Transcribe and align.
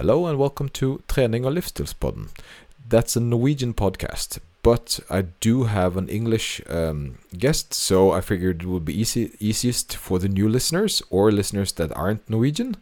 Hello 0.00 0.24
and 0.24 0.38
welcome 0.38 0.70
to 0.70 1.02
Trening 1.08 1.44
og 1.44 1.52
livsstilspodden. 1.52 2.30
That's 2.90 3.16
a 3.16 3.20
Norwegian 3.20 3.74
podcast, 3.74 4.38
but 4.62 4.98
I 5.10 5.24
do 5.44 5.64
have 5.64 5.98
an 5.98 6.08
English 6.08 6.62
um, 6.70 7.18
guest, 7.38 7.74
so 7.74 8.18
I 8.18 8.22
figured 8.22 8.62
it 8.62 8.66
would 8.66 8.86
be 8.86 8.98
easy, 9.00 9.30
easiest 9.40 9.94
for 9.96 10.18
the 10.18 10.28
new 10.28 10.48
listeners 10.48 11.02
or 11.10 11.30
listeners 11.30 11.72
that 11.72 11.92
aren't 11.92 12.30
Norwegian 12.30 12.76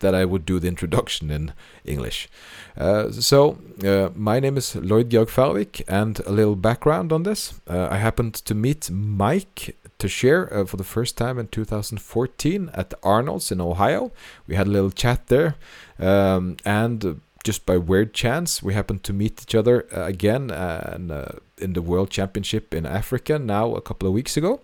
that 0.00 0.14
I 0.14 0.24
would 0.24 0.44
do 0.44 0.58
the 0.58 0.68
introduction 0.68 1.30
in 1.30 1.52
English. 1.84 2.28
Uh, 2.76 3.10
so, 3.10 3.58
uh, 3.84 4.10
my 4.14 4.40
name 4.40 4.56
is 4.56 4.76
Lloyd 4.76 5.10
Georg 5.10 5.28
Farvik, 5.28 5.82
and 5.88 6.20
a 6.20 6.32
little 6.32 6.56
background 6.56 7.12
on 7.12 7.22
this. 7.22 7.60
Uh, 7.68 7.88
I 7.90 7.98
happened 7.98 8.34
to 8.34 8.54
meet 8.54 8.90
Mike 8.90 9.76
Tuchscherer 9.98 10.52
uh, 10.52 10.64
for 10.64 10.76
the 10.76 10.84
first 10.84 11.16
time 11.16 11.38
in 11.38 11.48
2014 11.48 12.70
at 12.74 12.90
the 12.90 12.98
Arnold's 13.02 13.52
in 13.52 13.60
Ohio. 13.60 14.10
We 14.46 14.56
had 14.56 14.66
a 14.66 14.70
little 14.70 14.90
chat 14.90 15.28
there, 15.28 15.56
um, 15.98 16.56
and 16.64 17.20
just 17.44 17.64
by 17.64 17.76
weird 17.78 18.12
chance, 18.12 18.62
we 18.62 18.74
happened 18.74 19.02
to 19.04 19.12
meet 19.12 19.42
each 19.42 19.54
other 19.54 19.86
uh, 19.96 20.04
again 20.04 20.50
and, 20.50 21.10
uh, 21.10 21.26
in 21.58 21.72
the 21.72 21.82
World 21.82 22.10
Championship 22.10 22.74
in 22.74 22.84
Africa 22.84 23.38
now 23.38 23.74
a 23.74 23.80
couple 23.80 24.06
of 24.06 24.14
weeks 24.14 24.36
ago. 24.36 24.60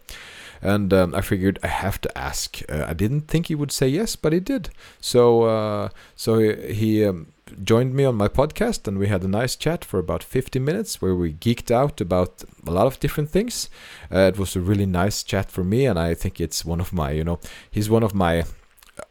And 0.63 0.93
um, 0.93 1.15
I 1.15 1.21
figured 1.21 1.59
I 1.63 1.69
have 1.69 2.01
to 2.03 2.19
ask. 2.19 2.61
Uh, 2.69 2.85
I 2.89 2.95
didn't 2.95 3.23
think 3.23 3.47
he 3.47 3.55
would 3.55 3.73
say 3.73 3.89
yes, 3.89 4.17
but 4.17 4.33
he 4.33 4.41
did. 4.41 4.71
So, 5.01 5.43
uh, 5.43 5.89
so 6.15 6.39
he, 6.39 6.73
he 6.75 7.05
um, 7.05 7.33
joined 7.63 7.95
me 7.95 8.05
on 8.05 8.17
my 8.17 8.29
podcast, 8.29 8.89
and 8.89 8.99
we 8.99 9.09
had 9.09 9.23
a 9.23 9.29
nice 9.29 9.57
chat 9.57 9.85
for 9.85 9.99
about 9.99 10.23
50 10.23 10.59
minutes, 10.59 11.01
where 11.01 11.15
we 11.15 11.33
geeked 11.33 11.71
out 11.71 12.01
about 12.01 12.45
a 12.67 12.71
lot 12.71 12.87
of 12.87 13.01
different 13.01 13.31
things. 13.31 13.69
Uh, 14.13 14.21
it 14.21 14.39
was 14.39 14.57
a 14.57 14.61
really 14.61 14.87
nice 14.87 15.23
chat 15.23 15.51
for 15.51 15.65
me, 15.65 15.87
and 15.87 15.99
I 15.99 16.15
think 16.15 16.41
it's 16.41 16.65
one 16.65 16.81
of 16.81 16.93
my, 16.93 17.11
you 17.13 17.25
know, 17.25 17.39
he's 17.71 17.91
one 17.91 18.03
of 18.03 18.15
my 18.15 18.45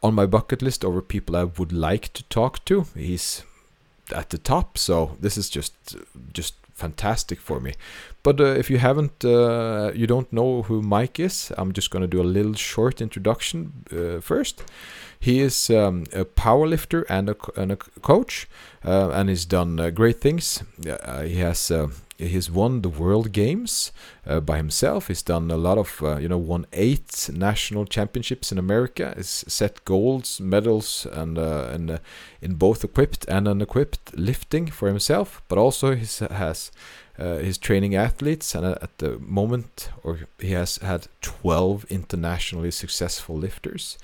on 0.02 0.16
my 0.16 0.26
bucket 0.26 0.64
list 0.64 0.84
over 0.84 1.02
people 1.02 1.36
I 1.36 1.44
would 1.44 1.72
like 1.72 2.12
to 2.14 2.24
talk 2.24 2.66
to. 2.66 2.88
He's 2.96 3.44
at 4.14 4.30
the 4.30 4.38
top, 4.38 4.78
so 4.78 5.18
this 5.20 5.38
is 5.38 5.50
just 5.50 5.74
just 6.34 6.56
fantastic 6.76 7.40
for 7.40 7.60
me. 7.60 7.74
But 8.22 8.40
uh, 8.40 8.58
if 8.58 8.70
you 8.70 8.78
haven't, 8.78 9.24
uh, 9.24 9.92
you 9.96 10.08
don't 10.08 10.32
know 10.32 10.64
who 10.64 10.82
Mike 10.82 11.20
is, 11.20 11.52
I'm 11.58 11.72
just 11.72 11.90
going 11.90 12.02
to 12.02 12.08
do 12.08 12.22
a 12.22 12.24
little 12.24 12.54
short 12.54 13.02
introduction 13.02 13.86
uh, 13.92 14.20
first. 14.22 14.64
He 15.20 15.40
is 15.40 15.70
um, 15.70 16.04
a 16.14 16.26
powerlifter 16.26 17.06
and 17.10 17.30
a, 17.30 17.36
and 17.56 17.72
a 17.72 17.78
coach, 17.78 18.48
uh, 18.84 19.10
and 19.12 19.30
he's 19.30 19.46
done 19.46 19.80
uh, 19.80 19.90
great 19.90 20.22
things. 20.22 20.64
Uh, 20.86 21.22
he 21.24 21.38
has 21.38 21.72
he's 22.18 22.50
won 22.50 22.82
the 22.82 22.90
world 22.90 23.32
games 23.32 23.92
uh, 24.26 24.40
by 24.40 24.58
himself. 24.58 25.08
He's 25.08 25.22
done 25.22 25.52
a 25.52 25.58
lot 25.58 25.78
of 25.78 26.02
uh, 26.02 26.18
you 26.18 26.28
know 26.28 26.38
won 26.38 26.66
eight 26.74 27.30
national 27.34 27.86
championships 27.86 28.52
in 28.52 28.58
america. 28.58 29.14
He's 29.16 29.44
set 29.48 29.84
golds 29.86 30.40
medals 30.40 31.06
and 31.12 31.38
uh, 31.38 31.70
and 31.72 31.92
uh, 31.92 31.98
in 32.42 32.56
both 32.56 32.84
equipped 32.84 33.26
and 33.28 33.48
unequipped 33.48 34.18
lifting 34.18 34.68
for 34.68 34.88
himself 34.88 35.42
but 35.48 35.58
also 35.58 35.96
he 35.96 36.06
has 36.32 36.72
uh, 37.18 37.38
his 37.38 37.58
training 37.58 37.96
athletes. 37.96 38.56
And 38.56 38.66
uh, 38.66 38.76
at 38.82 38.98
the 38.98 39.18
moment 39.20 39.90
or 40.04 40.20
he 40.40 40.52
has 40.52 40.78
had 40.78 41.08
12 41.22 41.86
internationally 41.90 42.72
successful 42.72 43.38
lifters. 43.38 43.98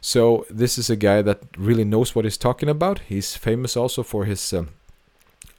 So 0.00 0.46
this 0.48 0.78
is 0.78 0.88
a 0.88 0.96
guy 0.96 1.22
that 1.22 1.42
really 1.58 1.84
knows 1.84 2.14
what 2.14 2.24
he's 2.24 2.38
talking 2.38 2.68
about. 2.68 3.00
He's 3.00 3.36
famous 3.36 3.76
also 3.76 4.02
for 4.02 4.24
his 4.24 4.52
um, 4.52 4.70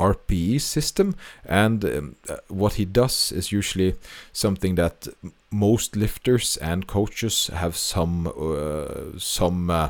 RPE 0.02 0.60
system, 0.62 1.16
and 1.46 1.86
um, 1.86 2.16
uh, 2.30 2.38
what 2.48 2.74
he 2.74 2.86
does 2.86 3.32
is 3.32 3.52
usually 3.52 3.96
something 4.34 4.76
that 4.76 5.08
most 5.52 5.96
lifters 5.96 6.58
and 6.58 6.88
coaches 6.88 7.48
have 7.54 7.76
some 7.76 8.28
uh, 8.28 9.18
some. 9.18 9.70
Uh, 9.70 9.90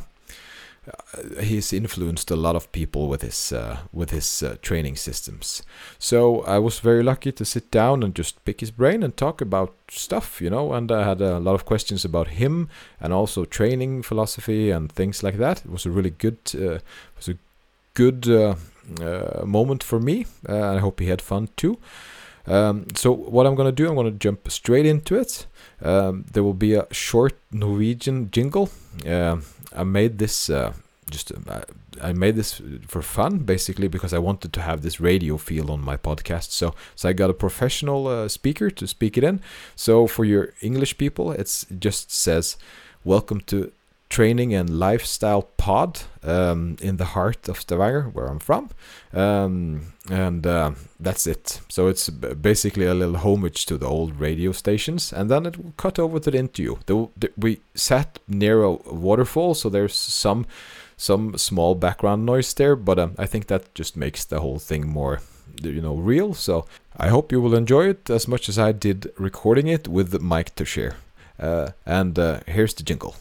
uh, 0.88 1.42
he's 1.42 1.72
influenced 1.72 2.32
a 2.32 2.36
lot 2.36 2.56
of 2.56 2.72
people 2.72 3.08
with 3.08 3.22
his 3.22 3.54
uh, 3.54 3.78
with 3.94 4.10
his 4.10 4.42
uh, 4.42 4.56
training 4.64 4.96
systems. 4.96 5.62
So 6.00 6.42
I 6.42 6.58
was 6.58 6.80
very 6.80 7.04
lucky 7.04 7.32
to 7.32 7.46
sit 7.46 7.70
down 7.70 8.02
and 8.02 8.16
just 8.16 8.44
pick 8.46 8.62
his 8.62 8.72
brain 8.72 9.04
and 9.04 9.16
talk 9.16 9.42
about 9.42 9.76
stuff, 9.90 10.42
you 10.42 10.50
know. 10.50 10.74
And 10.74 10.92
I 10.92 11.04
had 11.04 11.22
a 11.22 11.40
lot 11.40 11.54
of 11.54 11.66
questions 11.66 12.04
about 12.04 12.30
him 12.30 12.68
and 13.00 13.14
also 13.14 13.46
training 13.46 14.02
philosophy 14.02 14.72
and 14.72 14.92
things 14.92 15.22
like 15.22 15.38
that. 15.38 15.64
It 15.66 15.72
was 15.72 15.86
a 15.86 15.92
really 15.92 16.10
good, 16.10 16.40
uh, 16.56 16.80
was 17.16 17.30
a 17.30 17.38
good 17.94 18.28
moment 19.46 19.84
for 19.84 20.00
me. 20.00 20.26
Uh, 20.48 20.76
I 20.76 20.78
hope 20.80 21.00
he 21.00 21.08
had 21.08 21.22
fun 21.22 21.50
too. 21.56 21.78
Um, 22.48 22.88
so 22.96 23.12
what 23.12 23.46
I'm 23.46 23.56
gonna 23.56 23.72
do, 23.72 23.88
I'm 23.88 23.96
gonna 23.96 24.12
jump 24.12 24.50
straight 24.50 24.86
into 24.86 25.16
it. 25.16 25.46
Um, 25.82 26.26
there 26.32 26.44
will 26.44 26.54
be 26.54 26.74
a 26.74 26.88
short 26.92 27.38
Norwegian 27.52 28.32
jingle. 28.32 28.70
Uh, 29.08 29.38
I 29.76 29.84
made 29.84 30.18
this 30.18 30.50
uh, 30.50 30.74
just 31.10 31.32
uh, 31.32 31.62
I 32.02 32.14
made 32.14 32.36
this 32.36 32.62
for 32.88 33.02
fun, 33.02 33.40
basically 33.40 33.88
because 33.88 34.14
I 34.14 34.18
wanted 34.18 34.54
to 34.54 34.62
have 34.62 34.82
this 34.82 35.00
radio 35.00 35.38
feel 35.38 35.70
on 35.72 35.82
my 35.82 35.98
podcast. 35.98 36.52
So 36.52 36.74
so 36.96 37.10
I 37.10 37.14
got 37.14 37.30
a 37.30 37.34
professional 37.34 38.08
uh, 38.08 38.28
speaker 38.28 38.72
to 38.72 38.88
speak 38.88 39.18
it 39.18 39.24
in. 39.24 39.42
So 39.76 40.08
for 40.08 40.26
your 40.26 40.54
English 40.62 40.98
people, 40.98 41.32
it 41.32 41.66
just 41.80 42.12
says, 42.12 42.58
"Welcome 43.04 43.42
to 43.48 43.72
training 44.12 44.54
and 44.54 44.70
lifestyle 44.70 45.44
pod 45.58 46.02
um, 46.24 46.76
in 46.82 46.98
the 46.98 47.06
heart 47.06 47.48
of 47.48 47.60
Stavanger, 47.60 48.10
where 48.14 48.28
I'm 48.28 48.40
from, 48.40 48.70
um, 49.14 49.94
and 50.10 50.46
uh, 50.46 50.72
that's 51.00 51.26
it. 51.26 51.62
So 51.70 51.88
it's 51.88 52.10
basically 52.10 52.86
a 52.86 52.94
little 52.94 53.18
homage 53.18 53.66
to 53.68 53.78
the 53.78 53.88
old 53.88 54.20
radio 54.20 54.52
stations, 54.52 55.14
and 55.14 55.32
then 55.32 55.46
it 55.46 55.58
will 55.58 55.74
cut 55.78 55.98
over 55.98 56.20
to 56.20 56.30
the 56.30 56.38
interview. 56.38 56.76
The, 56.86 57.08
the, 57.18 57.32
we 57.38 57.62
sat 57.74 58.20
near 58.28 58.64
a 58.64 58.74
waterfall, 58.74 59.56
so 59.56 59.70
there's 59.70 59.96
some 59.96 60.46
some 60.98 61.36
small 61.38 61.74
background 61.74 62.26
noise 62.26 62.54
there, 62.54 62.76
but 62.76 63.00
um, 63.00 63.16
I 63.18 63.26
think 63.26 63.48
that 63.48 63.74
just 63.74 63.98
makes 63.98 64.24
the 64.24 64.40
whole 64.40 64.60
thing 64.60 64.88
more 64.88 65.22
you 65.64 65.82
know 65.82 65.96
real. 65.96 66.34
So 66.34 66.66
I 66.98 67.08
hope 67.08 67.32
you 67.32 67.42
will 67.42 67.56
enjoy 67.56 67.90
it 67.90 68.10
as 68.10 68.28
much 68.28 68.50
as 68.50 68.60
I 68.60 68.72
did 68.72 69.12
recording 69.18 69.68
it 69.68 69.88
with 69.88 70.22
Mike 70.22 70.56
Tuchscherer. 70.56 70.96
Uh, 71.40 71.70
and 71.86 72.20
uh, 72.20 72.42
here's 72.46 72.76
the 72.76 72.84
jingle. 72.84 73.16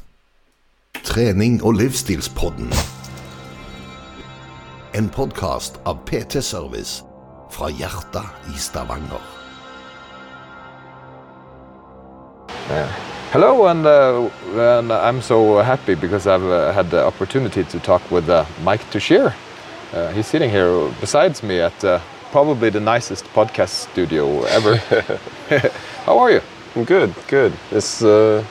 Trening 1.04 1.62
og 1.64 1.74
livsstilspodden. 1.74 2.72
En 4.94 5.08
podkast 5.08 5.80
av 5.88 6.02
PT 6.06 6.42
Service 6.44 7.04
fra 7.50 7.70
hjertet 7.72 8.52
i 8.52 8.58
Stavanger. 8.58 9.22
Hello, 13.32 13.66
and, 13.66 13.86
uh, 13.86 14.28
and 14.58 14.92
I'm 14.92 15.22
so 15.22 15.58
happy 15.58 15.94
because 15.94 16.26
I've 16.26 16.44
uh, 16.44 16.72
had 16.72 16.90
the 16.90 17.04
opportunity 17.04 17.64
to 17.64 17.78
talk 17.80 18.02
with 18.10 18.28
uh, 18.28 18.44
Mike 18.62 18.84
Tuchscherer. 18.90 19.34
Uh, 19.92 20.08
he's 20.12 20.26
sitting 20.26 20.50
here 20.50 20.90
besides 21.00 21.42
me 21.42 21.60
at 21.60 21.84
uh, 21.84 22.00
probably 22.30 22.70
the 22.70 22.80
nicest 22.80 23.24
podcast 23.32 23.90
studio 23.90 24.42
ever. 24.44 24.76
How 26.04 26.18
are 26.18 26.30
you? 26.30 26.40
I'm 26.76 26.84
good, 26.84 27.14
good. 27.28 27.52
It's 27.70 28.02
uh, 28.02 28.44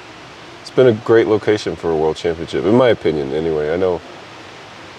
it's 0.70 0.76
been 0.76 0.88
a 0.88 1.06
great 1.06 1.26
location 1.28 1.76
for 1.76 1.90
a 1.90 1.96
world 1.96 2.16
championship, 2.16 2.64
in 2.64 2.76
my 2.76 2.90
opinion. 2.90 3.34
Anyway, 3.34 3.74
I 3.74 3.78
know 3.78 4.00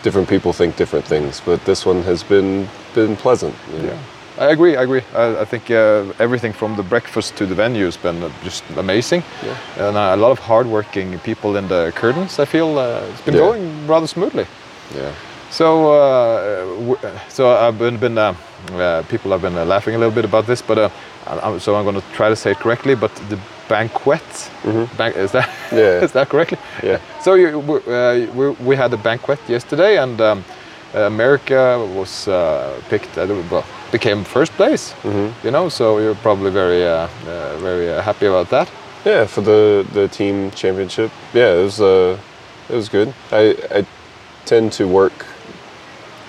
different 0.03 0.28
people 0.28 0.53
think 0.53 0.76
different 0.76 1.04
things, 1.06 1.41
but 1.47 1.64
this 1.64 1.86
one 1.86 2.03
has 2.03 2.25
been 2.25 2.69
been 2.94 3.16
pleasant. 3.16 3.54
You 3.72 3.78
know? 3.78 3.84
Yeah. 3.92 4.47
I 4.47 4.50
agree. 4.53 4.76
I 4.76 4.82
agree. 4.82 5.03
I, 5.14 5.42
I 5.42 5.44
think 5.44 5.70
uh, 5.70 6.12
everything 6.19 6.53
from 6.53 6.76
the 6.76 6.82
breakfast 6.82 7.36
to 7.36 7.47
the 7.47 7.54
venue 7.54 7.84
has 7.84 7.97
been 7.97 8.22
uh, 8.22 8.30
just 8.42 8.64
amazing, 8.76 9.22
Yeah. 9.44 9.88
and 9.88 9.97
uh, 9.97 10.14
a 10.14 10.16
lot 10.16 10.32
of 10.32 10.38
hardworking 10.41 11.19
people 11.20 11.56
in 11.56 11.69
the 11.69 11.92
curtains. 11.94 12.38
I 12.41 12.47
feel 12.47 12.78
uh, 12.78 13.06
it's 13.12 13.22
been 13.25 13.34
Yeah. 13.34 13.47
going 13.47 13.86
rather 13.86 14.06
smoothly. 14.09 14.47
Yeah. 14.97 15.12
So, 15.50 15.92
uh, 15.92 17.28
so 17.28 17.50
I've 17.50 17.78
been, 17.78 17.98
been 17.98 18.16
uh, 18.16 18.34
uh, 18.72 19.02
people 19.08 19.32
have 19.32 19.42
been 19.42 19.56
uh, 19.56 19.64
laughing 19.64 19.94
a 19.94 19.98
little 19.98 20.14
bit 20.14 20.24
about 20.24 20.46
this, 20.46 20.62
but 20.62 20.78
uh, 20.78 20.90
I'm, 21.26 21.58
so 21.58 21.74
I'm 21.74 21.84
going 21.84 22.00
to 22.00 22.06
try 22.12 22.28
to 22.28 22.36
say 22.36 22.52
it 22.52 22.58
correctly. 22.58 22.94
But 22.94 23.14
the 23.28 23.38
banquet, 23.68 24.50
ban- 24.96 25.12
is 25.14 25.32
that. 25.32 25.50
Yeah. 25.72 26.00
is 26.04 26.12
that 26.12 26.28
correctly? 26.28 26.58
Yeah. 26.82 27.00
So 27.22 27.34
you, 27.34 27.60
uh, 27.60 28.26
we, 28.34 28.50
we 28.64 28.76
had 28.76 28.92
a 28.92 28.96
banquet 28.96 29.40
yesterday, 29.48 29.98
and 29.98 30.20
um, 30.20 30.44
America 30.94 31.84
was 31.96 32.28
uh, 32.28 32.80
picked. 32.88 33.18
Uh, 33.18 33.26
well, 33.50 33.64
became 33.91 34.24
first 34.24 34.53
place. 34.53 34.92
Mm-hmm. 35.03 35.46
You 35.46 35.50
know, 35.50 35.68
so 35.68 35.98
you're 35.98 36.14
probably 36.16 36.50
very 36.50 36.86
uh, 36.86 37.08
uh, 37.26 37.56
very 37.58 37.91
uh, 37.91 38.03
happy 38.03 38.26
about 38.26 38.50
that. 38.50 38.70
Yeah, 39.04 39.26
for 39.26 39.41
the 39.41 39.86
the 39.92 40.08
team 40.08 40.50
championship. 40.53 41.10
Yeah, 41.34 41.54
it 41.54 41.64
was 41.64 41.80
uh, 41.80 42.18
it 42.68 42.74
was 42.76 42.88
good. 42.88 43.12
I 43.32 43.56
I 43.74 43.86
tend 44.44 44.72
to 44.72 44.86
work 44.86 45.26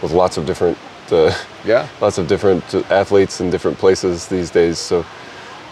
with 0.02 0.12
lots 0.12 0.38
of 0.38 0.46
different 0.46 0.78
uh, 1.12 1.32
Yeah. 1.66 1.88
lots 2.02 2.18
of 2.18 2.28
different 2.28 2.64
athletes 2.90 3.42
in 3.42 3.50
different 3.52 3.78
places 3.78 4.28
these 4.28 4.50
days. 4.50 4.78
So, 4.80 5.06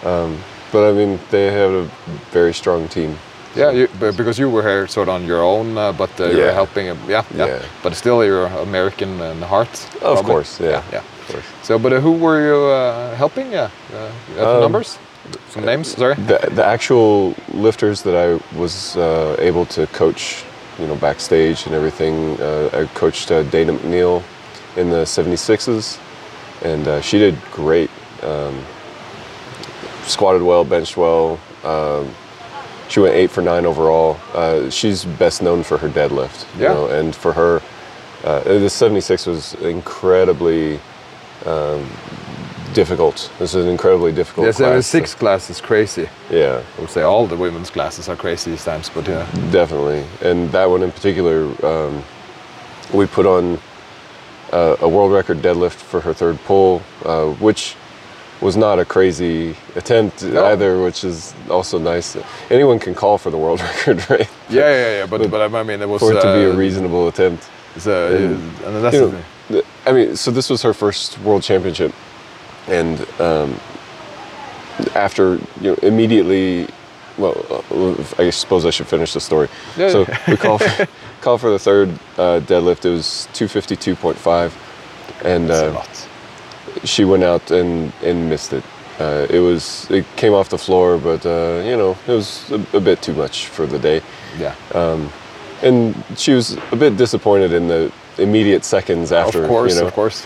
um, 0.04 0.38
but 0.72 0.88
I 0.90 0.92
mean, 0.94 1.20
they 1.32 1.52
have 1.52 1.72
a 1.72 1.90
very 2.32 2.54
strong 2.54 2.88
team. 2.88 3.18
Yeah, 3.56 3.72
you, 3.72 3.88
because 4.00 4.38
you 4.38 4.50
were 4.50 4.62
here 4.62 4.88
sort 4.88 5.08
of 5.10 5.16
on 5.16 5.26
your 5.26 5.42
own, 5.44 5.78
uh, 5.78 5.92
but 5.92 6.10
uh, 6.20 6.26
you 6.26 6.38
were 6.38 6.44
Yeah. 6.46 6.54
helping. 6.54 6.90
uh, 6.90 6.96
Yeah, 7.08 7.24
yeah, 7.36 7.46
Yeah. 7.48 7.62
But 7.84 7.96
still, 7.96 8.24
you're 8.24 8.46
American 8.62 9.20
in 9.22 9.42
heart. 9.42 9.70
Of 9.70 10.00
probably. 10.02 10.24
course, 10.32 10.60
yeah. 10.64 10.84
yeah. 10.92 11.02
Of 11.22 11.28
course. 11.34 11.46
So, 11.64 11.80
but 11.80 11.92
uh, 11.94 12.00
who 12.02 12.12
were 12.12 12.40
you 12.46 12.66
uh, 12.68 13.16
helping? 13.16 13.52
Yeah, 13.52 13.70
uh, 13.94 14.12
the 14.36 14.48
Um, 14.48 14.60
numbers, 14.62 15.00
some 15.50 15.66
names. 15.66 15.88
Sorry. 15.98 16.16
The, 16.16 16.38
the 16.56 16.64
actual 16.66 17.34
lifters 17.54 18.02
that 18.04 18.16
I 18.16 18.40
was 18.60 18.96
uh, 18.96 19.36
able 19.40 19.66
to 19.66 19.88
coach 19.88 20.44
you 20.80 20.88
know, 20.88 20.96
backstage 20.96 21.66
and 21.66 21.76
everything. 21.76 22.40
Uh, 22.40 22.70
I 22.74 22.86
coached 22.98 23.32
uh, 23.32 23.44
Dana 23.44 23.74
McNeil 23.74 24.24
in 24.78 24.90
the 24.90 25.04
76s, 25.04 26.00
and 26.64 26.88
uh, 26.88 27.02
she 27.02 27.18
did 27.20 27.38
great. 27.52 27.90
Um, 28.24 28.60
squatted 30.04 30.42
well, 30.42 30.64
benched 30.64 30.98
well. 30.98 31.40
Um, 31.64 32.14
she 32.88 33.00
went 33.00 33.14
eight 33.16 33.30
for 33.30 33.42
nine 33.42 33.66
overall. 33.66 34.18
Uh, 34.34 34.70
she's 34.70 35.06
best 35.06 35.42
known 35.42 35.64
for 35.64 35.78
her 35.78 35.90
deadlift, 35.90 36.46
you 36.56 36.64
Yeah. 36.64 36.74
know, 36.74 36.88
and 36.88 37.16
for 37.16 37.34
her, 37.34 37.62
uh, 38.24 38.40
the 38.42 38.70
76 38.70 39.26
was 39.28 39.54
incredibly 39.56 40.80
um, 41.46 41.88
difficult. 42.74 43.32
This 43.40 43.56
is 43.56 43.66
an 43.66 43.72
incredibly 43.72 44.12
difficult. 44.12 44.48
The 44.48 44.54
class. 44.54 44.88
76 44.88 45.16
class 45.16 45.50
is 45.50 45.62
crazy. 45.62 46.10
Yeah, 46.30 46.62
I 46.78 46.82
would 46.82 46.90
say 46.90 47.02
all 47.02 47.28
the 47.28 47.36
women's 47.38 47.70
classes 47.70 48.10
are 48.10 48.16
crazy 48.16 48.52
these 48.52 48.64
times, 48.66 48.90
but 48.90 49.08
yeah. 49.08 49.26
definitely. 49.52 50.06
And 50.22 50.52
that 50.52 50.70
one 50.70 50.84
in 50.84 50.92
particular, 50.92 51.46
um, 51.66 52.04
we 52.94 53.06
put 53.06 53.26
on 53.26 53.60
uh, 54.52 54.76
a 54.82 54.90
world 54.90 55.12
record 55.12 55.38
deadlift 55.40 55.76
for 55.76 56.02
her 56.02 56.14
third 56.14 56.40
pull, 56.46 56.82
uh, 57.06 57.28
which 57.34 57.76
was 58.42 58.56
not 58.56 58.80
a 58.80 58.86
crazy 58.86 59.56
attempt 59.76 60.24
No. 60.24 60.46
either, 60.46 60.82
which 60.82 61.04
is 61.04 61.34
also 61.50 61.78
nice. 61.78 62.18
Anyone 62.50 62.80
can 62.80 62.96
call 62.96 63.18
for 63.18 63.30
the 63.32 63.38
world 63.38 63.60
record, 63.72 64.10
right? 64.10 64.30
Yeah, 64.50 64.70
yeah, 64.70 64.98
yeah. 65.00 65.06
But 65.06 65.30
but 65.30 65.54
I 65.54 65.64
mean, 65.64 65.82
it 65.82 65.90
was 65.90 66.02
For 66.02 66.14
it 66.14 66.22
to 66.22 66.34
be 66.34 66.44
a 66.46 66.54
uh, 66.54 66.56
reasonable 66.56 67.08
attempt. 67.08 67.50
Uh, 67.86 67.92
And, 67.92 68.36
and 68.66 68.84
that's 68.84 68.96
you 68.96 69.12
know. 69.50 69.62
I 69.86 69.92
mean, 69.92 70.16
so 70.16 70.32
this 70.32 70.50
was 70.50 70.62
her 70.64 70.74
first 70.74 71.18
world 71.20 71.44
championship, 71.44 71.94
and 72.70 73.06
um, 73.20 73.60
after 74.96 75.36
you 75.62 75.72
know, 75.72 75.76
immediately, 75.82 76.68
well, 77.18 77.36
I 78.18 78.30
suppose 78.30 78.66
I 78.66 78.70
should 78.70 78.88
finish 78.88 79.14
the 79.14 79.20
story. 79.20 79.50
Yeah. 79.78 79.90
So 79.90 80.06
we 80.28 80.38
call 80.38 80.58
for, 80.60 80.88
call 81.22 81.38
for 81.38 81.50
the 81.52 81.60
third 81.60 81.90
uh, 82.18 82.40
deadlift. 82.42 82.86
It 82.86 82.92
was 82.92 83.28
two 83.34 83.48
fifty 83.48 83.76
two 83.76 83.96
point 83.96 84.18
five, 84.18 84.56
and 85.24 85.52
uh, 85.52 85.84
she 86.84 87.04
went 87.06 87.24
out 87.24 87.52
and 87.52 87.92
and 88.04 88.30
missed 88.30 88.54
it. 88.54 88.64
Uh, 89.00 89.26
it 89.30 89.40
was 89.40 89.90
it 89.90 90.06
came 90.18 90.34
off 90.34 90.50
the 90.50 90.58
floor, 90.58 90.98
but 90.98 91.26
uh, 91.26 91.62
you 91.66 91.76
know 91.78 91.98
it 92.08 92.12
was 92.12 92.50
a, 92.52 92.78
a 92.78 92.80
bit 92.82 93.02
too 93.02 93.14
much 93.14 93.48
for 93.48 93.66
the 93.66 93.80
day 93.80 94.02
Yeah. 94.38 94.56
and 95.62 95.96
she 96.18 96.34
was 96.34 96.58
a 96.72 96.76
bit 96.76 96.98
disappointed 96.98 97.52
in 97.54 97.68
the 97.68 97.92
immediate 98.18 98.66
seconds 98.66 99.12
after. 99.12 99.44
of 99.44 99.50
course, 99.50 99.76
you 99.76 99.82
know, 99.82 99.88
of 99.88 99.94
course. 99.94 100.26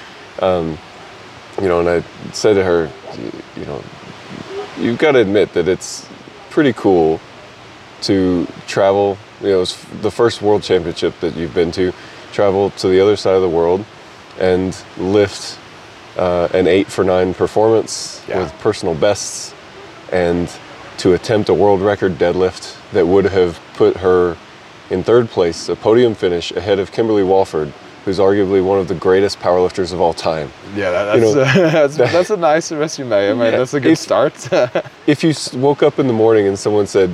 You 1.62 1.68
know, 1.68 1.80
and 1.80 1.90
I 1.90 2.04
said 2.32 2.54
to 2.56 2.64
her, 2.64 2.90
you 3.58 3.66
know, 3.66 3.84
you've 4.78 4.98
got 4.98 5.14
to 5.14 5.20
admit 5.20 5.54
that 5.54 5.68
it's 5.68 6.08
pretty 6.50 6.74
cool 6.74 7.20
to 8.02 8.48
travel. 8.68 9.18
You 9.42 9.50
know, 9.50 9.62
it's 9.62 9.82
the 10.02 10.12
first 10.12 10.42
world 10.42 10.64
championship 10.64 11.20
that 11.20 11.36
you've 11.36 11.54
been 11.54 11.72
to, 11.74 11.94
travel 12.32 12.72
to 12.72 12.88
the 12.88 13.00
other 13.00 13.16
side 13.16 13.36
of 13.36 13.42
the 13.42 13.50
world, 13.50 13.86
and 14.40 14.76
lift 14.98 15.60
uh, 16.18 16.48
an 16.54 16.68
eight 16.68 16.88
for 16.88 17.04
nine 17.04 17.34
performance 17.34 18.24
Yeah. 18.28 18.40
with 18.44 18.54
personal 18.60 18.96
bests, 18.96 19.54
and 20.12 20.50
to 20.98 21.14
attempt 21.14 21.50
a 21.50 21.54
world 21.54 21.82
record 21.82 22.14
deadlift 22.18 22.76
that 22.92 23.08
would 23.08 23.26
have 23.26 23.60
put 23.76 23.98
her 23.98 24.38
in 24.90 25.04
third 25.04 25.30
place, 25.30 25.70
a 25.70 25.76
podium 25.76 26.14
finish 26.14 26.52
ahead 26.52 26.78
of 26.78 26.92
Kimberly 26.92 27.24
Walford, 27.24 27.74
who's 28.06 28.20
arguably 28.20 28.64
one 28.64 28.80
of 28.80 28.88
the 28.88 28.96
greatest 28.96 29.40
powerlifters 29.40 29.94
of 29.94 30.02
all 30.02 30.14
time. 30.14 30.50
Yeah, 30.76 30.92
that, 30.92 31.16
you 31.16 31.22
that's, 31.22 31.36
know, 31.36 31.42
uh, 31.42 31.72
that's, 31.88 31.98
that's 31.98 32.30
a 32.30 32.38
nice 32.38 32.72
resume. 32.72 33.30
I 33.30 33.34
mean, 33.34 33.40
Yeah, 33.40 33.52
that's 33.58 33.74
a 33.74 33.80
good 33.80 33.94
if- 33.94 34.00
start. 34.00 34.34
If 35.08 35.24
you 35.24 35.34
woke 35.60 35.84
up 35.84 36.00
in 36.00 36.08
the 36.08 36.14
morning 36.14 36.48
and 36.48 36.58
someone 36.58 36.88
said, 36.88 37.10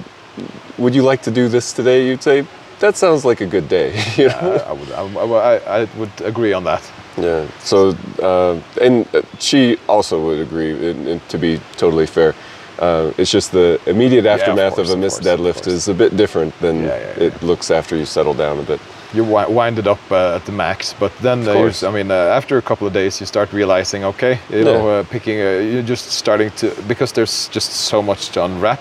"Would 0.77 0.94
you 0.94 1.01
like 1.03 1.21
to 1.24 1.31
do 1.31 1.47
this 1.50 1.74
today?" 1.74 2.07
You'd 2.07 2.21
say, 2.21 2.45
"That 2.80 2.95
sounds 2.97 3.25
like 3.25 3.41
a 3.41 3.47
good 3.47 3.68
day." 3.68 4.00
you 4.18 4.27
know? 4.27 4.63
I, 4.68 4.74
would, 4.74 4.91
I, 4.91 5.56
I, 5.56 5.81
I 5.81 5.88
would 5.97 6.12
agree 6.21 6.53
on 6.53 6.63
that. 6.65 6.83
Yeah. 7.18 7.47
So, 7.59 7.95
uh, 8.21 8.62
and 8.81 9.07
uh, 9.13 9.21
she 9.39 9.77
also 9.88 10.24
would 10.25 10.39
agree. 10.39 10.71
And, 10.91 11.07
and 11.07 11.30
to 11.30 11.38
be 11.38 11.59
totally 11.77 12.06
fair, 12.06 12.33
uh, 12.80 13.12
it's 13.18 13.31
just 13.31 13.51
the 13.51 13.80
immediate 13.88 14.25
of 14.25 14.39
aftermath 14.39 14.75
course, 14.75 14.89
of 14.89 14.97
a 14.97 15.01
missed 15.01 15.24
course, 15.24 15.27
of 15.33 15.39
deadlift 15.39 15.68
is 15.68 15.88
a 15.88 15.94
bit 15.94 16.15
different 16.15 16.53
than 16.59 16.83
Yeah, 16.83 16.88
yeah, 17.18 17.24
it 17.27 17.41
looks 17.44 17.71
after 17.71 17.95
you 17.97 18.06
settle 18.06 18.33
down 18.36 18.59
a 18.59 18.63
bit. 18.63 18.80
You 19.13 19.23
wind 19.23 19.79
it 19.79 19.88
up 19.88 20.00
uh, 20.11 20.35
at 20.35 20.45
the 20.45 20.51
max, 20.51 20.94
but 21.00 21.11
then 21.21 21.47
uh, 21.47 21.53
you, 21.53 21.88
I 21.88 21.91
mean, 21.91 22.11
uh, 22.11 22.38
after 22.38 22.57
a 22.57 22.61
couple 22.61 22.85
of 22.85 22.94
days, 22.94 23.19
you 23.19 23.25
start 23.25 23.51
realizing, 23.53 24.03
okay, 24.06 24.38
you 24.51 24.63
know, 24.63 24.85
Yeah. 24.85 25.00
uh, 25.00 25.03
picking, 25.03 25.39
uh, 25.41 25.73
you're 25.73 25.89
just 25.89 26.11
starting 26.11 26.51
to 26.57 26.67
because 26.88 27.11
there's 27.13 27.50
just 27.56 27.71
so 27.71 28.01
much 28.03 28.29
to 28.33 28.44
unwrap. 28.45 28.79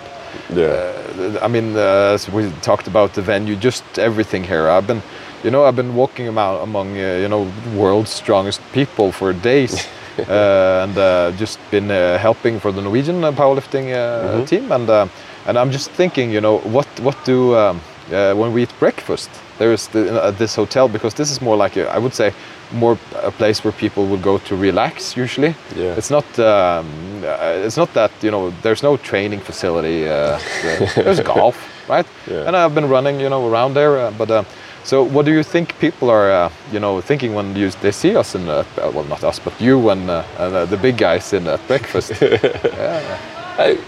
Yeah. 0.54 0.66
Uh, 0.66 1.44
I 1.44 1.48
mean, 1.48 1.76
uh, 1.76 2.14
as 2.14 2.28
we 2.28 2.50
talked 2.60 2.86
about 2.88 3.12
the 3.14 3.22
venue, 3.22 3.56
just 3.56 3.84
everything 3.98 4.44
here. 4.44 4.68
I've 4.68 4.86
been, 4.86 5.02
you 5.44 5.50
know, 5.50 5.64
I've 5.64 5.76
been 5.76 5.94
walking 5.94 6.28
among, 6.28 6.62
among 6.62 6.88
uh, 6.98 7.20
you 7.22 7.28
know, 7.28 7.46
world's 7.74 8.10
strongest 8.10 8.60
people 8.72 9.12
for 9.12 9.32
days, 9.32 9.86
uh, 10.18 10.84
and 10.84 10.98
uh, 10.98 11.32
just 11.40 11.58
been 11.70 11.90
uh, 11.90 12.18
helping 12.18 12.60
for 12.60 12.70
the 12.72 12.82
Norwegian 12.82 13.24
uh, 13.24 13.32
powerlifting 13.32 13.86
uh, 13.94 14.44
team, 14.44 14.72
and 14.72 14.90
uh, 14.90 15.06
and 15.46 15.56
I'm 15.58 15.70
just 15.70 15.90
thinking, 15.96 16.30
you 16.34 16.40
know, 16.40 16.58
what 16.74 16.86
what 17.00 17.16
do 17.24 17.56
um, 17.56 17.80
uh, 18.12 18.34
when 18.34 18.52
we 18.52 18.62
eat 18.62 18.72
breakfast? 18.78 19.30
There 19.58 19.72
is 19.72 19.88
the, 19.88 20.24
at 20.24 20.38
this 20.38 20.54
hotel 20.54 20.88
because 20.88 21.14
this 21.14 21.30
is 21.30 21.40
more 21.40 21.56
like 21.56 21.76
a, 21.76 21.88
I 21.88 21.98
would 21.98 22.14
say 22.14 22.32
more 22.72 22.98
a 23.22 23.30
place 23.30 23.64
where 23.64 23.72
people 23.72 24.06
would 24.06 24.22
go 24.22 24.38
to 24.38 24.56
relax 24.56 25.16
usually. 25.16 25.54
Yeah. 25.74 25.94
It's 25.96 26.10
not 26.10 26.26
um, 26.38 26.86
uh, 27.24 27.66
it's 27.66 27.76
not 27.76 27.92
that 27.94 28.10
you 28.22 28.30
know 28.30 28.50
there's 28.62 28.82
no 28.82 28.96
training 28.96 29.40
facility. 29.40 30.08
Uh, 30.08 30.38
there's 30.94 31.20
golf, 31.20 31.56
right? 31.88 32.06
Yeah. 32.26 32.46
And 32.46 32.56
I've 32.56 32.74
been 32.74 32.88
running 32.88 33.20
you 33.20 33.28
know 33.28 33.48
around 33.48 33.74
there, 33.74 33.98
uh, 33.98 34.10
but. 34.12 34.30
Uh, 34.30 34.44
so, 34.84 35.02
what 35.02 35.26
do 35.26 35.32
you 35.32 35.42
think 35.42 35.78
people 35.80 36.08
are, 36.08 36.30
uh, 36.30 36.50
you 36.72 36.80
know, 36.80 37.02
thinking 37.02 37.34
when 37.34 37.54
you, 37.54 37.70
they 37.82 37.90
see 37.90 38.16
us 38.16 38.34
in, 38.34 38.48
uh, 38.48 38.64
well, 38.78 39.04
not 39.04 39.22
us, 39.22 39.38
but 39.38 39.60
you 39.60 39.90
and, 39.90 40.08
uh, 40.08 40.24
uh, 40.38 40.64
the 40.64 40.78
big 40.78 40.96
guys 40.96 41.34
in 41.34 41.46
at 41.46 41.60
breakfast? 41.68 42.12
I, 42.22 43.78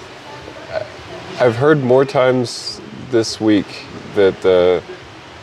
I've 1.40 1.56
heard 1.56 1.82
more 1.82 2.04
times 2.04 2.82
this 3.10 3.40
week 3.40 3.86
that 4.14 4.44
uh, 4.44 4.82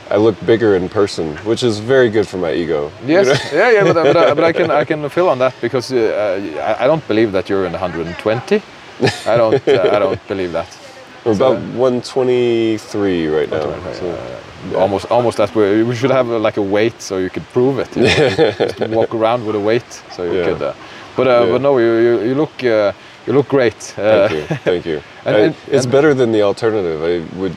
I 0.09 0.17
look 0.17 0.35
bigger 0.45 0.75
in 0.75 0.89
person, 0.89 1.35
which 1.45 1.63
is 1.63 1.79
very 1.79 2.09
good 2.09 2.27
for 2.27 2.37
my 2.37 2.51
ego. 2.53 2.91
you 3.05 3.13
Yes, 3.13 3.27
know? 3.27 3.57
yeah, 3.59 3.71
yeah, 3.71 3.83
but, 3.83 3.97
uh, 3.97 4.03
but, 4.13 4.17
uh, 4.17 4.35
but 4.35 4.43
I 4.43 4.53
can 4.53 4.71
I 4.71 4.85
can 4.91 5.09
fill 5.09 5.27
on 5.29 5.39
that 5.39 5.53
because 5.61 5.91
uh, 5.91 6.39
I, 6.79 6.83
I 6.83 6.87
don't 6.87 7.05
believe 7.07 7.31
that 7.31 7.49
you're 7.49 7.65
in 7.65 7.71
120. 7.73 8.61
I 9.25 9.37
don't 9.37 9.67
uh, 9.67 9.95
I 9.95 9.99
don't 9.99 10.27
believe 10.27 10.51
that. 10.53 10.67
I'm 11.25 11.35
about 11.35 11.57
123 11.75 13.27
right 13.27 13.49
now. 13.49 13.59
so- 13.93 14.17
Almost 14.75 15.05
almost 15.11 15.37
that 15.37 15.53
we 15.55 15.83
we 15.83 15.95
should 15.95 16.11
have 16.11 16.29
uh, 16.31 16.39
like 16.39 16.57
a 16.59 16.61
weight 16.63 16.99
so 17.01 17.17
you 17.17 17.29
could 17.29 17.45
prove 17.53 17.79
it. 17.79 17.95
You 17.95 18.03
know? 18.03 18.51
Just 18.57 18.79
walk 18.89 19.13
around 19.13 19.45
with 19.45 19.55
a 19.55 19.59
weight 19.59 20.03
so 20.11 20.23
you 20.23 20.33
Yeah. 20.39 20.45
could. 20.45 20.61
Uh, 20.61 20.73
but 21.15 21.27
uh, 21.27 21.31
Yeah. 21.31 21.51
but 21.51 21.61
no, 21.61 21.77
you 21.77 21.91
you, 22.07 22.13
you 22.29 22.35
look 22.35 22.63
uh, 22.63 22.91
you 23.27 23.33
look 23.33 23.47
great. 23.49 23.75
Uh, 23.97 24.27
Thank 24.27 24.31
you. 24.31 24.57
Thank 24.65 24.85
you. 24.85 25.01
And- 25.25 25.35
I- 25.35 25.39
and- 25.45 25.55
it's 25.71 25.85
and- 25.85 25.91
better 25.91 26.13
than 26.15 26.31
the 26.31 26.41
alternative. 26.41 26.99
I 27.03 27.21
would 27.39 27.55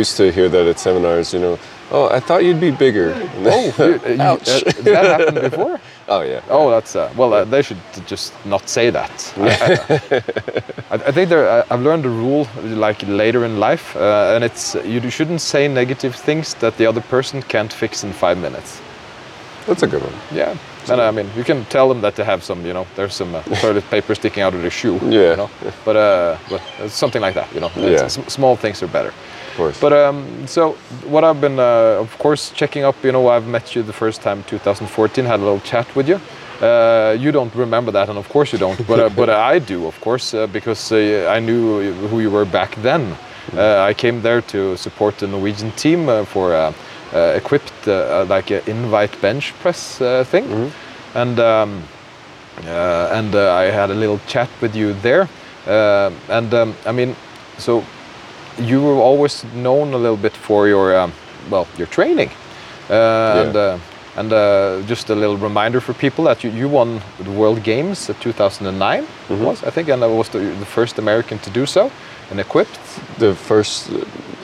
used 0.00 0.16
to 0.16 0.32
hear 0.32 0.48
that 0.48 0.66
at 0.66 0.78
seminars. 0.78 1.32
You 1.34 1.40
know, 1.40 1.58
oh, 1.90 2.08
I 2.08 2.20
thought 2.20 2.44
you'd 2.44 2.60
be 2.60 2.70
bigger. 2.70 3.12
Oh, 3.44 3.72
you, 3.78 3.94
you, 4.14 4.22
uh, 4.22 4.36
that 4.36 5.04
happened 5.20 5.40
before. 5.50 5.80
oh 6.08 6.20
yeah. 6.22 6.40
Oh, 6.48 6.70
that's 6.70 6.96
uh, 6.96 7.12
well. 7.16 7.32
Uh, 7.34 7.44
they 7.44 7.62
should 7.62 7.78
just 8.06 8.32
not 8.44 8.68
say 8.68 8.90
that. 8.90 9.32
I, 9.36 10.20
I, 10.90 10.94
I 11.08 11.12
think. 11.12 11.32
I- 11.32 11.64
I've 11.70 11.82
learned 11.82 12.06
a 12.06 12.10
rule 12.10 12.46
like 12.62 13.02
later 13.06 13.44
in 13.44 13.58
life, 13.60 13.96
uh, 13.96 14.32
and 14.34 14.44
it's 14.44 14.74
you 14.84 15.10
shouldn't 15.10 15.40
say 15.40 15.68
negative 15.68 16.14
things 16.14 16.54
that 16.54 16.76
the 16.76 16.86
other 16.86 17.00
person 17.02 17.42
can't 17.42 17.72
fix 17.72 18.04
in 18.04 18.12
five 18.12 18.38
minutes. 18.38 18.80
That's 19.66 19.82
a 19.82 19.86
good 19.86 20.02
one. 20.02 20.14
Yeah, 20.32 20.56
and 20.90 21.00
I 21.00 21.10
mean 21.10 21.28
you 21.36 21.44
can 21.44 21.64
tell 21.66 21.88
them 21.88 22.00
that 22.00 22.14
they 22.16 22.24
have 22.24 22.42
some, 22.42 22.64
you 22.64 22.72
know, 22.72 22.86
there's 22.96 23.14
some 23.14 23.34
uh, 23.34 23.42
toilet 23.60 23.84
paper 23.90 24.14
sticking 24.14 24.42
out 24.42 24.54
of 24.54 24.62
their 24.62 24.70
shoe. 24.70 24.98
Yeah. 25.02 25.30
You 25.30 25.36
know? 25.36 25.50
But 25.84 25.96
uh, 25.96 26.38
but 26.48 26.62
uh, 26.80 26.88
something 26.88 27.20
like 27.20 27.34
that, 27.34 27.52
you 27.54 27.60
know. 27.60 27.70
Yeah. 27.76 28.08
small 28.08 28.56
things 28.56 28.82
are 28.82 28.88
better. 28.88 29.12
Course. 29.58 29.80
But 29.80 29.92
um, 29.92 30.46
so 30.46 30.74
what 31.04 31.24
I've 31.24 31.40
been, 31.40 31.58
uh, 31.58 31.98
of 32.04 32.16
course, 32.18 32.52
checking 32.52 32.84
up. 32.84 32.94
You 33.02 33.10
know, 33.10 33.26
I've 33.26 33.48
met 33.48 33.74
you 33.74 33.82
the 33.82 33.92
first 33.92 34.22
time 34.22 34.44
2014. 34.44 35.24
Had 35.24 35.40
a 35.40 35.42
little 35.42 35.58
chat 35.58 35.96
with 35.96 36.08
you. 36.08 36.20
Uh, 36.64 37.16
you 37.18 37.32
don't 37.32 37.52
remember 37.56 37.90
that, 37.90 38.08
and 38.08 38.18
of 38.18 38.28
course 38.28 38.52
you 38.52 38.58
don't. 38.58 38.86
But 38.86 39.00
uh, 39.00 39.08
but 39.08 39.28
I 39.54 39.58
do, 39.58 39.86
of 39.88 40.00
course, 40.00 40.32
uh, 40.32 40.46
because 40.46 40.92
uh, 40.92 41.26
I 41.28 41.40
knew 41.40 41.92
who 42.08 42.20
you 42.20 42.30
were 42.30 42.44
back 42.44 42.76
then. 42.82 43.16
Uh, 43.52 43.80
I 43.90 43.94
came 43.94 44.22
there 44.22 44.42
to 44.42 44.76
support 44.76 45.18
the 45.18 45.26
Norwegian 45.26 45.72
team 45.72 46.08
uh, 46.08 46.24
for 46.24 46.54
uh, 46.54 46.72
uh, 47.12 47.32
equipped 47.34 47.86
like 48.28 48.52
an 48.52 48.62
invite 48.68 49.20
bench 49.20 49.54
press 49.60 50.00
uh, 50.00 50.24
thing, 50.24 50.72
and. 51.14 51.40
Um, 51.40 51.82
uh, 52.66 53.08
and 53.12 53.36
uh, 53.36 53.54
I 53.54 53.70
had 53.70 53.88
a 53.88 53.94
little 53.94 54.18
chat 54.26 54.48
with 54.60 54.74
you 54.74 54.92
there. 54.94 55.28
And 56.28 56.52
um, 56.54 56.74
I 56.84 56.90
mean, 56.90 57.14
so 57.56 57.84
you 58.60 58.82
were 58.82 59.00
always 59.02 59.44
known 59.54 59.94
a 59.94 59.98
little 59.98 60.16
bit 60.16 60.32
for 60.36 60.68
your 60.68 60.96
um, 60.96 61.12
well, 61.50 61.66
your 61.76 61.86
training, 61.88 62.30
uh, 62.90 63.44
and 63.46 63.56
uh, 63.56 63.78
and 64.16 64.32
uh, 64.32 64.82
just 64.88 65.10
a 65.10 65.14
little 65.14 65.36
reminder 65.36 65.80
for 65.80 65.92
people 65.94 66.24
that 66.24 66.42
you, 66.44 66.50
you 66.50 66.68
won 66.68 67.00
the 67.24 67.30
World 67.30 67.62
Games 67.62 68.10
at 68.10 68.20
2009 68.20 69.06
was 69.28 69.62
I 69.62 69.70
think, 69.70 69.88
and 69.88 70.02
I 70.02 70.06
was 70.06 70.28
the, 70.28 70.38
the 70.38 70.66
first 70.66 70.98
American 70.98 71.38
to 71.38 71.50
do 71.50 71.66
so, 71.66 71.90
and 72.30 72.40
equipped. 72.40 72.78
the 73.18 73.34
first, 73.34 73.90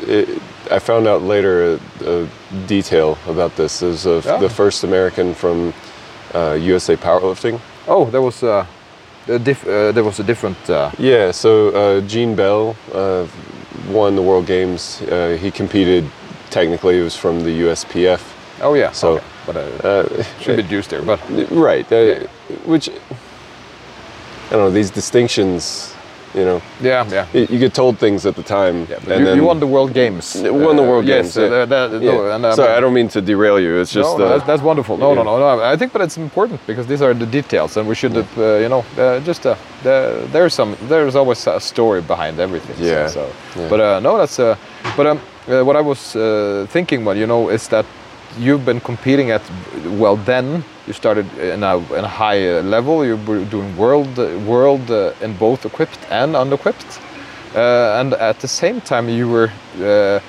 it, 0.07 0.29
I 0.71 0.79
found 0.79 1.07
out 1.07 1.23
later 1.23 1.79
a, 2.05 2.11
a 2.23 2.27
detail 2.67 3.17
about 3.29 3.55
this. 3.57 3.83
Is 3.83 4.07
uh, 4.07 4.23
Yeah. 4.25 4.39
the 4.41 4.49
first 4.51 4.85
American 4.85 5.35
from 5.35 5.73
uh, 6.35 6.53
USA 6.75 6.97
Powerlifting. 6.97 7.59
Oh, 7.89 8.05
there 8.11 8.23
was 8.23 8.43
a, 8.43 8.67
a 9.29 9.39
diff, 9.39 9.65
uh, 9.67 9.93
there 9.93 10.05
was 10.05 10.21
a 10.21 10.25
different. 10.25 10.57
Uh, 10.71 10.91
Yeah, 10.99 11.33
so 11.33 11.51
uh, 11.71 12.01
Gene 12.09 12.35
Bell 12.37 12.75
uh, 12.95 13.27
won 13.89 14.17
the 14.17 14.23
World 14.23 14.47
Games. 14.47 15.01
Uh, 15.03 15.39
he 15.41 15.51
competed. 15.51 16.05
Technically, 16.51 16.99
it 17.01 17.03
was 17.03 17.17
from 17.17 17.41
the 17.43 17.63
USPF. 17.63 18.21
oh 18.63 18.75
yeah. 18.75 18.93
So, 18.93 19.15
okay. 19.17 19.25
but 19.47 19.57
uh, 19.57 19.89
Uh, 19.89 20.23
should 20.41 20.69
be 20.69 20.75
used 20.77 20.91
there. 20.91 21.03
But 21.03 21.21
right, 21.51 21.91
uh, 21.93 22.27
which 22.65 22.89
I 22.89 22.93
don't 24.51 24.61
know. 24.61 24.71
These 24.71 24.91
distinctions, 24.91 25.94
you 26.35 26.45
know, 26.45 26.61
yeah, 26.81 27.07
yeah. 27.11 27.27
y- 27.33 27.47
you 27.51 27.59
get 27.59 27.75
told 27.75 27.99
things 27.99 28.27
at 28.27 28.35
the 28.35 28.43
time, 28.43 28.87
Yeah, 28.91 28.99
but 29.07 29.19
you, 29.21 29.35
you 29.35 29.45
won 29.45 29.61
the 29.61 29.67
World 29.67 29.93
Games. 29.95 30.35
Won 30.43 30.77
the 30.77 30.83
Uh, 30.83 30.87
World 30.91 31.07
yes, 31.07 31.35
Games. 31.35 31.39
uh, 31.39 31.43
yeah. 31.43 31.65
that- 31.65 31.91
that- 31.93 32.03
Yeah. 32.03 32.13
no, 32.13 32.31
and, 32.35 32.45
um, 32.47 32.55
Sorry, 32.55 32.73
I 32.77 32.81
don't 32.81 32.93
mean 32.95 33.09
to 33.09 33.21
derail 33.21 33.59
you. 33.61 33.81
It's 33.81 33.93
just 33.93 34.11
no, 34.11 34.19
no, 34.19 34.25
uh, 34.25 34.29
that's, 34.33 34.45
that's 34.47 34.63
wonderful. 34.63 34.97
No, 34.97 35.15
no, 35.15 35.23
no, 35.23 35.39
no. 35.39 35.63
I 35.63 35.77
think, 35.77 35.93
but 35.93 36.03
it's 36.03 36.17
important 36.17 36.61
because 36.67 36.87
these 36.87 37.03
are 37.03 37.15
the 37.15 37.27
details, 37.27 37.77
and 37.77 37.87
we 37.89 37.95
should, 37.95 38.13
have, 38.17 38.39
uh, 38.39 38.59
you 38.65 38.69
know, 38.69 38.85
uh, 38.99 39.21
just 39.21 39.47
uh, 39.47 39.55
the, 39.83 40.27
there's 40.33 40.55
some, 40.55 40.77
there's 40.89 41.15
always 41.17 41.47
a 41.47 41.61
story 41.61 42.01
behind 42.03 42.39
everything. 42.41 42.77
so- 42.77 42.85
Yeah, 42.85 43.09
So, 43.09 43.21
yeah. 43.57 43.69
but 43.71 43.81
uh, 43.81 44.01
no, 44.01 44.19
that's. 44.19 44.39
Uh, 44.39 44.57
but 44.97 45.07
um, 45.07 45.19
uh, 45.49 45.63
what 45.63 45.77
I 45.77 45.81
was 45.83 46.17
uh, 46.17 46.67
thinking, 46.71 47.05
well, 47.05 47.17
you 47.17 47.27
know, 47.27 47.49
is 47.51 47.69
that 47.69 47.85
you've 48.39 48.65
been 48.65 48.81
competing 48.81 49.31
at, 49.31 49.43
well, 49.87 50.17
then 50.17 50.65
you 50.87 50.93
started 50.93 51.27
in 51.39 51.63
a, 51.63 51.79
in 51.95 52.05
a 52.05 52.09
high 52.09 52.59
uh, 52.59 52.63
level. 52.63 53.05
You 53.05 53.17
were 53.17 53.45
doing 53.45 53.77
world, 53.77 54.19
uh, 54.19 54.39
world 54.47 54.91
uh, 54.91 55.13
in 55.23 55.37
both 55.37 55.65
equipped 55.65 55.99
and 56.11 56.37
unequipped, 56.37 57.01
uh, 57.55 58.01
and 58.01 58.15
at 58.15 58.41
the 58.41 58.49
same 58.49 58.81
time 58.81 59.09
you 59.09 59.29
were. 59.29 59.51
Uh, 59.81 60.21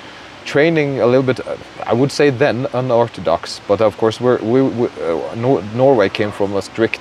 training 0.44 1.00
a 1.00 1.06
little 1.06 1.24
bit 1.24 1.40
uh, 1.44 1.56
i 1.86 1.92
would 1.92 2.12
say 2.12 2.30
then 2.30 2.68
unorthodox 2.72 3.60
but 3.66 3.80
of 3.80 3.96
course 3.96 4.20
we're, 4.20 4.38
we, 4.42 4.62
we 4.62 4.86
uh, 4.86 5.34
Nor- 5.34 5.60
norway 5.74 6.08
came 6.08 6.30
from 6.30 6.54
a 6.54 6.62
strict 6.62 7.00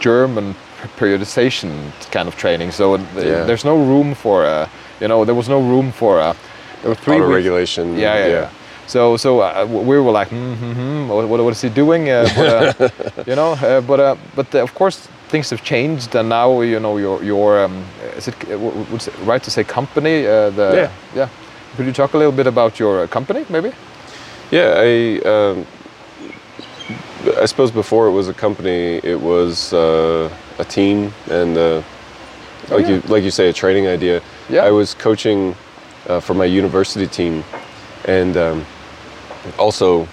german 0.00 0.54
periodization 0.98 1.70
kind 2.10 2.28
of 2.28 2.34
training 2.36 2.70
so 2.72 2.96
Yeah. 2.96 3.44
there's 3.44 3.62
no 3.66 3.76
room 3.76 4.14
for 4.14 4.66
you 5.00 5.06
know 5.08 5.26
there 5.26 5.34
was 5.34 5.50
no 5.50 5.60
room 5.60 5.92
for 5.92 6.16
there 6.16 6.88
were 6.88 6.94
three 6.94 7.20
regulation. 7.20 7.98
yeah 7.98 8.16
yeah, 8.16 8.26
yeah. 8.26 8.50
So 8.86 9.16
so 9.16 9.40
uh, 9.40 9.66
we 9.68 9.98
were 9.98 10.10
like 10.20 10.30
mm 10.30 10.56
hmm 10.56 11.08
what, 11.08 11.28
what, 11.28 11.40
what 11.44 11.52
is 11.52 11.60
he 11.62 11.68
doing 11.68 12.08
uh, 12.10 12.28
but, 12.36 12.48
uh, 12.48 12.88
you 13.26 13.34
know 13.36 13.52
uh, 13.52 13.80
but 13.80 14.00
uh, 14.00 14.16
but 14.36 14.54
uh, 14.54 14.62
of 14.62 14.74
course 14.74 15.08
things 15.28 15.50
have 15.50 15.62
changed 15.62 16.14
and 16.14 16.28
now 16.28 16.60
you 16.62 16.78
know 16.80 16.96
your 16.98 17.22
your 17.22 17.64
um, 17.64 17.84
is 18.16 18.28
it 18.28 18.38
w- 18.40 18.70
w- 18.70 18.86
would 18.92 19.06
it 19.08 19.14
right 19.26 19.42
to 19.42 19.50
say 19.50 19.64
company 19.64 20.26
uh, 20.26 20.50
the 20.50 20.68
Yeah. 20.74 20.90
yeah 21.14 21.28
could 21.76 21.86
you 21.86 21.92
talk 21.92 22.14
a 22.14 22.18
little 22.18 22.32
bit 22.36 22.46
about 22.46 22.78
your 22.80 23.02
uh, 23.02 23.06
company 23.08 23.44
maybe 23.48 23.72
Yeah, 24.52 24.78
I 24.78 25.20
um, 25.32 25.66
I 27.42 27.46
suppose 27.46 27.72
before 27.72 28.06
it 28.06 28.12
was 28.12 28.28
a 28.28 28.32
company, 28.34 29.00
it 29.02 29.20
was 29.20 29.72
uh, 29.72 30.30
a 30.58 30.64
team 30.64 31.12
and 31.30 31.56
uh, 31.56 31.82
Oh, 32.70 32.76
like 32.76 32.86
yeah. 32.88 32.94
you 32.94 33.02
like 33.14 33.24
you 33.24 33.30
say, 33.30 33.48
a 33.48 33.52
training 33.52 33.86
idea. 33.86 34.20
Yeah. 34.48 34.68
I 34.68 34.70
was 34.70 34.94
coaching 34.94 35.54
uh, 36.08 36.20
for 36.20 36.34
my 36.34 36.44
university 36.58 37.06
team, 37.06 37.42
and 38.04 38.36
um, 38.36 38.66
also, 39.58 40.06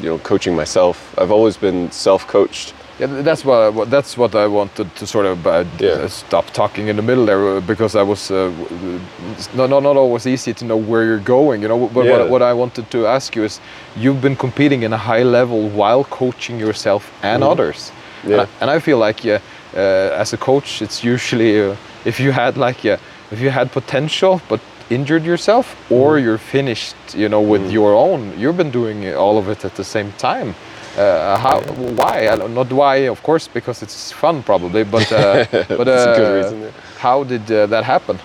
you 0.00 0.08
know, 0.08 0.18
coaching 0.18 0.56
myself. 0.56 0.96
I've 1.18 1.30
always 1.32 1.56
been 1.56 1.90
self-coached. 1.90 2.74
yeah 3.00 3.22
that's 3.22 3.44
what, 3.44 3.74
what 3.74 3.90
that's 3.90 4.16
what 4.16 4.34
i 4.34 4.46
wanted 4.46 4.86
to 4.96 5.04
sort 5.06 5.26
of 5.26 5.38
uh, 5.46 5.64
Yeah. 5.80 6.04
uh, 6.04 6.08
stop 6.08 6.44
talking 6.52 6.88
in 6.88 6.96
the 6.96 7.02
middle 7.02 7.26
there 7.26 7.42
uh, 7.56 7.60
because 7.66 7.98
i 7.98 8.02
was 8.04 8.30
uh, 8.30 8.34
w- 8.36 8.68
w- 8.68 9.00
it's 9.32 9.48
not, 9.54 9.68
not 9.70 9.82
not 9.82 9.96
always 9.96 10.26
easy 10.26 10.52
to 10.54 10.64
know 10.64 10.76
where 10.90 11.02
you're 11.08 11.24
going 11.36 11.62
you 11.62 11.68
know 11.68 11.88
but 11.94 12.04
Yeah. 12.04 12.12
what, 12.18 12.30
what 12.30 12.42
i 12.42 12.52
wanted 12.54 12.84
to 12.90 12.98
ask 13.16 13.36
you 13.36 13.44
is 13.44 13.60
you've 14.02 14.20
been 14.20 14.36
competing 14.36 14.82
in 14.84 14.92
a 14.92 14.96
high 15.12 15.24
level 15.24 15.58
while 15.80 16.04
coaching 16.04 16.60
yourself 16.60 17.02
and 17.22 17.42
others 17.42 17.90
Mm-hmm. 17.90 18.30
Yeah. 18.30 18.40
and, 18.40 18.40
I, 18.42 18.46
and 18.60 18.76
I 18.76 18.80
feel 18.80 18.98
like 19.06 19.28
yeah, 19.28 19.40
uh, 19.76 20.20
as 20.22 20.32
a 20.32 20.36
coach 20.36 20.82
it's 20.82 20.98
usually 21.14 21.52
uh, 21.60 21.76
if 22.04 22.20
you 22.20 22.32
had 22.32 22.56
like 22.56 22.88
yeah, 22.88 22.98
if 23.32 23.40
you 23.40 23.50
had 23.50 23.66
potential 23.72 24.40
but 24.48 24.60
injured 24.90 25.24
yourself 25.24 25.76
or 25.90 26.16
Mm-hmm. 26.16 26.24
you're 26.24 26.38
finished 26.38 26.96
you 27.14 27.28
know 27.28 27.40
with 27.40 27.70
your 27.70 27.94
own 27.94 28.38
you've 28.38 28.56
been 28.56 28.70
doing 28.70 29.14
all 29.14 29.38
of 29.38 29.48
it 29.48 29.64
at 29.64 29.74
the 29.76 29.84
same 29.84 30.12
time 30.18 30.54
uh, 30.96 31.36
how 31.38 31.60
why 31.96 32.28
I 32.28 32.36
don't, 32.36 32.54
not 32.54 32.72
why 32.72 32.96
of 33.08 33.22
course 33.22 33.48
because 33.48 33.82
it's 33.82 34.12
fun 34.12 34.42
probably 34.42 34.84
but 34.84 35.10
uh, 35.12 35.44
but 35.50 35.86
That's 35.86 36.06
a 36.06 36.14
good 36.16 36.32
uh, 36.32 36.36
reason, 36.42 36.60
yeah. 36.62 36.70
how 36.98 37.24
did 37.24 37.50
uh, 37.50 37.66
that 37.66 37.84
happen 37.84 38.18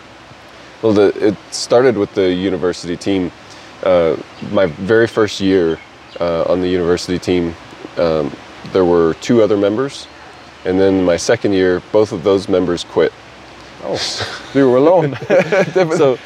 Well, 0.81 0.93
the, 0.93 1.07
it 1.29 1.35
started 1.51 1.97
with 1.97 2.13
the 2.13 2.31
university 2.31 2.95
team. 2.97 3.31
Uh, 3.83 4.15
my 4.51 4.67
very 4.67 5.07
first 5.07 5.41
year 5.41 5.77
uh, 6.19 6.43
on 6.51 6.61
the 6.61 6.69
university 6.69 7.19
team, 7.19 7.53
um, 7.97 8.31
there 8.71 8.85
were 8.85 9.15
two 9.21 9.41
other 9.43 9.57
members, 9.57 10.07
and 10.65 10.79
then 10.79 11.03
my 11.03 11.17
second 11.17 11.53
year, 11.53 11.81
both 11.91 12.13
of 12.13 12.23
those 12.23 12.47
members 12.49 12.85
quit. 12.85 13.11
Oh 13.83 14.51
you 14.53 14.69
were 14.69 14.77
alone 14.77 15.15
So 15.97 16.17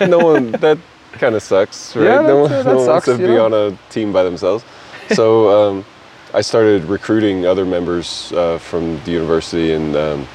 no 0.00 0.18
one 0.18 0.52
that 0.64 0.78
kind 1.12 1.34
of 1.34 1.42
sucks, 1.42 1.94
right? 1.96 2.04
Yeah, 2.04 2.20
no 2.22 2.42
one, 2.42 2.50
no 2.50 2.76
one 2.76 2.86
wants 2.86 3.06
to 3.06 3.18
be 3.18 3.24
know. 3.24 3.44
on 3.44 3.52
a 3.54 3.78
team 3.90 4.12
by 4.12 4.22
themselves. 4.22 4.64
So 5.10 5.48
um, 5.50 5.84
I 6.32 6.40
started 6.40 6.84
recruiting 6.84 7.46
other 7.46 7.66
members 7.66 8.32
uh, 8.32 8.58
from 8.58 9.02
the 9.04 9.10
university, 9.10 9.72
and 9.72 9.96
um, 9.96 10.28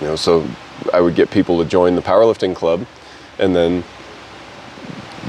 you 0.00 0.06
know, 0.06 0.16
so 0.16 0.46
I 0.92 1.00
would 1.00 1.14
get 1.14 1.30
people 1.30 1.62
to 1.62 1.68
join 1.68 1.94
the 1.94 2.02
powerlifting 2.02 2.54
club, 2.54 2.86
and 3.38 3.54
then 3.54 3.84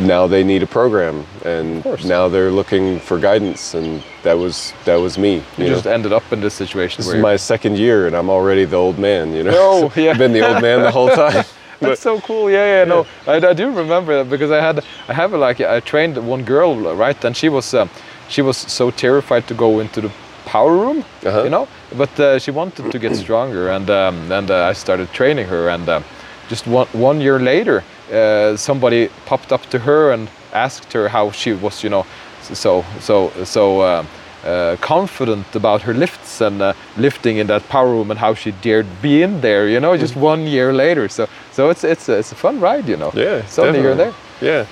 now 0.08 0.28
they 0.28 0.44
need 0.44 0.64
a 0.64 0.68
program, 0.68 1.26
and 1.46 1.84
now 2.06 2.28
they're 2.28 2.52
looking 2.52 3.00
for 3.00 3.18
guidance, 3.20 3.74
and 3.74 4.04
that 4.24 4.38
was 4.38 4.74
that 4.86 4.96
was 4.96 5.18
me. 5.18 5.36
you 5.36 5.44
You 5.58 5.64
know? 5.70 5.74
just 5.76 5.88
ended 5.88 6.14
up 6.14 6.24
in 6.32 6.42
this 6.42 6.54
situation 6.54 6.98
this 6.98 7.08
where 7.08 7.18
is 7.18 7.22
my 7.22 7.38
second 7.38 7.78
year, 7.78 8.08
and 8.08 8.16
I'm 8.16 8.30
already 8.30 8.66
the 8.66 8.78
old 8.78 8.98
man. 9.00 9.34
You 9.34 9.44
know, 9.44 9.52
Oh, 9.56 9.90
So 9.90 10.02
yeah. 10.02 10.12
I've 10.12 10.18
been 10.18 10.34
the 10.34 10.48
old 10.48 10.62
man 10.62 10.82
the 10.82 10.92
whole 10.92 11.10
time. 11.10 11.46
That's 11.80 12.02
so 12.02 12.20
cool. 12.22 12.50
Yeah, 12.52 12.66
yeah, 12.80 12.84
no, 12.86 13.08
I, 13.26 13.38
I 13.48 13.54
do 13.54 13.72
remember 13.72 14.18
that 14.24 14.30
because 14.30 14.52
I 14.52 14.62
had, 14.62 14.84
I 15.10 15.14
have 15.14 15.34
like, 15.34 15.60
I 15.62 15.80
trained 15.80 16.16
one 16.28 16.44
girl, 16.44 16.76
right, 16.96 17.26
and 17.26 17.36
she 17.36 17.50
was, 17.50 17.74
uh, 17.74 17.88
she 18.30 18.42
was 18.44 18.56
so 18.58 18.92
terrified 18.92 19.48
to 19.48 19.56
go 19.56 19.80
into 19.80 20.00
the 20.02 20.12
power 20.46 20.74
room, 20.78 21.04
Uh-huh. 21.26 21.44
you 21.44 21.50
know, 21.50 21.68
but 21.98 22.20
uh, 22.20 22.38
she 22.40 22.52
wanted 22.52 22.92
to 22.92 23.00
get 23.00 23.16
stronger, 23.16 23.70
and 23.72 23.90
um, 23.90 24.32
and 24.32 24.52
uh, 24.52 24.70
I 24.72 24.74
started 24.74 25.12
training 25.12 25.48
her, 25.48 25.70
and 25.70 25.90
uh, 25.90 26.02
just 26.50 26.68
one 26.68 26.88
one 26.94 27.20
year 27.22 27.40
later, 27.40 27.84
uh, 28.12 28.58
somebody 28.58 29.10
popped 29.26 29.52
up 29.52 29.66
to 29.70 29.80
her 29.80 30.12
and 30.12 30.30
asked 30.54 30.94
her 30.94 31.08
how 31.10 31.32
she 31.32 31.54
was, 31.54 31.84
you 31.84 31.90
know, 31.90 32.06
so 32.42 32.84
so 33.00 33.32
so. 33.44 33.82
Uh, 33.82 34.06
uh, 34.44 34.76
confident 34.82 35.46
about 35.56 35.84
her 35.84 35.94
lifts 35.94 36.42
and 36.42 36.64
uh, 36.64 36.74
lifting 36.98 37.38
in 37.38 37.46
that 37.46 37.62
power 37.70 37.92
room 37.92 38.10
and 38.10 38.20
how 38.20 38.34
she 38.34 38.52
dared 38.52 38.88
be 39.00 39.22
in 39.22 39.40
there, 39.42 39.68
you 39.70 39.80
know, 39.80 39.96
just 39.96 40.16
one 40.16 40.48
year 40.48 40.74
later. 40.74 41.08
So, 41.10 41.28
so 41.52 41.70
it's 41.70 41.84
it's 41.84 42.10
a, 42.10 42.18
it's 42.18 42.32
a 42.32 42.36
fun 42.36 42.60
ride, 42.60 42.90
you 42.90 42.98
know. 42.98 43.12
Yeah, 43.14 43.46
suddenly 43.46 43.82
you're 43.82 43.94
there. 43.94 44.14
Yeah, 44.42 44.66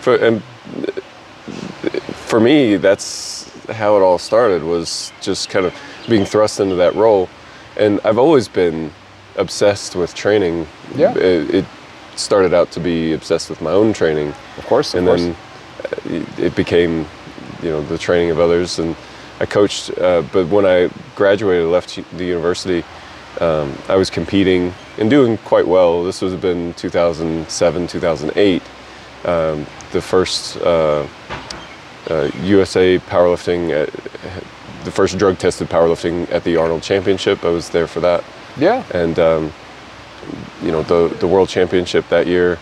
for 0.00 0.16
and 0.16 0.42
uh, 0.78 1.00
for 2.26 2.40
me, 2.40 2.76
that's 2.76 3.50
how 3.68 3.96
it 3.98 4.00
all 4.00 4.18
started. 4.18 4.62
Was 4.62 5.12
just 5.20 5.50
kind 5.50 5.66
of 5.66 5.74
being 6.08 6.24
thrust 6.24 6.60
into 6.60 6.76
that 6.76 6.94
role, 6.94 7.28
and 7.76 8.00
I've 8.04 8.18
always 8.18 8.48
been 8.48 8.90
obsessed 9.36 9.94
with 9.94 10.14
training. 10.14 10.66
Yeah. 10.96 11.14
it, 11.16 11.54
it 11.54 11.64
started 12.16 12.54
out 12.54 12.70
to 12.72 12.80
be 12.80 13.12
obsessed 13.12 13.50
with 13.50 13.60
my 13.60 13.70
own 13.70 13.92
training, 13.92 14.34
Of 14.58 14.66
course, 14.66 14.94
of 14.94 14.98
and 14.98 15.06
course. 15.06 15.20
then 15.20 15.36
uh, 16.18 16.42
it 16.42 16.54
became, 16.54 17.06
you 17.62 17.70
know, 17.70 17.82
the 17.82 17.98
training 17.98 18.30
of 18.30 18.38
others. 18.38 18.78
And 18.78 18.96
I 19.40 19.46
coached, 19.46 19.96
uh, 19.98 20.22
but 20.32 20.48
when 20.48 20.66
I 20.66 20.90
graduated, 21.16 21.66
left 21.66 21.98
the 22.16 22.24
university, 22.24 22.84
um, 23.40 23.76
I 23.88 23.96
was 23.96 24.10
competing 24.10 24.74
and 24.98 25.08
doing 25.08 25.38
quite 25.38 25.66
well. 25.66 26.04
This 26.04 26.20
was 26.20 26.34
been 26.34 26.74
2007, 26.74 27.86
2008. 27.86 28.62
Um, 29.24 29.66
the 29.92 30.00
first 30.02 30.56
uh, 30.58 31.06
uh, 32.10 32.30
USA 32.42 32.98
powerlifting, 32.98 33.70
at, 33.70 33.90
the 34.84 34.90
first 34.90 35.16
drug-tested 35.16 35.68
powerlifting 35.68 36.30
at 36.30 36.44
the 36.44 36.56
Arnold 36.56 36.82
Championship. 36.82 37.44
I 37.44 37.50
was 37.50 37.70
there 37.70 37.86
for 37.86 38.00
that 38.00 38.24
yeah, 38.56 38.84
and 38.92 39.18
um, 39.18 39.52
you 40.62 40.70
know 40.72 40.82
the 40.82 41.14
the 41.20 41.26
world 41.26 41.48
championship 41.48 42.08
that 42.08 42.26
year 42.26 42.58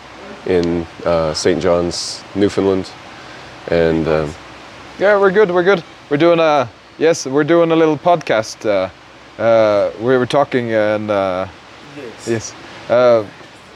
in 0.47 0.87
uh, 1.05 1.35
St. 1.35 1.61
John's, 1.62 2.23
Newfoundland, 2.35 2.91
and 3.69 4.07
um, 4.09 4.31
yeah, 4.99 5.19
we're 5.19 5.31
good, 5.33 5.50
we're 5.50 5.65
good. 5.65 5.83
We're 6.11 6.17
doing 6.17 6.41
a 6.41 6.69
yes, 6.99 7.27
we're 7.27 7.45
doing 7.45 7.71
a 7.73 7.77
little 7.77 7.97
podcast. 7.99 8.65
Uh, 8.67 8.89
uh, 9.43 9.91
we 10.00 10.17
were 10.17 10.27
talking 10.27 10.73
and 10.73 11.11
uh, 11.11 11.47
Yes. 11.97 12.29
yes, 12.29 12.55
uh, 12.91 13.25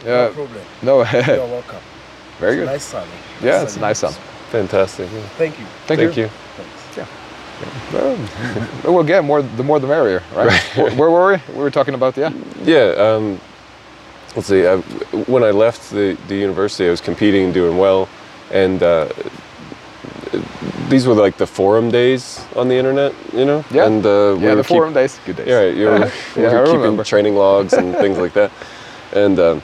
No 0.04 0.12
uh, 0.12 0.32
problem. 0.32 0.62
no, 0.82 0.96
You're 0.98 1.46
welcome. 1.48 1.80
very 2.38 2.52
It's 2.52 2.60
good. 2.60 2.66
nice 2.66 2.84
sun. 2.84 3.08
Yeah, 3.42 3.62
it's 3.62 3.76
a 3.76 3.80
nice 3.80 3.98
sun. 3.98 4.12
fantastic. 4.50 5.08
yeah. 5.12 5.20
Thank 5.38 5.58
you. 5.58 5.66
Thank, 5.86 6.00
Thank 6.00 6.16
you. 6.16 6.28
Thanks. 6.56 7.10
Well, 7.92 8.18
we'll 8.94 9.04
get 9.04 9.24
more. 9.24 9.42
The 9.42 9.62
more, 9.62 9.78
the 9.80 9.86
merrier, 9.86 10.22
right? 10.34 10.52
where, 10.76 10.90
where 10.96 11.10
were 11.10 11.32
we? 11.32 11.54
We 11.54 11.62
were 11.62 11.70
talking 11.70 11.94
about 11.94 12.16
yeah. 12.16 12.30
Yeah. 12.64 12.94
Um, 12.98 13.40
let's 14.36 14.48
see. 14.48 14.66
I, 14.66 14.76
when 15.26 15.42
I 15.42 15.50
left 15.50 15.90
the, 15.90 16.16
the 16.28 16.36
university, 16.36 16.86
I 16.86 16.90
was 16.90 17.00
competing, 17.00 17.44
and 17.46 17.54
doing 17.54 17.76
well, 17.78 18.08
and 18.52 18.82
uh, 18.82 19.08
these 20.88 21.06
were 21.06 21.14
like 21.14 21.36
the 21.36 21.46
forum 21.46 21.90
days 21.90 22.44
on 22.56 22.68
the 22.68 22.74
internet, 22.74 23.14
you 23.32 23.44
know. 23.44 23.64
Yeah. 23.70 23.86
And 23.86 24.04
uh, 24.04 24.34
we 24.36 24.44
yeah, 24.44 24.54
the 24.54 24.62
keep- 24.62 24.68
forum 24.68 24.92
days, 24.94 25.18
good 25.24 25.36
days. 25.36 25.48
Yeah, 25.48 25.58
right. 25.58 25.74
You 25.76 25.86
were, 25.86 25.98
Yeah, 26.00 26.10
we 26.36 26.46
I 26.46 26.52
were 26.60 26.64
keeping 26.66 26.80
remember. 26.80 27.04
training 27.04 27.34
logs 27.36 27.72
and 27.72 27.94
things 28.02 28.18
like 28.18 28.32
that. 28.34 28.50
And 29.14 29.38
um, 29.38 29.62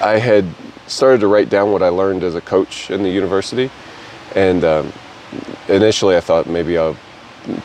I 0.00 0.18
had 0.18 0.46
started 0.86 1.20
to 1.20 1.26
write 1.26 1.48
down 1.48 1.70
what 1.72 1.82
I 1.82 1.88
learned 1.88 2.24
as 2.24 2.34
a 2.34 2.40
coach 2.40 2.90
in 2.90 3.02
the 3.02 3.10
university. 3.10 3.70
And 4.34 4.64
um, 4.64 4.92
initially, 5.68 6.16
I 6.16 6.20
thought 6.20 6.46
maybe 6.48 6.76
I'll 6.78 6.96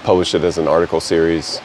publish 0.03 0.35
it 0.35 0.43
as 0.43 0.57
an 0.57 0.67
article 0.67 0.99
series. 0.99 1.59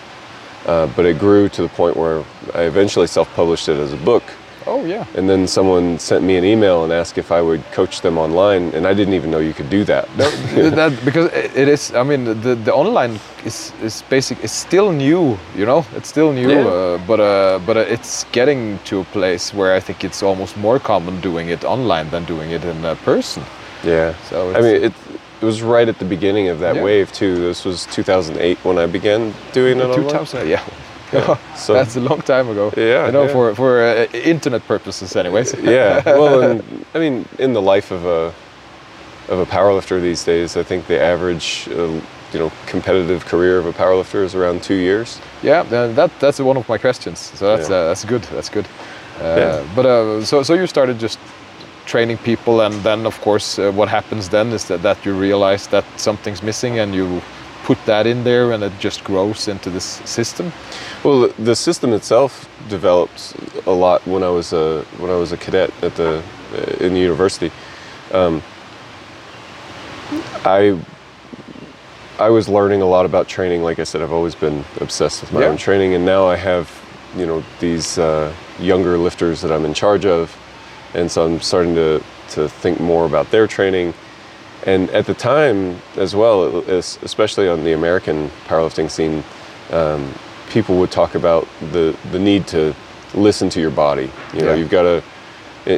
Uh, 0.66 0.86
but 0.94 1.04
it 1.06 1.18
grew 1.18 1.48
to 1.48 1.62
the 1.62 1.68
point 1.68 1.96
where 1.96 2.24
I 2.54 2.62
eventually 2.62 3.06
self-published 3.06 3.68
it 3.68 3.78
as 3.78 3.92
a 3.92 3.96
book. 3.96 4.22
Oh 4.66 4.84
yeah. 4.84 5.06
And 5.16 5.28
then 5.28 5.46
someone 5.46 5.98
sent 5.98 6.24
me 6.24 6.36
an 6.36 6.44
email 6.44 6.84
and 6.84 6.92
asked 6.92 7.18
if 7.18 7.32
I 7.32 7.40
would 7.40 7.64
coach 7.72 8.00
them 8.00 8.18
online, 8.18 8.72
and 8.74 8.86
I 8.86 8.94
didn't 8.94 9.14
even 9.14 9.30
know 9.30 9.38
you 9.38 9.52
could 9.52 9.70
do 9.70 9.84
that. 9.84 10.08
No, 10.16 10.30
that 10.70 11.04
because 11.04 11.32
it 11.32 11.68
is. 11.68 11.92
I 11.94 12.02
mean, 12.02 12.24
the 12.24 12.54
the 12.54 12.72
online 12.72 13.18
is 13.44 13.72
is 13.82 14.02
basic. 14.08 14.42
It's 14.44 14.52
still 14.52 14.92
new. 14.92 15.38
You 15.56 15.66
know, 15.66 15.84
it's 15.96 16.08
still 16.08 16.32
new. 16.32 16.48
Yeah. 16.48 16.66
Uh, 16.66 16.98
but 17.06 17.20
uh, 17.20 17.58
but 17.66 17.76
uh, 17.76 17.94
it's 17.94 18.24
getting 18.32 18.78
to 18.84 19.00
a 19.00 19.04
place 19.04 19.52
where 19.52 19.74
I 19.74 19.80
think 19.80 20.04
it's 20.04 20.22
almost 20.22 20.56
more 20.56 20.78
common 20.78 21.20
doing 21.20 21.48
it 21.48 21.64
online 21.64 22.10
than 22.10 22.24
doing 22.24 22.52
it 22.52 22.64
in 22.64 22.84
uh, 22.84 22.94
person. 23.04 23.42
Yeah. 23.84 24.14
So 24.30 24.54
I 24.54 24.60
mean, 24.60 24.84
it, 24.84 24.92
it 25.42 25.44
was 25.44 25.60
right 25.62 25.88
at 25.88 25.98
the 25.98 26.04
beginning 26.04 26.48
of 26.48 26.58
that 26.60 26.76
Yeah. 26.76 26.84
wave 26.84 27.10
too. 27.12 27.34
This 27.34 27.64
was 27.64 27.86
2008 27.86 28.58
when 28.64 28.78
I 28.78 28.86
began 28.86 29.34
doing 29.52 29.80
it. 29.80 29.94
Two 29.94 30.08
thousand. 30.08 30.48
Yeah. 30.48 30.62
Yeah. 31.14 31.36
So 31.56 31.74
That's 31.74 31.96
a 31.96 32.00
long 32.00 32.22
time 32.22 32.48
ago. 32.48 32.72
Yeah, 32.74 33.04
You 33.06 33.12
know, 33.12 33.24
yeah. 33.26 33.32
for 33.34 33.54
for 33.54 33.82
uh, 33.82 34.06
internet 34.34 34.62
purposes, 34.66 35.14
anyways. 35.16 35.52
yeah. 35.62 36.02
Well, 36.06 36.40
and, 36.42 36.62
I 36.94 36.98
mean, 36.98 37.26
in 37.38 37.52
the 37.52 37.60
life 37.74 37.90
of 37.94 38.04
a 38.06 38.32
of 39.32 39.38
a 39.38 39.44
powerlifter 39.44 40.00
these 40.00 40.24
days, 40.24 40.56
I 40.56 40.62
think 40.64 40.86
the 40.86 40.98
average, 41.12 41.68
uh, 41.68 42.00
you 42.32 42.38
know, 42.40 42.50
competitive 42.66 43.26
career 43.26 43.58
of 43.58 43.66
a 43.66 43.72
powerlifter 43.72 44.24
is 44.24 44.34
around 44.34 44.62
two 44.62 44.74
years. 44.74 45.20
Yeah, 45.42 45.64
that 45.94 46.10
that's 46.20 46.40
one 46.40 46.56
of 46.60 46.66
my 46.68 46.78
questions. 46.78 47.18
So 47.38 47.44
that's 47.56 47.68
uh, 47.68 47.88
that's 47.88 48.04
good. 48.06 48.22
That's 48.34 48.48
good. 48.50 48.66
Uh, 49.20 49.36
Yeah. 49.40 49.62
But 49.76 49.84
uh, 49.86 50.24
so 50.24 50.42
so 50.42 50.54
you 50.54 50.66
started 50.66 51.02
just 51.02 51.18
training 51.86 52.18
people, 52.18 52.60
and 52.60 52.74
then 52.82 53.06
of 53.06 53.20
course 53.20 53.58
uh, 53.58 53.70
what 53.72 53.88
happens 53.88 54.28
then 54.28 54.48
is 54.52 54.64
that, 54.66 54.82
that 54.82 55.04
you 55.04 55.12
realize 55.14 55.66
that 55.68 55.84
something's 55.96 56.42
missing, 56.42 56.78
and 56.78 56.94
you 56.94 57.20
put 57.64 57.78
that 57.86 58.06
in 58.06 58.24
there, 58.24 58.52
and 58.52 58.62
it 58.64 58.72
just 58.80 59.04
grows 59.04 59.48
into 59.48 59.70
this 59.70 59.84
system. 60.04 60.52
Well, 61.04 61.28
the, 61.38 61.54
system 61.54 61.92
itself 61.92 62.48
developed 62.68 63.34
a 63.66 63.70
lot 63.72 64.04
when 64.06 64.22
I 64.22 64.28
was 64.30 64.52
a 64.52 64.82
when 64.98 65.10
I 65.10 65.16
was 65.16 65.32
a 65.32 65.36
cadet 65.36 65.70
at 65.82 65.94
the 65.96 66.22
uh, 66.54 66.84
in 66.84 66.94
the 66.94 67.00
university. 67.00 67.50
Um, 68.12 68.42
I 70.44 70.78
I 72.18 72.30
was 72.30 72.48
learning 72.48 72.82
a 72.82 72.86
lot 72.86 73.06
about 73.06 73.28
training. 73.28 73.62
Like 73.62 73.78
I 73.78 73.84
said, 73.84 74.02
I've 74.02 74.12
always 74.12 74.34
been 74.34 74.64
obsessed 74.80 75.20
with 75.22 75.32
my 75.32 75.40
Yeah. 75.40 75.48
own 75.48 75.56
training, 75.56 75.94
and 75.94 76.04
now 76.04 76.26
I 76.26 76.36
have 76.36 76.68
you 77.16 77.26
know 77.26 77.42
these 77.60 77.98
uh, 77.98 78.32
younger 78.58 78.98
lifters 78.98 79.40
that 79.42 79.52
I'm 79.52 79.64
in 79.64 79.74
charge 79.74 80.04
of, 80.04 80.36
and 80.94 81.10
so 81.10 81.24
I'm 81.26 81.40
starting 81.40 81.74
to 81.74 82.02
to 82.30 82.48
think 82.48 82.80
more 82.80 83.04
about 83.06 83.30
their 83.30 83.46
training. 83.46 83.94
And 84.64 84.88
at 84.90 85.06
the 85.06 85.14
time 85.14 85.80
as 85.96 86.14
well, 86.14 86.58
especially 86.68 87.48
on 87.48 87.64
the 87.64 87.72
American 87.72 88.30
powerlifting 88.46 88.88
scene, 88.90 89.24
um, 89.72 90.12
people 90.50 90.76
would 90.78 90.90
talk 90.90 91.14
about 91.16 91.48
the 91.72 91.96
the 92.12 92.18
need 92.18 92.46
to 92.48 92.74
listen 93.14 93.50
to 93.50 93.60
your 93.60 93.70
body. 93.72 94.10
You 94.32 94.40
know, 94.40 94.46
Yeah. 94.52 94.54
you've 94.54 94.70
got 94.70 94.82
to 94.82 95.02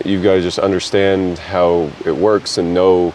you've 0.08 0.22
got 0.22 0.34
to 0.34 0.42
just 0.42 0.58
understand 0.58 1.38
how 1.38 1.90
it 2.04 2.14
works 2.16 2.58
and 2.58 2.72
know 2.74 3.12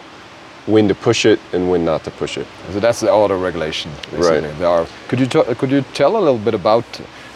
when 0.66 0.88
to 0.88 0.94
push 0.94 1.24
it 1.24 1.40
and 1.52 1.70
when 1.70 1.84
not 1.84 2.04
to 2.04 2.10
push 2.10 2.36
it. 2.36 2.46
So 2.72 2.80
that's 2.80 3.00
the 3.00 3.10
auto 3.10 3.36
regulation. 3.38 3.90
Basically. 4.10 4.40
Right. 4.48 4.58
There 4.58 4.68
are. 4.68 4.86
Could 5.08 5.20
you 5.20 5.26
could 5.54 5.70
you 5.70 5.82
tell 5.94 6.16
a 6.16 6.22
little 6.22 6.38
bit 6.38 6.54
about? 6.54 6.84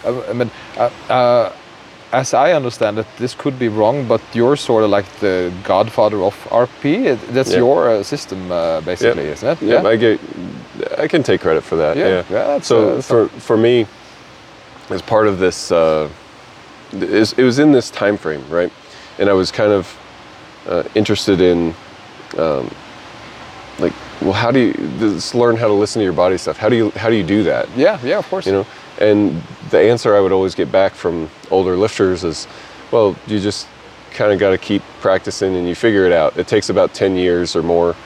Uh, 0.04 0.20
I 0.28 0.32
mean, 0.32 0.50
uh, 0.76 0.90
uh, 1.08 1.52
as 2.14 2.32
I 2.34 2.52
understand 2.52 2.98
it, 2.98 3.06
this 3.18 3.34
could 3.34 3.58
be 3.58 3.68
wrong, 3.68 4.06
but 4.06 4.20
you're 4.32 4.56
sort 4.56 4.84
of 4.84 4.90
like 4.90 5.06
the 5.20 5.52
godfather 5.64 6.22
of 6.22 6.34
RP. 6.50 7.16
That's 7.32 7.50
Yeah. 7.50 7.58
your 7.58 7.88
uh, 7.90 8.02
system, 8.02 8.50
uh, 8.50 8.80
basically, 8.80 9.26
isn't 9.32 9.48
it? 9.48 9.62
Yeah, 9.62 9.92
I 9.92 9.96
get 9.96 10.20
I 10.98 11.08
can 11.08 11.22
take 11.22 11.40
credit 11.40 11.64
for 11.64 11.76
that. 11.76 11.96
Yeah, 11.96 12.08
Yeah. 12.08 12.22
yeah, 12.30 12.60
so 12.62 12.76
uh, 12.76 13.02
for 13.02 13.28
for 13.38 13.56
me, 13.56 13.86
as 14.90 15.02
part 15.02 15.26
of 15.28 15.38
this, 15.38 15.70
uh, 15.72 16.08
it 17.38 17.44
was 17.44 17.58
in 17.58 17.72
this 17.72 17.90
time 17.90 18.16
frame, 18.16 18.44
right? 18.50 18.72
And 19.18 19.28
I 19.28 19.32
was 19.32 19.50
kind 19.52 19.72
of 19.72 19.86
uh, 20.68 20.82
interested 20.94 21.40
in, 21.40 21.74
um, 22.38 22.70
like, 23.78 23.92
well, 24.20 24.32
how 24.32 24.50
do 24.52 24.58
you 24.58 24.72
this 24.98 25.34
learn 25.34 25.56
how 25.56 25.66
to 25.68 25.80
listen 25.80 26.00
to 26.00 26.04
your 26.04 26.16
body 26.16 26.38
stuff? 26.38 26.58
How 26.58 26.68
do 26.70 26.76
you 26.76 26.90
how 26.96 27.10
do 27.10 27.16
you 27.16 27.26
do 27.26 27.42
that? 27.44 27.66
yeah, 27.76 27.98
yeah, 28.04 28.18
of 28.18 28.28
course. 28.30 28.46
you 28.46 28.52
know 28.52 28.66
and 29.00 29.42
the 29.70 29.78
answer 29.78 30.14
i 30.16 30.20
would 30.20 30.32
always 30.32 30.54
get 30.54 30.70
back 30.70 30.92
from 30.92 31.28
older 31.50 31.76
lifters 31.76 32.22
is 32.24 32.46
well 32.92 33.16
you 33.26 33.40
just 33.40 33.66
kind 34.12 34.32
of 34.32 34.38
got 34.38 34.50
to 34.50 34.58
keep 34.58 34.82
practicing 35.00 35.56
and 35.56 35.66
you 35.66 35.74
figure 35.74 36.04
it 36.06 36.12
out 36.12 36.36
it 36.36 36.46
takes 36.46 36.68
about 36.68 36.94
10 36.94 37.16
years 37.16 37.56
or 37.56 37.62
more 37.62 37.96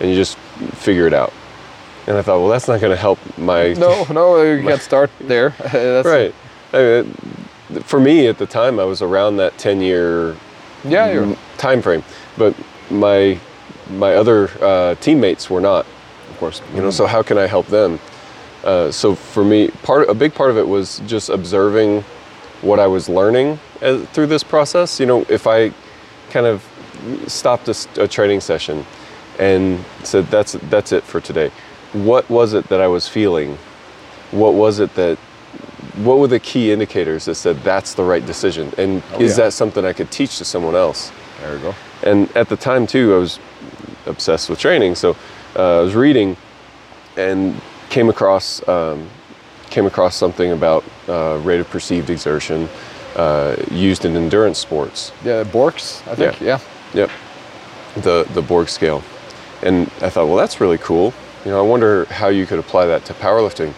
and 0.00 0.08
you 0.08 0.16
just 0.16 0.38
figure 0.74 1.06
it 1.06 1.12
out 1.12 1.32
and 2.06 2.16
i 2.16 2.22
thought 2.22 2.38
well 2.38 2.48
that's 2.48 2.66
not 2.68 2.80
going 2.80 2.90
to 2.94 2.96
help 3.00 3.18
my 3.38 3.72
no, 3.78 4.04
no, 4.10 4.42
you 4.42 4.62
can't 4.66 4.80
start 4.80 5.10
there. 5.20 5.50
that's, 5.72 6.06
right 6.08 6.34
I 6.72 7.02
mean, 7.02 7.82
for 7.82 8.00
me 8.00 8.26
at 8.28 8.38
the 8.38 8.46
time 8.46 8.80
i 8.80 8.84
was 8.84 9.02
around 9.02 9.36
that 9.36 9.58
10 9.58 9.80
year 9.82 10.34
Yeah, 10.84 11.12
you're. 11.12 11.36
time 11.58 11.82
frame 11.82 12.02
but 12.38 12.54
my 12.90 13.38
my 13.90 14.14
other 14.14 14.48
uh, 14.62 14.94
teammates 14.96 15.50
were 15.50 15.60
not 15.60 15.86
Of 16.30 16.38
course. 16.38 16.62
you 16.74 16.80
know 16.80 16.90
so 16.90 17.04
how 17.06 17.22
can 17.22 17.36
i 17.36 17.46
help 17.46 17.66
them 17.66 18.00
uh, 18.68 18.90
so 19.00 19.14
for 19.14 19.44
me 19.52 19.68
part 19.88 20.02
a 20.08 20.14
big 20.24 20.32
part 20.34 20.50
of 20.50 20.56
it 20.62 20.66
was 20.76 21.00
just 21.06 21.28
observing 21.38 21.90
what 22.68 22.78
i 22.78 22.86
was 22.96 23.08
learning 23.08 23.48
as, 23.80 23.96
through 24.12 24.26
this 24.34 24.44
process. 24.54 25.00
You 25.00 25.06
know 25.06 25.20
if 25.38 25.46
i 25.46 25.72
kind 26.34 26.46
of 26.46 26.56
stopped 27.26 27.68
a 27.98 28.06
training 28.16 28.40
session 28.40 28.84
and 29.38 29.62
said 30.02 30.24
that's 30.34 30.52
that's 30.72 30.90
it 30.92 31.04
for 31.04 31.20
today. 31.20 31.50
What 31.92 32.24
was 32.28 32.52
it 32.58 32.64
that 32.68 32.80
i 32.80 32.88
was 32.96 33.04
feeling? 33.08 33.56
What 34.42 34.54
was 34.54 34.74
it 34.80 34.90
that 34.96 35.16
what 36.06 36.18
were 36.20 36.28
the 36.28 36.40
key 36.40 36.72
indicators 36.72 37.24
that 37.26 37.36
said 37.36 37.56
that's 37.70 37.94
the 37.94 38.04
right 38.12 38.24
decision 38.32 38.72
and 38.82 39.02
Oh, 39.14 39.20
is 39.20 39.30
yeah. 39.38 39.44
that 39.44 39.52
something 39.52 39.84
i 39.84 39.92
could 39.98 40.10
teach 40.10 40.38
to 40.38 40.44
someone 40.44 40.74
else? 40.86 41.12
There 41.40 41.54
you 41.56 41.62
go. 41.62 41.74
and 42.02 42.18
at 42.36 42.48
the 42.48 42.56
time 42.56 42.86
too 42.86 43.14
i 43.14 43.18
was 43.18 43.38
obsessed 44.06 44.50
with 44.50 44.58
training. 44.58 44.96
So 44.96 45.16
uh, 45.56 45.78
i 45.80 45.82
was 45.86 45.94
reading 45.94 46.36
and 47.16 47.54
came 47.90 48.08
across 48.08 48.66
um, 48.68 49.08
came 49.70 49.86
across 49.86 50.14
something 50.16 50.52
about 50.52 50.82
uh, 51.08 51.38
rate 51.44 51.60
of 51.60 51.68
perceived 51.70 52.10
exertion 52.10 52.68
uh, 53.16 53.56
used 53.70 54.04
in 54.04 54.16
endurance 54.16 54.58
sports 54.58 55.12
Yeah, 55.24 55.44
Borg's, 55.44 56.02
I 56.06 56.14
think. 56.14 56.40
Yeah. 56.40 56.58
Yeah. 56.94 57.06
Yep. 57.06 57.10
The 58.04 58.26
the 58.34 58.42
Borg 58.42 58.68
scale. 58.68 59.02
And 59.62 59.88
I 60.00 60.08
thought, 60.10 60.26
well, 60.28 60.36
that's 60.36 60.60
really 60.60 60.78
cool. 60.78 61.12
You 61.44 61.50
know, 61.50 61.58
I 61.58 61.66
wonder 61.68 62.04
how 62.06 62.28
you 62.28 62.46
could 62.46 62.58
apply 62.60 62.86
that 62.86 63.04
to 63.06 63.14
powerlifting. 63.14 63.72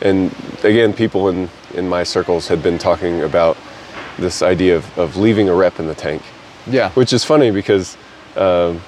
And 0.00 0.34
again, 0.64 0.92
people 0.92 1.28
in, 1.28 1.48
in 1.74 1.88
my 1.88 2.02
circles 2.02 2.48
had 2.48 2.60
been 2.62 2.76
talking 2.78 3.22
about 3.22 3.56
this 4.18 4.42
idea 4.42 4.76
of, 4.76 4.98
of 4.98 5.16
leaving 5.16 5.48
a 5.48 5.54
rep 5.54 5.78
in 5.78 5.86
the 5.86 5.94
tank, 5.94 6.22
Yeah. 6.66 6.90
which 6.90 7.12
is 7.12 7.24
funny 7.24 7.50
because 7.52 7.96
um, 8.36 8.80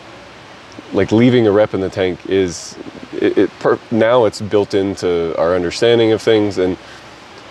like 0.93 1.13
leaving 1.13 1.47
a 1.47 1.53
rep 1.53 1.73
in 1.75 1.81
the 1.81 1.89
tank 1.91 2.19
is 2.29 2.77
it, 3.23 3.39
it 3.39 3.51
per, 3.61 3.79
now 3.91 4.25
it's 4.27 4.41
built 4.41 4.75
into 4.75 5.37
our 5.39 5.55
understanding 5.55 6.13
of 6.13 6.21
things 6.23 6.59
and 6.59 6.77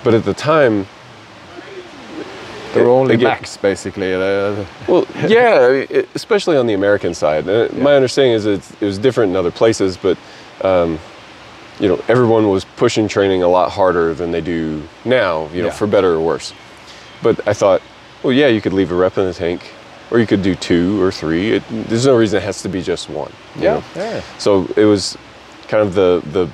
but 0.04 0.14
at 0.14 0.26
the 0.26 0.34
time 0.34 0.86
They're 2.74 2.88
only 2.90 3.16
again- 3.16 3.30
max, 3.30 3.56
basically. 3.58 4.14
Uh, 4.14 4.66
Well, 4.88 5.06
yeah, 5.28 5.60
I 5.62 5.70
mean, 5.72 5.88
it- 5.90 6.10
especially 6.16 6.58
on 6.58 6.66
the 6.68 6.74
American 6.74 7.14
side. 7.14 7.48
Uh, 7.48 7.68
My 7.78 7.94
understanding 7.96 8.34
is 8.34 8.46
it's, 8.46 8.72
it 8.82 8.86
was 8.86 8.98
different 8.98 9.30
in 9.32 9.36
other 9.36 9.52
places, 9.52 9.96
but 9.98 10.18
um, 10.62 10.98
you 11.80 11.88
know, 11.88 12.00
everyone 12.08 12.50
was 12.50 12.66
pushing 12.66 13.08
training 13.08 13.44
a 13.44 13.48
lot 13.48 13.72
harder 13.72 14.14
than 14.14 14.32
they 14.32 14.42
do 14.42 14.82
now. 15.06 15.50
You 15.54 15.62
know, 15.62 15.68
Yeah. 15.68 15.74
for 15.74 15.88
better 15.88 16.14
or 16.14 16.20
worse. 16.20 16.54
But 17.22 17.48
I 17.48 17.54
thought, 17.54 17.82
well, 18.24 18.34
yeah, 18.34 18.48
you 18.48 18.62
could 18.62 18.74
leave 18.74 18.92
a 18.92 18.96
rep 18.96 19.18
in 19.18 19.26
the 19.26 19.34
tank, 19.34 19.62
or 20.12 20.20
you 20.20 20.26
could 20.28 20.42
do 20.44 20.56
two 20.56 21.02
or 21.02 21.12
three. 21.12 21.54
It, 21.54 21.64
there's 21.70 22.06
no 22.06 22.16
reason 22.16 22.38
it 22.38 22.44
has 22.44 22.62
to 22.64 22.70
be 22.70 22.82
just 22.82 23.10
one. 23.10 23.32
yeah, 23.56 23.76
know? 23.76 23.84
yeah. 23.96 24.22
So 24.40 24.68
it 24.76 24.86
was 24.86 25.18
kind 25.74 25.88
of 25.88 25.94
the 26.02 26.10
the 26.38 26.48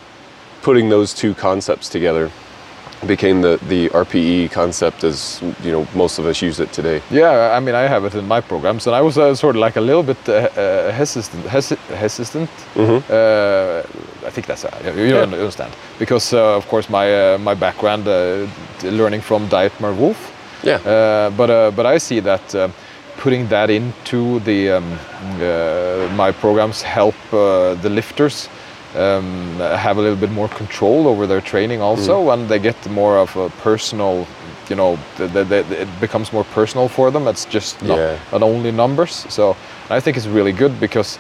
putting 0.62 0.90
those 0.90 1.14
two 1.22 1.34
concepts 1.34 1.90
together 1.90 2.30
became 3.08 3.42
the 3.42 3.58
the 3.70 3.90
RPE 4.06 4.52
concept 4.52 5.04
as 5.04 5.42
you 5.66 5.72
know 5.72 5.84
most 5.96 6.20
of 6.20 6.26
us 6.26 6.42
use 6.50 6.64
it 6.64 6.72
today. 6.74 7.02
Yeah, 7.12 7.58
I 7.58 7.60
mean, 7.66 7.76
I 7.76 7.88
have 7.94 8.04
it 8.08 8.14
in 8.16 8.28
my 8.28 8.42
programs, 8.42 8.88
and 8.88 8.96
I 8.96 9.02
was 9.02 9.18
uh, 9.18 9.36
sort 9.36 9.56
of 9.56 9.62
like 9.66 9.80
a 9.80 9.82
little 9.82 10.04
bit 10.04 10.18
uh, 10.30 10.34
uh, 10.34 10.92
hesitant. 11.00 11.44
Hesi- 11.56 11.78
hesitant. 12.04 12.50
Uh, 12.78 13.84
I 14.28 14.32
think 14.32 14.46
that's 14.48 14.66
uh, 14.66 14.70
you 14.98 15.04
you 15.04 15.16
Yeah. 15.16 15.24
understand 15.40 15.72
because, 16.00 16.36
uh, 16.38 16.58
of 16.58 16.66
course, 16.68 16.90
my 16.90 17.06
uh, 17.34 17.38
my 17.50 17.56
background 17.56 18.08
uh, 18.08 18.14
learning 18.84 19.22
from 19.24 19.48
Dietmar 19.50 19.94
Wolf. 19.96 20.18
Yeah. 20.64 20.76
Uh, 20.86 21.38
but 21.38 21.50
uh, 21.50 21.72
but 21.76 21.86
I 21.96 22.00
see 22.00 22.22
that 22.22 22.72
putting 23.24 23.50
that 23.50 23.70
into 23.70 24.40
the 24.46 24.72
um, 24.78 24.84
uh, 25.42 26.08
my 26.24 26.32
programs 26.42 26.82
help 26.84 27.16
uh, 27.34 27.38
the 27.82 27.90
lifters 27.90 28.50
um, 28.96 29.58
have 29.60 29.98
a 29.98 30.02
little 30.02 30.18
bit 30.20 30.32
more 30.32 30.48
control 30.50 31.08
over 31.08 31.28
their 31.28 31.42
training 31.42 31.82
also, 31.82 32.30
and 32.32 32.48
they 32.50 32.60
get 32.60 32.76
more 32.90 33.18
of 33.18 33.36
a 33.36 33.50
personal. 33.64 34.26
You 34.70 34.76
know, 34.76 34.98
th 35.18 35.32
th 35.34 35.48
th 35.50 35.72
it 35.72 35.88
becomes 36.00 36.32
more 36.32 36.46
personal 36.54 36.88
for 36.90 37.12
them. 37.12 37.28
It's 37.28 37.46
just 37.54 37.82
not, 37.82 37.98
Yeah. 37.98 38.18
not 38.32 38.44
only 38.44 38.72
numbers. 38.72 39.26
So 39.30 39.56
I 39.90 40.00
think 40.02 40.16
it's 40.18 40.28
really 40.28 40.54
good 40.54 40.80
because 40.80 41.20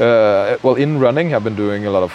uh, 0.00 0.56
well, 0.62 0.76
in 0.76 0.98
running, 1.00 1.34
I've 1.34 1.44
been 1.44 1.56
doing 1.56 1.86
a 1.86 1.90
lot 1.90 2.02
of 2.02 2.12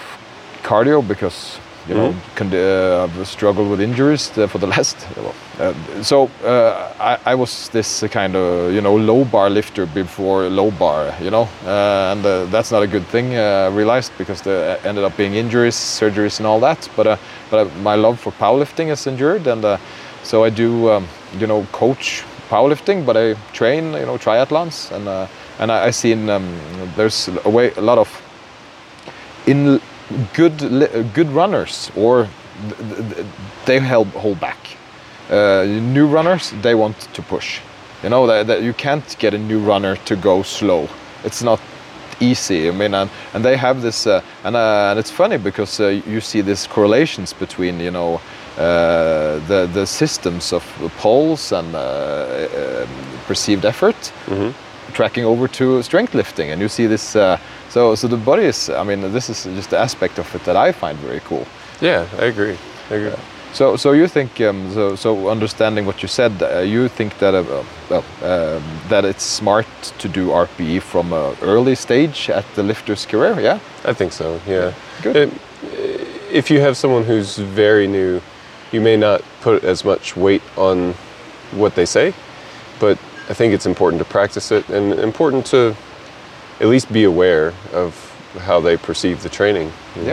cardio 0.64 1.02
because 1.02 1.60
you 1.88 1.94
know 1.94 2.16
con- 2.36 2.54
uh, 2.54 3.04
I've 3.08 3.28
struggled 3.28 3.70
with 3.70 3.82
injuries 3.82 4.36
uh, 4.38 4.48
for 4.48 4.58
the 4.58 4.68
last. 4.76 4.98
Uh, 5.60 5.74
so 6.04 6.30
uh, 6.44 6.94
I, 7.00 7.32
I 7.32 7.36
was 7.36 7.70
this 7.70 8.04
kind 8.12 8.36
of 8.36 8.74
you 8.74 8.82
know 8.82 8.96
low 8.96 9.24
bar 9.26 9.50
lifter 9.50 9.86
before 9.86 10.50
low 10.50 10.72
bar, 10.72 11.14
you 11.22 11.32
know, 11.32 11.48
uh, 11.66 12.14
and 12.14 12.26
uh, 12.26 12.46
that's 12.46 12.72
not 12.72 12.84
a 12.84 12.88
good 12.88 13.06
thing. 13.08 13.36
Uh, 13.36 13.70
I 13.72 13.76
realized 13.76 14.12
because 14.18 14.42
there 14.42 14.80
ended 14.86 15.04
up 15.04 15.16
being 15.18 15.36
injuries, 15.36 15.76
surgeries, 15.76 16.40
and 16.40 16.48
all 16.48 16.60
that. 16.60 16.90
But 16.96 17.08
uh, 17.08 17.18
but 17.50 17.74
my 17.78 17.96
love 17.96 18.20
for 18.20 18.32
powerlifting 18.34 18.92
is 18.92 19.08
endured, 19.08 19.48
and 19.48 19.64
uh, 19.64 19.78
so 20.24 20.44
I 20.44 20.50
do 20.50 20.90
um, 20.90 21.08
you 21.40 21.48
know 21.48 21.66
coach 21.72 22.24
powerlifting, 22.50 23.06
but 23.06 23.16
I 23.16 23.36
train 23.54 23.94
you 23.94 24.06
know 24.06 24.18
triathlons, 24.18 24.92
and 24.92 25.08
uh, 25.08 25.28
and 25.60 25.72
I, 25.72 25.88
I 25.88 25.92
seen 25.92 26.30
um, 26.30 26.60
there's 26.96 27.30
a 27.46 27.50
way 27.50 27.72
a 27.78 27.82
lot 27.82 27.98
of 27.98 28.10
in 29.48 29.80
good 30.34 30.62
li- 30.62 30.88
uh, 30.94 31.04
good 31.14 31.30
runners 31.32 31.92
or 31.96 32.28
th- 32.70 32.78
th- 32.78 33.16
th- 33.16 33.28
they 33.66 33.80
help 33.80 34.08
hold 34.14 34.40
back. 34.40 34.58
Uh, 35.30 35.64
new 35.94 36.08
runners 36.08 36.54
they 36.62 36.76
want 36.76 36.98
to 37.14 37.22
push. 37.22 37.60
You 38.04 38.10
know 38.10 38.28
that, 38.28 38.48
that 38.48 38.62
you 38.62 38.74
can't 38.74 39.16
get 39.20 39.34
a 39.34 39.38
new 39.38 39.60
runner 39.60 39.96
to 40.06 40.16
go 40.16 40.44
slow. 40.44 40.88
It's 41.24 41.42
not 41.42 41.60
easy. 42.20 42.68
I 42.68 42.72
mean, 42.72 42.94
and, 42.94 43.10
and 43.34 43.44
they 43.44 43.58
have 43.58 43.82
this, 43.82 44.06
uh, 44.08 44.22
and, 44.44 44.56
uh, 44.56 44.90
and 44.92 45.00
it's 45.00 45.12
funny 45.12 45.38
because 45.38 45.80
uh, 45.80 45.88
you 46.08 46.22
see 46.22 46.42
these 46.42 46.68
correlations 46.68 47.34
between 47.34 47.80
you 47.80 47.92
know 47.92 48.22
uh, 48.58 49.40
the 49.48 49.68
the 49.74 49.86
systems 49.86 50.54
of 50.54 50.64
poles 50.98 51.52
and 51.52 51.76
uh, 51.76 51.80
uh, 51.80 52.88
perceived 53.28 53.66
effort 53.66 54.12
tracking 54.94 55.26
over 55.26 55.48
to 55.48 55.82
strength 55.84 56.14
lifting, 56.14 56.52
and 56.52 56.62
you 56.62 56.70
see 56.70 56.88
this. 56.88 57.16
Uh, 57.76 57.96
so 57.96 57.96
so 57.96 58.08
the 58.08 58.18
body 58.18 58.44
is. 58.46 58.70
I 58.70 58.84
mean, 58.84 59.14
this 59.14 59.30
is 59.30 59.44
just 59.56 59.70
the 59.70 59.78
aspect 59.78 60.20
of 60.20 60.36
it 60.36 60.44
that 60.44 60.56
I 60.56 60.72
find 60.72 60.98
very 61.00 61.20
cool. 61.20 61.46
Yeah, 61.82 62.08
I 62.20 62.26
agree. 62.26 62.58
I 62.90 62.96
agree. 62.96 63.20
So, 63.54 63.78
so 63.78 63.94
you 63.94 64.08
think 64.08 64.42
um, 64.42 64.74
so? 64.74 64.96
So 64.96 65.30
understanding 65.30 65.86
what 65.86 66.02
you 66.02 66.10
said, 66.10 66.32
uh, 66.42 66.60
you 66.60 66.90
think 66.90 67.18
that 67.18 67.34
uh, 67.34 67.64
well, 67.90 68.04
um, 68.24 68.64
that 68.90 69.06
it's 69.06 69.24
smart 69.24 69.68
to 70.00 70.08
do 70.10 70.28
RPE 70.28 70.82
from 70.82 71.14
an 71.14 71.36
early 71.42 71.76
stage 71.76 72.30
at 72.30 72.46
the 72.56 72.64
lifter's 72.64 73.06
career? 73.06 73.40
Yeah. 73.40 73.60
I 73.86 73.94
think 73.94 74.14
so. 74.14 74.40
Yeah. 74.48 74.74
Good. 75.02 75.16
It- 75.16 75.32
if 76.32 76.52
you 76.52 76.60
have 76.60 76.76
someone 76.76 77.06
who's 77.06 77.38
very 77.38 77.88
new, 77.88 78.22
you 78.72 78.82
may 78.82 78.98
not 78.98 79.22
put 79.42 79.64
as 79.64 79.86
much 79.86 80.18
weight 80.18 80.42
on 80.58 80.94
what 81.52 81.76
they 81.76 81.86
say, 81.86 82.14
but 82.80 82.98
I 83.30 83.34
think 83.34 83.54
it's 83.54 83.66
important 83.66 84.00
to 84.00 84.06
practice 84.06 84.52
it 84.52 84.68
and 84.70 84.94
important 85.00 85.46
to 85.48 85.76
at 86.60 86.68
least 86.68 86.92
be 86.92 87.04
aware 87.04 87.54
of 87.74 87.94
how 88.42 88.60
they 88.60 88.78
perceive 88.78 89.24
the 89.24 89.30
training. 89.30 89.72
you 89.96 90.04
know? 90.04 90.08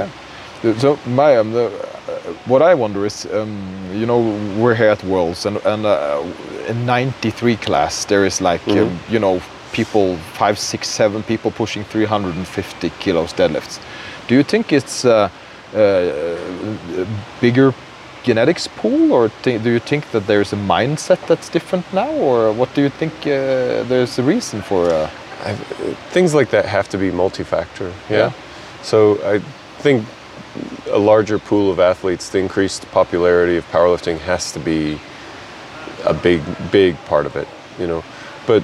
Yeah. 0.63 0.79
So 0.79 0.99
my 1.07 1.37
um, 1.37 1.53
the, 1.53 1.67
uh, 1.67 2.33
what 2.47 2.63
I 2.63 2.75
wonder 2.75 3.05
is, 3.05 3.27
um, 3.33 3.59
you 3.93 4.07
know, 4.07 4.21
we're 4.57 4.77
here 4.77 4.91
at 4.91 5.03
Worlds, 5.03 5.45
and 5.45 5.57
and 5.65 5.85
uh, 5.85 6.23
in 6.69 6.87
'93 6.87 7.57
class 7.57 8.05
there 8.05 8.25
is 8.25 8.41
like, 8.41 8.67
um, 8.69 8.99
you 9.09 9.19
know, 9.19 9.41
people 9.73 10.17
five, 10.35 10.59
six, 10.59 10.89
seven 10.89 11.23
people 11.23 11.51
pushing 11.51 11.85
350 11.85 12.91
kilos 13.01 13.33
deadlifts. 13.33 13.81
Do 14.29 14.37
you 14.37 14.45
think 14.45 14.73
it's 14.73 15.05
uh, 15.05 15.29
uh, 15.75 17.07
bigger 17.41 17.75
genetics 18.23 18.69
pool, 18.69 19.13
or 19.13 19.31
do 19.43 19.51
you 19.51 19.81
think 19.81 20.11
that 20.13 20.27
there's 20.29 20.53
a 20.53 20.57
mindset 20.57 21.27
that's 21.27 21.49
different 21.49 21.85
now, 21.93 22.11
or 22.13 22.53
what 22.53 22.73
do 22.75 22.83
you 22.83 22.91
think 22.91 23.13
uh, 23.27 23.83
there's 23.89 24.19
a 24.19 24.23
reason 24.23 24.63
for? 24.63 24.89
Uh, 24.89 25.11
I, 25.43 25.55
things 26.11 26.35
like 26.35 26.51
that 26.51 26.67
have 26.67 26.89
to 26.91 26.99
be 26.99 27.11
multi-factor. 27.11 27.93
Yeah? 28.09 28.17
Yeah. 28.17 28.33
So 28.83 29.19
I 29.25 29.39
think 29.83 30.07
a 30.91 30.99
larger 30.99 31.39
pool 31.39 31.71
of 31.71 31.81
athletes, 31.81 32.29
the 32.29 32.39
increased 32.39 32.91
popularity 32.93 33.57
of 33.57 33.65
powerlifting 33.71 34.19
has 34.19 34.53
to 34.53 34.59
be 34.61 35.01
a 36.05 36.15
big, 36.15 36.43
big 36.71 36.97
part 37.07 37.27
of 37.27 37.37
it. 37.37 37.49
You 37.79 37.87
know, 37.87 38.05
but 38.47 38.63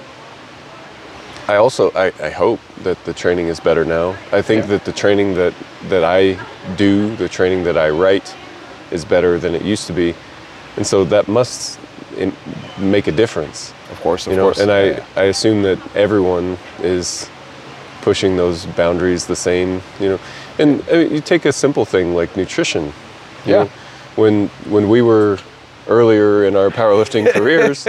I 1.49 1.57
also 1.57 1.91
I, 1.93 2.13
I 2.23 2.31
hope 2.31 2.61
that 2.83 3.03
the 3.05 3.15
training 3.15 3.49
is 3.49 3.59
better 3.59 3.85
now. 3.85 4.17
I 4.33 4.43
think 4.43 4.65
Yeah. 4.65 4.71
that 4.73 4.85
the 4.85 4.93
training 4.93 5.35
that 5.35 5.55
that 5.89 6.05
I 6.05 6.39
do, 6.77 7.17
the 7.17 7.29
training 7.29 7.65
that 7.65 7.79
I 7.79 7.89
write, 7.89 8.37
is 8.91 9.05
better 9.05 9.39
than 9.39 9.55
it 9.55 9.63
used 9.63 9.87
to 9.87 9.93
be, 9.93 10.15
and 10.77 10.87
so 10.87 11.05
that 11.05 11.27
must 11.27 11.79
make 12.79 13.07
a 13.07 13.13
difference 13.13 13.73
of 13.91 14.01
course, 14.01 14.27
of 14.27 14.33
you 14.33 14.37
know 14.37 14.45
course. 14.47 14.59
and 14.61 14.71
i 14.71 14.85
yeah. 14.85 15.05
i 15.17 15.25
assume 15.25 15.63
that 15.63 15.79
everyone 15.97 16.57
is 16.83 17.29
pushing 18.03 18.37
those 18.37 18.67
boundaries 18.77 19.27
the 19.27 19.37
same 19.37 19.81
you 20.01 20.09
know 20.11 20.19
and 20.59 20.83
I 20.91 20.93
mean, 21.05 21.13
you 21.15 21.21
take 21.21 21.45
a 21.45 21.53
simple 21.53 21.85
thing 21.85 22.15
like 22.15 22.37
nutrition 22.37 22.93
Yeah. 23.47 23.65
know, 23.65 23.71
when 24.17 24.49
when 24.71 24.89
we 24.89 25.01
were 25.03 25.39
earlier 25.89 26.45
in 26.45 26.57
our 26.57 26.71
powerlifting 26.71 27.25
careers 27.39 27.87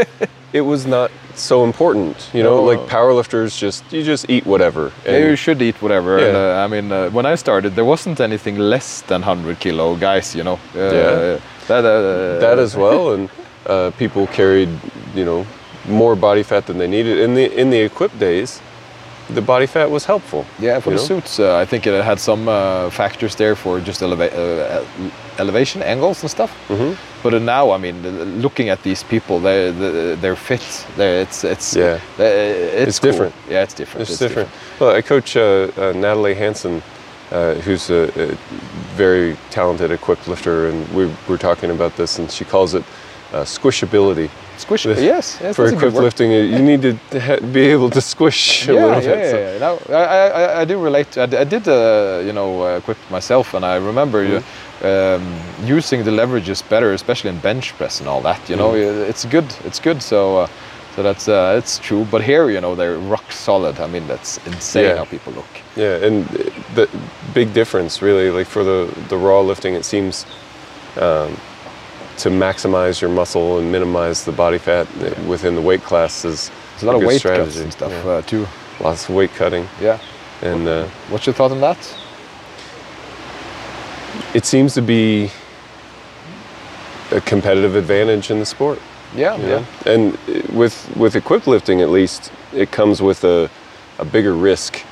it 0.53 0.61
was 0.61 0.85
not 0.85 1.11
so 1.35 1.63
important 1.63 2.15
you 2.33 2.43
know 2.43 2.55
No. 2.57 2.63
like 2.71 2.79
powerlifters 2.89 3.57
just 3.57 3.83
you 3.93 4.03
just 4.03 4.25
eat 4.29 4.45
whatever 4.45 4.91
Yeah, 5.05 5.29
you 5.29 5.35
should 5.35 5.61
eat 5.61 5.75
whatever. 5.81 6.17
And, 6.17 6.33
Yeah. 6.33 6.61
uh, 6.61 6.65
I 6.65 6.67
mean, 6.67 6.91
uh, 6.91 7.09
when 7.17 7.25
I 7.33 7.35
started, 7.37 7.75
there 7.75 7.85
wasn't 7.85 8.19
anything 8.19 8.57
less 8.57 9.01
than 9.07 9.21
100 9.21 9.59
kilo 9.59 9.95
guys, 9.95 10.35
you 10.35 10.43
know. 10.43 10.57
Uh, 10.75 10.93
Yeah. 10.93 11.39
That, 11.67 11.85
uh, 11.85 12.39
that 12.39 12.57
as 12.59 12.75
well 12.75 13.11
and 13.13 13.29
uh, 13.69 13.91
people 13.99 14.25
carried 14.27 14.69
you 15.15 15.23
know 15.25 15.45
more 15.89 16.15
body 16.15 16.43
fat 16.43 16.65
than 16.65 16.77
they 16.77 16.87
needed 16.87 17.17
in 17.19 17.33
the 17.35 17.45
in 17.61 17.69
the 17.69 17.79
equip 17.79 18.17
days 18.19 18.61
the 19.35 19.41
body 19.41 19.67
fat 19.67 19.91
was 19.91 20.05
helpful 20.05 20.43
Yeah, 20.59 20.79
for 20.81 20.89
the 20.89 20.95
know? 20.95 21.03
suits, 21.03 21.39
uh, 21.39 21.55
I 21.63 21.65
think 21.65 21.85
it 21.85 22.03
had 22.03 22.19
some 22.19 22.47
uh, 22.49 22.89
factors 22.89 23.35
there 23.35 23.55
for 23.55 23.79
just 23.79 24.01
eleva- 24.01 24.33
uh, 24.33 24.83
elevation 25.37 25.83
angles 25.83 26.23
and 26.23 26.31
stuff. 26.31 26.49
Mm-hmm. 26.67 26.93
But 27.21 27.33
uh, 27.35 27.39
now, 27.39 27.69
I 27.69 27.77
mean, 27.77 28.41
looking 28.41 28.69
at 28.69 28.81
these 28.81 29.03
people, 29.03 29.39
they 29.39 29.71
they- 29.71 30.15
they're 30.15 30.35
fit. 30.35 30.85
They're, 30.97 31.21
it's 31.21 31.43
it's 31.43 31.75
Yeah. 31.75 31.99
it's, 32.17 32.87
It's 32.87 32.99
cool. 32.99 33.11
different. 33.11 33.33
Yeah, 33.49 33.63
it's 33.63 33.75
different. 33.75 34.09
It's, 34.09 34.17
different. 34.19 34.49
Well, 34.79 34.97
I 34.97 35.01
coach 35.03 35.35
uh, 35.37 35.41
uh, 35.77 35.93
Natalie 35.95 36.33
Hansen, 36.35 36.81
uh, 37.31 37.53
who's 37.65 37.91
a, 37.91 38.01
a 38.23 38.35
very 38.97 39.35
talented 39.51 39.91
equipped 39.91 40.27
lifter, 40.27 40.69
and 40.69 40.87
we 40.95 41.05
were 41.27 41.37
talking 41.37 41.69
about 41.71 41.95
this, 41.97 42.19
and 42.19 42.31
she 42.31 42.45
calls 42.45 42.73
it 42.73 42.83
uh, 43.33 43.43
squishability. 43.45 44.29
Squish. 44.57 44.85
With- 44.85 45.01
yes, 45.01 45.37
yes, 45.41 45.55
For 45.55 45.63
that's 45.63 45.71
a 45.73 45.75
good 45.75 45.77
equipped 45.77 45.95
word. 45.95 46.03
lifting, 46.03 46.31
you 46.31 46.41
you 46.41 46.59
need 46.61 46.81
to 46.81 47.19
ha- 47.19 47.39
be 47.53 47.61
able 47.73 47.89
to 47.91 48.01
squish 48.01 48.67
a 48.69 48.73
yeah, 48.73 48.85
little 48.85 49.03
yeah, 49.03 49.15
bit. 49.15 49.19
yeah, 49.19 49.31
so- 49.31 49.39
yeah. 49.39 49.59
No, 49.65 49.95
I, 49.97 50.03
I, 50.41 50.61
I- 50.61 50.65
do 50.65 50.77
relate. 50.83 51.11
To, 51.11 51.21
I, 51.23 51.25
d- 51.27 51.37
I 51.37 51.43
did, 51.45 51.67
uh, 51.67 52.21
you 52.27 52.33
know, 52.33 52.49
uh, 52.63 52.77
equip 52.79 52.97
myself, 53.09 53.53
and 53.53 53.63
I 53.65 53.75
remember 53.77 54.23
you 54.23 54.37
um, 54.83 55.23
using 55.63 56.03
the 56.03 56.11
leverages 56.11 56.61
better, 56.69 56.93
especially 56.93 57.29
in 57.29 57.39
bench 57.39 57.73
press 57.77 57.99
and 57.99 58.09
all 58.09 58.21
that. 58.21 58.49
You 58.49 58.55
know, 58.57 58.73
it's 59.09 59.25
good. 59.25 59.45
It's 59.65 59.79
good. 59.79 60.01
So, 60.01 60.17
uh, 60.39 60.47
so 60.95 61.03
that's 61.03 61.27
uh, 61.27 61.55
it's 61.59 61.79
true. 61.79 62.05
But 62.11 62.21
here, 62.23 62.49
you 62.49 62.59
know, 62.61 62.75
they're 62.75 62.97
rock 63.09 63.31
solid. 63.31 63.79
I 63.79 63.87
mean, 63.87 64.07
that's 64.07 64.39
insane 64.47 64.83
Yeah. 64.85 64.97
how 64.97 65.05
people 65.05 65.33
look. 65.33 65.51
Yeah, 65.75 66.05
and 66.07 66.25
the 66.75 66.87
big 67.33 67.53
difference, 67.53 68.01
really, 68.01 68.29
like 68.31 68.47
for 68.47 68.63
the, 68.63 68.87
the 69.09 69.15
raw 69.17 69.39
lifting, 69.41 69.75
it 69.75 69.85
seems 69.85 70.25
um, 70.97 71.37
to 72.19 72.29
maximize 72.29 72.99
your 73.01 73.09
muscle 73.09 73.57
and 73.59 73.71
minimize 73.71 74.23
the 74.25 74.31
body 74.31 74.57
fat 74.57 74.87
within 75.25 75.55
the 75.55 75.61
weight 75.61 75.81
class 75.81 76.25
is 76.25 76.51
There's 76.71 76.83
a 76.83 76.85
lot 76.85 76.95
of 76.95 77.01
good 77.01 77.07
weight 77.07 77.21
cuts 77.23 77.57
and 77.57 77.71
stuff 77.71 77.91
Yeah. 77.91 78.11
uh, 78.11 78.21
too. 78.21 78.47
Lots 78.79 79.09
of 79.09 79.15
weight 79.15 79.33
cutting, 79.35 79.67
Yeah. 79.81 79.99
and 80.41 80.67
uh, 80.67 80.85
What's 81.09 81.25
your 81.25 81.33
thought 81.33 81.51
on 81.51 81.61
that? 81.61 81.77
it 84.33 84.45
seems 84.45 84.73
to 84.75 84.81
be 84.81 85.31
a 87.11 87.21
competitive 87.21 87.75
advantage 87.75 88.29
in 88.29 88.39
the 88.39 88.45
sport. 88.45 88.79
Yeah, 89.15 89.35
you 89.37 89.47
yeah. 89.47 89.65
And 89.85 90.17
with 90.53 90.75
with 90.95 91.15
equipped 91.15 91.47
lifting, 91.47 91.81
at 91.81 91.89
least, 91.89 92.31
it 92.53 92.69
comes 92.71 93.01
with 93.01 93.23
a, 93.23 93.49
a 93.97 94.05
bigger 94.05 94.35
risk 94.35 94.83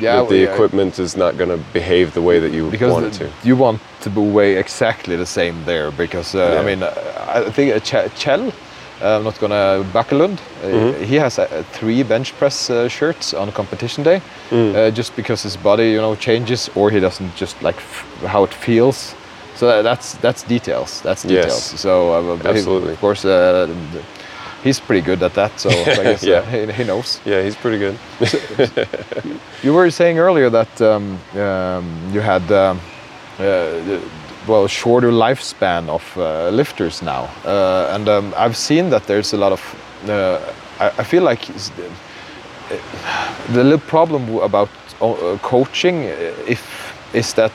Yeah, 0.00 0.16
that 0.20 0.28
the 0.28 0.36
yeah. 0.36 0.52
equipment 0.52 0.98
is 0.98 1.16
not 1.16 1.36
going 1.38 1.50
to 1.50 1.56
behave 1.72 2.12
the 2.12 2.20
way 2.22 2.38
that 2.40 2.52
you 2.52 2.70
because 2.70 2.92
want 2.92 3.06
it 3.06 3.12
to. 3.18 3.28
you 3.48 3.56
want 3.56 3.80
to 4.00 4.10
be 4.10 4.20
weigh 4.20 4.56
exactly 4.58 5.16
the 5.16 5.26
same 5.26 5.54
there 5.64 5.90
because 5.90 6.34
uh, 6.34 6.38
Yeah. 6.38 6.60
I 6.60 6.64
mean 6.64 6.82
uh, 6.82 6.92
I 7.48 7.50
think 7.50 7.72
uh, 7.74 7.80
Ch- 7.80 8.10
Kjell 8.24 8.52
uh, 9.02 9.16
I'm 9.16 9.24
not 9.24 9.38
gonna 9.40 9.84
Bakkelund 9.92 10.38
uh, 10.38 10.66
Mm-hmm. 10.68 11.04
he 11.04 11.16
has 11.20 11.38
uh, 11.38 11.46
three 11.72 12.02
bench 12.04 12.32
press 12.38 12.70
uh, 12.70 12.88
shirts 12.88 13.34
on 13.34 13.52
competition 13.52 14.04
day 14.04 14.20
Mm. 14.50 14.74
uh, 14.74 14.90
just 14.96 15.16
because 15.16 15.42
his 15.48 15.56
body 15.56 15.90
you 15.90 16.00
know 16.00 16.14
changes 16.16 16.70
or 16.74 16.90
he 16.90 17.00
doesn't 17.00 17.40
just 17.40 17.56
like 17.62 17.76
f- 17.78 18.04
how 18.26 18.44
it 18.44 18.54
feels 18.54 19.14
so 19.54 19.82
that's 19.82 20.14
that's 20.22 20.42
details 20.48 21.00
that's 21.02 21.24
Yes. 21.24 21.34
details 21.34 21.80
so 21.80 21.90
uh, 22.12 22.48
Absolutely. 22.48 22.92
of 22.92 23.00
course 23.00 23.24
uh, 23.28 23.66
he's 24.62 24.80
pretty 24.80 25.00
good 25.02 25.22
at 25.22 25.34
that. 25.34 25.60
So, 25.60 25.70
so 25.70 26.00
I 26.00 26.04
guess 26.04 26.22
Yeah. 26.26 26.36
uh, 26.38 26.66
he, 26.66 26.72
he 26.72 26.84
knows. 26.84 27.20
Yeah, 27.24 27.42
he's 27.42 27.56
pretty 27.56 27.78
good. 27.78 27.98
You 29.62 29.72
were 29.74 29.90
saying 29.90 30.18
earlier 30.18 30.50
that 30.50 30.80
um, 30.80 31.18
um, 31.34 32.10
you 32.12 32.20
had 32.20 32.42
um, 32.52 32.78
uh, 33.38 33.98
well 34.46 34.64
a 34.64 34.68
shorter 34.68 35.10
lifespan 35.10 35.88
of 35.88 36.16
uh, 36.16 36.50
lifters 36.50 37.02
now, 37.02 37.28
uh, 37.44 37.90
and 37.94 38.08
um, 38.08 38.34
I've 38.36 38.56
seen 38.56 38.90
that 38.90 39.06
there's 39.06 39.32
a 39.32 39.36
lot 39.36 39.52
of. 39.52 39.60
Uh, 40.08 40.38
I, 40.78 40.88
I 41.00 41.04
feel 41.04 41.22
like 41.24 41.46
the, 43.48 43.64
little 43.64 43.78
problem 43.78 44.36
about 44.36 44.68
uh, 45.00 45.38
coaching, 45.42 46.04
uh, 46.04 46.32
if 46.46 46.92
is 47.14 47.34
that 47.34 47.52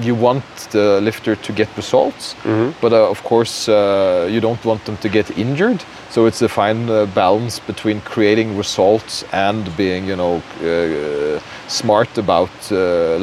you 0.00 0.14
want 0.14 0.44
the 0.70 1.00
lifter 1.00 1.36
to 1.36 1.52
get 1.52 1.68
results, 1.76 2.34
but 2.80 2.92
uh, 2.92 3.10
of 3.10 3.22
course 3.22 3.68
uh, 3.68 4.28
you 4.30 4.40
don't 4.40 4.64
want 4.64 4.84
them 4.84 4.96
to 4.98 5.08
get 5.08 5.30
injured. 5.38 5.82
So 6.10 6.26
it's 6.26 6.42
a 6.42 6.48
fine 6.48 6.88
uh, 6.90 7.06
balance 7.14 7.58
between 7.60 8.00
creating 8.00 8.56
results 8.56 9.24
and 9.32 9.64
being, 9.76 10.06
you 10.08 10.16
know, 10.16 10.42
uh, 10.62 11.40
smart 11.68 12.18
about 12.18 12.50
uh, 12.72 13.18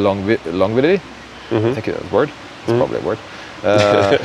longevity. 0.51 1.01
I 1.51 1.73
think 1.73 1.87
it's 1.87 2.01
a 2.11 2.15
word. 2.15 2.29
It's 2.63 2.73
probably 2.77 2.97
a 2.99 3.01
word. 3.01 3.19
Uh, 3.63 4.17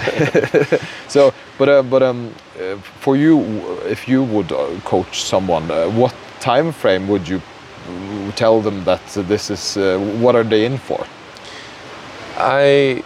so, 1.09 1.33
but 1.59 1.69
uh, 1.69 1.83
but 1.83 2.03
um, 2.03 2.31
uh, 2.59 2.77
for 3.01 3.17
you, 3.17 3.41
if 3.87 4.09
you 4.09 4.23
would 4.25 4.53
uh, 4.53 4.69
coach 4.85 5.23
someone, 5.23 5.71
uh, 5.71 5.89
what 5.91 6.15
time 6.41 6.73
frame 6.73 7.07
would 7.09 7.29
you 7.29 7.41
tell 8.37 8.61
them 8.63 8.85
that 8.85 9.01
this 9.29 9.51
is? 9.51 9.77
Uh, 9.77 9.99
what 10.21 10.35
are 10.35 10.45
they 10.45 10.65
in 10.65 10.79
for? 10.79 11.05
I 12.37 13.03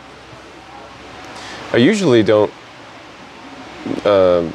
I 1.72 1.76
usually 1.76 2.22
don't. 2.22 2.52
Um, 4.04 4.52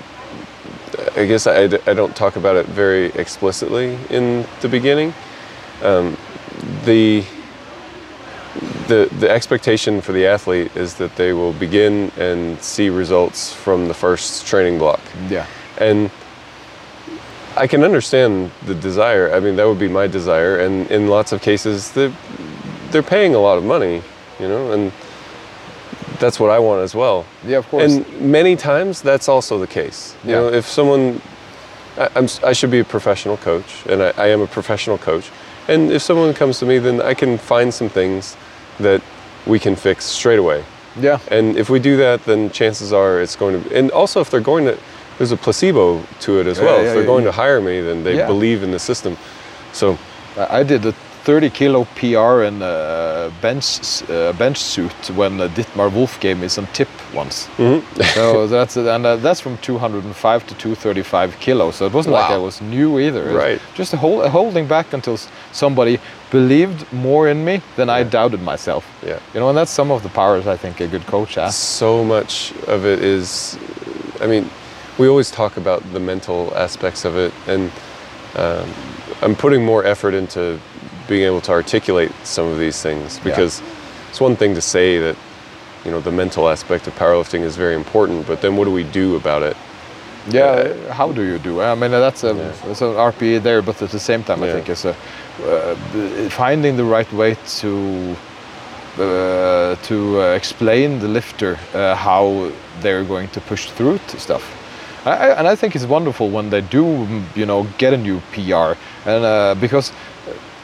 I 1.16 1.26
guess 1.26 1.48
I, 1.48 1.64
I 1.64 1.94
don't 1.94 2.16
talk 2.16 2.36
about 2.36 2.56
it 2.56 2.66
very 2.68 3.08
explicitly 3.14 3.98
in 4.10 4.46
the 4.62 4.70
beginning. 4.70 5.14
Um, 5.82 6.18
the 6.86 7.24
the 8.88 9.10
the 9.20 9.30
expectation 9.30 10.02
for 10.02 10.14
the 10.14 10.26
athlete 10.26 10.76
is 10.76 10.96
that 10.96 11.16
they 11.16 11.34
will 11.34 11.54
begin 11.54 12.12
and 12.18 12.62
see 12.62 12.90
results 12.90 13.54
from 13.54 13.88
the 13.88 13.94
first 13.94 14.46
training 14.48 14.78
block, 14.78 15.02
Yeah. 15.30 15.46
and 15.78 16.10
I 17.58 17.68
can 17.68 17.84
understand 17.84 18.52
the 18.66 18.76
desire. 18.76 19.34
I 19.34 19.40
mean, 19.40 19.56
that 19.58 19.68
would 19.68 19.80
be 19.80 19.88
my 19.90 20.08
desire, 20.08 20.60
and 20.60 20.90
in 20.92 21.08
lots 21.08 21.32
of 21.32 21.42
cases, 21.42 21.92
they're 21.92 22.14
they're 22.92 23.04
paying 23.04 23.36
a 23.36 23.40
lot 23.40 23.58
of 23.58 23.64
money, 23.66 24.02
you 24.40 24.48
know, 24.48 24.72
and 24.72 24.92
that's 26.20 26.40
what 26.40 26.50
I 26.50 26.60
want 26.60 26.82
as 26.82 26.96
well. 26.96 27.26
Yeah, 27.46 27.58
of 27.58 27.68
course. 27.70 27.94
And 27.94 28.22
many 28.22 28.56
times 28.56 29.02
that's 29.02 29.28
also 29.28 29.60
the 29.60 29.68
case. 29.68 30.16
You 30.24 30.32
Yeah. 30.32 30.36
know, 30.38 30.48
if 30.54 30.66
someone, 30.68 31.22
I, 31.98 32.10
I'm, 32.16 32.26
s- 32.26 32.42
I 32.44 32.54
should 32.54 32.72
be 32.72 32.80
a 32.80 32.84
professional 32.86 33.38
coach, 33.38 33.84
and 33.88 34.02
I, 34.02 34.14
I 34.18 34.28
am 34.28 34.42
a 34.42 34.48
professional 34.48 34.98
coach. 34.98 35.30
And 35.68 35.92
if 35.92 36.02
someone 36.02 36.34
comes 36.34 36.60
to 36.60 36.66
me, 36.66 36.78
then 36.80 37.02
I 37.02 37.14
can 37.14 37.38
find 37.38 37.74
some 37.74 37.90
things 37.90 38.38
that 38.80 39.02
we 39.46 39.60
can 39.60 39.76
fix 39.76 40.06
straight 40.06 40.40
away. 40.40 40.64
Yeah. 41.00 41.20
And 41.30 41.58
if 41.58 41.70
we 41.70 41.80
do 41.80 41.98
that, 41.98 42.24
then 42.26 42.50
chances 42.52 42.94
are 42.94 43.20
it's 43.22 43.36
going 43.36 43.64
to. 43.64 43.78
And 43.78 43.92
also, 43.92 44.22
if 44.22 44.30
they're 44.30 44.40
going 44.54 44.66
to, 44.66 44.78
there's 45.18 45.32
a 45.32 45.38
placebo 45.38 46.02
to 46.22 46.40
it 46.40 46.48
as 46.48 46.58
Yeah, 46.60 46.66
well. 46.66 46.78
yeah, 46.82 46.88
if 46.88 46.94
they're 46.94 47.02
yeah, 47.02 47.08
going 47.08 47.26
to 47.26 47.32
hire 47.32 47.60
me, 47.62 47.82
then 47.82 48.04
they 48.04 48.16
believe 48.28 48.64
in 48.64 48.72
the 48.72 48.80
system. 48.80 49.18
So 49.74 49.98
I 50.38 50.60
I 50.60 50.64
did 50.64 50.86
a 50.86 50.94
30 51.26 51.50
kilo 51.50 51.86
PR 51.96 52.44
in 52.44 52.62
a 52.62 53.32
bench 53.42 54.04
uh, 54.10 54.32
bench 54.34 54.58
suit 54.58 55.10
when 55.16 55.42
uh, 55.42 55.48
Dietmar 55.56 55.92
Wolf 55.92 56.20
gave 56.20 56.38
me 56.38 56.48
some 56.48 56.68
tip 56.68 56.88
once. 57.14 57.48
Mm-hmm. 57.58 58.02
so 58.14 58.48
that's 58.56 58.78
and 58.78 59.06
uh, 59.06 59.16
that's 59.16 59.40
from 59.42 59.58
205 59.58 60.48
to 60.48 60.54
235 60.56 61.40
kilos. 61.40 61.76
So 61.78 61.88
it 61.88 61.94
wasn't 61.94 62.14
like 62.14 62.30
I 62.32 62.38
was 62.38 62.62
new 62.62 63.00
either. 63.00 63.34
Right. 63.34 63.60
Just 63.74 63.94
a 63.94 63.98
hold, 63.98 64.28
holding 64.30 64.68
back 64.68 64.94
until 64.94 65.18
somebody 65.52 66.00
believed 66.30 66.86
more 66.94 67.28
in 67.28 67.44
me 67.44 67.62
than 67.76 67.90
I 67.90 68.04
doubted 68.04 68.42
myself. 68.42 68.86
Yeah. 69.04 69.20
You 69.34 69.40
know, 69.40 69.50
and 69.50 69.58
that's 69.58 69.72
some 69.72 69.92
of 69.92 70.04
the 70.04 70.10
powers 70.10 70.46
I 70.48 70.58
think 70.58 70.80
a 70.80 70.88
good 70.88 71.06
coach 71.08 71.36
has. 71.36 71.56
so 71.56 72.04
much 72.04 72.54
of 72.68 72.86
it 72.86 73.00
is 73.04 73.58
i 74.22 74.28
mean 74.28 74.50
we 74.98 75.08
always 75.08 75.32
talk 75.32 75.58
about 75.58 75.82
the 75.94 76.00
mental 76.00 76.54
aspects 76.56 77.06
of 77.06 77.18
it 77.18 77.34
and 77.48 77.72
um, 78.36 78.68
i'm 79.22 79.36
putting 79.36 79.66
more 79.66 79.84
effort 79.86 80.14
into 80.14 80.60
being 81.08 81.24
able 81.24 81.42
to 81.42 81.52
articulate 81.52 82.12
some 82.24 82.48
of 82.48 82.58
these 82.58 82.82
things 82.82 83.20
because 83.20 83.62
it's 84.10 84.22
one 84.22 84.36
thing 84.36 84.56
to 84.56 84.62
say 84.62 84.98
that 85.00 85.16
you 85.84 85.92
know 85.92 86.02
the 86.02 86.12
mental 86.12 86.50
aspect 86.50 86.88
of 86.88 86.96
powerlifting 86.96 87.42
is 87.42 87.56
very 87.56 87.76
important 87.76 88.26
but 88.28 88.42
then 88.42 88.56
what 88.58 88.66
do 88.66 88.72
we 88.72 88.84
do 88.84 89.16
about 89.16 89.44
it? 89.44 89.56
Yeah, 90.28 90.92
how 90.92 91.12
do 91.12 91.22
you 91.22 91.38
do? 91.38 91.62
I 91.62 91.76
mean, 91.76 91.92
that's 91.92 92.24
a 92.24 92.34
that's 92.34 92.82
an 92.82 92.96
RPE 92.96 93.44
there, 93.44 93.62
but 93.62 93.80
at 93.82 93.92
the 93.92 94.00
same 94.00 94.24
time, 94.24 94.42
I 94.42 94.52
think 94.52 94.70
it's 94.70 94.86
a 94.86 94.96
uh, 95.44 95.76
finding 96.30 96.78
the 96.78 96.84
right 96.84 97.12
way 97.14 97.38
to 97.60 98.16
uh, 98.98 99.76
to 99.84 100.22
uh, 100.22 100.36
explain 100.36 101.00
the 101.00 101.08
lifter 101.08 101.60
uh, 101.74 101.96
how 101.96 102.52
they're 102.82 103.04
going 103.04 103.28
to 103.30 103.42
push 103.42 103.70
through 103.70 104.00
to 104.08 104.20
stuff. 104.20 104.44
I, 105.06 105.30
and 105.38 105.48
I 105.48 105.56
think 105.56 105.76
it's 105.76 105.86
wonderful 105.86 106.32
when 106.32 106.50
they 106.50 106.62
do, 106.62 107.08
you 107.36 107.46
know, 107.46 107.68
get 107.78 107.94
a 107.94 107.98
new 107.98 108.20
PR, 108.32 108.74
and 109.06 109.24
uh, 109.24 109.56
because 109.62 109.92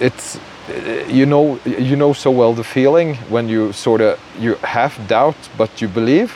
it's 0.02 0.36
uh, 0.70 1.06
you 1.08 1.26
know 1.26 1.60
you 1.66 1.96
know 1.96 2.14
so 2.14 2.32
well 2.32 2.54
the 2.54 2.64
feeling 2.64 3.16
when 3.30 3.48
you 3.50 3.72
sort 3.74 4.02
of 4.02 4.18
you 4.40 4.56
have 4.64 4.94
doubt 5.08 5.36
but 5.58 5.82
you 5.82 5.88
believe 5.88 6.32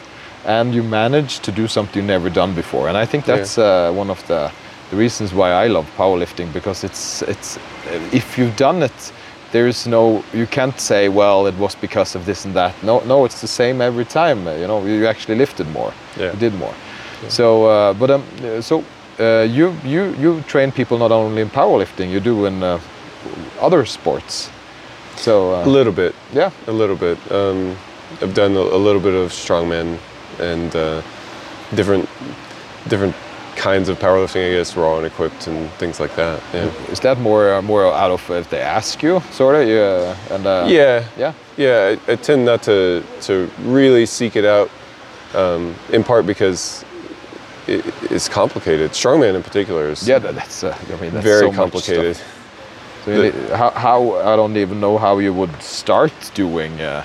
and 0.46 0.74
you 0.76 0.84
manage 0.84 1.40
to 1.40 1.52
do 1.52 1.68
something 1.68 1.96
you've 2.04 2.08
never 2.22 2.30
done 2.30 2.54
before 2.56 2.88
and 2.90 2.98
i 2.98 3.06
think 3.06 3.26
Yeah. 3.28 3.36
that's 3.38 3.58
uh, 3.58 3.92
one 4.00 4.12
of 4.12 4.22
the, 4.28 4.52
the 4.92 4.98
reasons 4.98 5.34
why 5.34 5.52
i 5.66 5.68
love 5.68 5.86
powerlifting 5.98 6.52
because 6.54 6.84
it's 6.88 7.22
it's 7.24 7.58
if 8.14 8.38
you've 8.38 8.56
done 8.58 8.84
it 8.86 9.14
there 9.52 9.68
is 9.68 9.88
no 9.88 10.24
you 10.34 10.48
can't 10.48 10.80
say 10.80 11.10
well 11.10 11.48
it 11.48 11.56
was 11.60 11.76
because 11.82 12.18
of 12.18 12.26
this 12.26 12.46
and 12.46 12.54
that 12.56 12.74
no 12.84 13.00
no 13.08 13.26
it's 13.26 13.42
the 13.42 13.48
same 13.48 13.82
every 13.82 14.06
time 14.06 14.48
uh, 14.48 14.54
you 14.62 14.68
know 14.68 14.86
you 14.86 15.08
actually 15.08 15.38
lifted 15.38 15.68
more 15.74 15.92
Yeah. 16.20 16.32
you 16.34 16.40
did 16.40 16.54
more 16.60 16.74
so 17.30 17.66
uh, 17.66 17.94
but 18.00 18.10
um, 18.12 18.22
uh, 18.44 18.62
so 18.62 18.84
uh, 19.20 19.48
you 19.58 19.74
you 19.86 20.14
you 20.20 20.42
train 20.48 20.72
people 20.72 20.98
not 20.98 21.12
only 21.12 21.42
in 21.42 21.50
powerlifting 21.50 22.10
you 22.12 22.20
do 22.20 22.46
in 22.46 22.62
uh, 22.64 22.80
other 23.60 23.86
sports. 23.86 24.50
So 25.16 25.52
a 25.52 25.64
uh, 25.64 25.66
little 25.66 25.94
bit. 25.94 26.16
Yeah. 26.34 26.52
A 26.68 26.72
little 26.72 26.96
bit. 26.96 27.20
Um, 27.32 27.78
i've 28.22 28.34
done 28.34 28.56
a, 28.56 28.60
a 28.60 28.78
little 28.78 29.02
bit 29.02 29.14
of 29.14 29.32
strongman 29.32 29.98
and 30.40 30.76
uh, 30.76 31.02
different 31.74 32.08
different 32.88 33.16
kinds 33.56 33.90
of 33.90 33.98
powerlifting 33.98 34.46
i 34.48 34.54
guess 34.54 34.76
raw 34.76 34.98
and 34.98 35.06
equipped 35.06 35.48
and 35.48 35.70
things 35.72 36.00
like 36.00 36.14
that. 36.16 36.44
Yeah. 36.54 36.66
Is 36.92 37.00
that 37.00 37.18
more 37.20 37.54
uh, 37.54 37.62
more 37.62 37.86
out 37.86 38.12
of 38.12 38.30
if 38.30 38.50
they 38.50 38.60
ask 38.62 39.02
you 39.02 39.22
sort 39.32 39.56
of 39.56 39.68
yeah 39.68 40.36
and 40.36 40.46
uh, 40.46 40.66
yeah. 40.68 41.08
yeah? 41.18 41.34
Yeah, 41.58 41.96
I, 42.08 42.12
I 42.12 42.16
tend 42.18 42.46
not 42.46 42.64
to 42.64 43.04
to 43.22 43.50
really 43.62 44.06
seek 44.06 44.36
it 44.36 44.44
out, 44.44 44.70
um, 45.34 45.74
in 45.92 46.04
part 46.04 46.26
because 46.26 46.84
it, 47.66 47.86
it's 48.12 48.28
complicated. 48.28 48.92
Strongman 48.92 49.36
in 49.36 49.44
particular 49.44 49.88
is 49.90 50.06
yeah 50.08 50.20
that, 50.20 50.36
that's 50.36 50.64
uh, 50.64 50.78
I 50.94 51.02
mean 51.02 51.14
that's 51.14 51.24
very 51.24 51.50
so 51.50 51.54
complicated. 51.54 52.18
So 53.06 53.12
you 53.12 53.24
need- 53.24 53.50
how, 53.52 53.70
how 53.72 54.16
I 54.34 54.36
don't 54.36 54.58
even 54.58 54.80
know 54.80 54.98
how 54.98 55.20
you 55.20 55.34
would 55.34 55.62
start 55.62 56.14
doing 56.34 56.80
uh, 56.82 57.04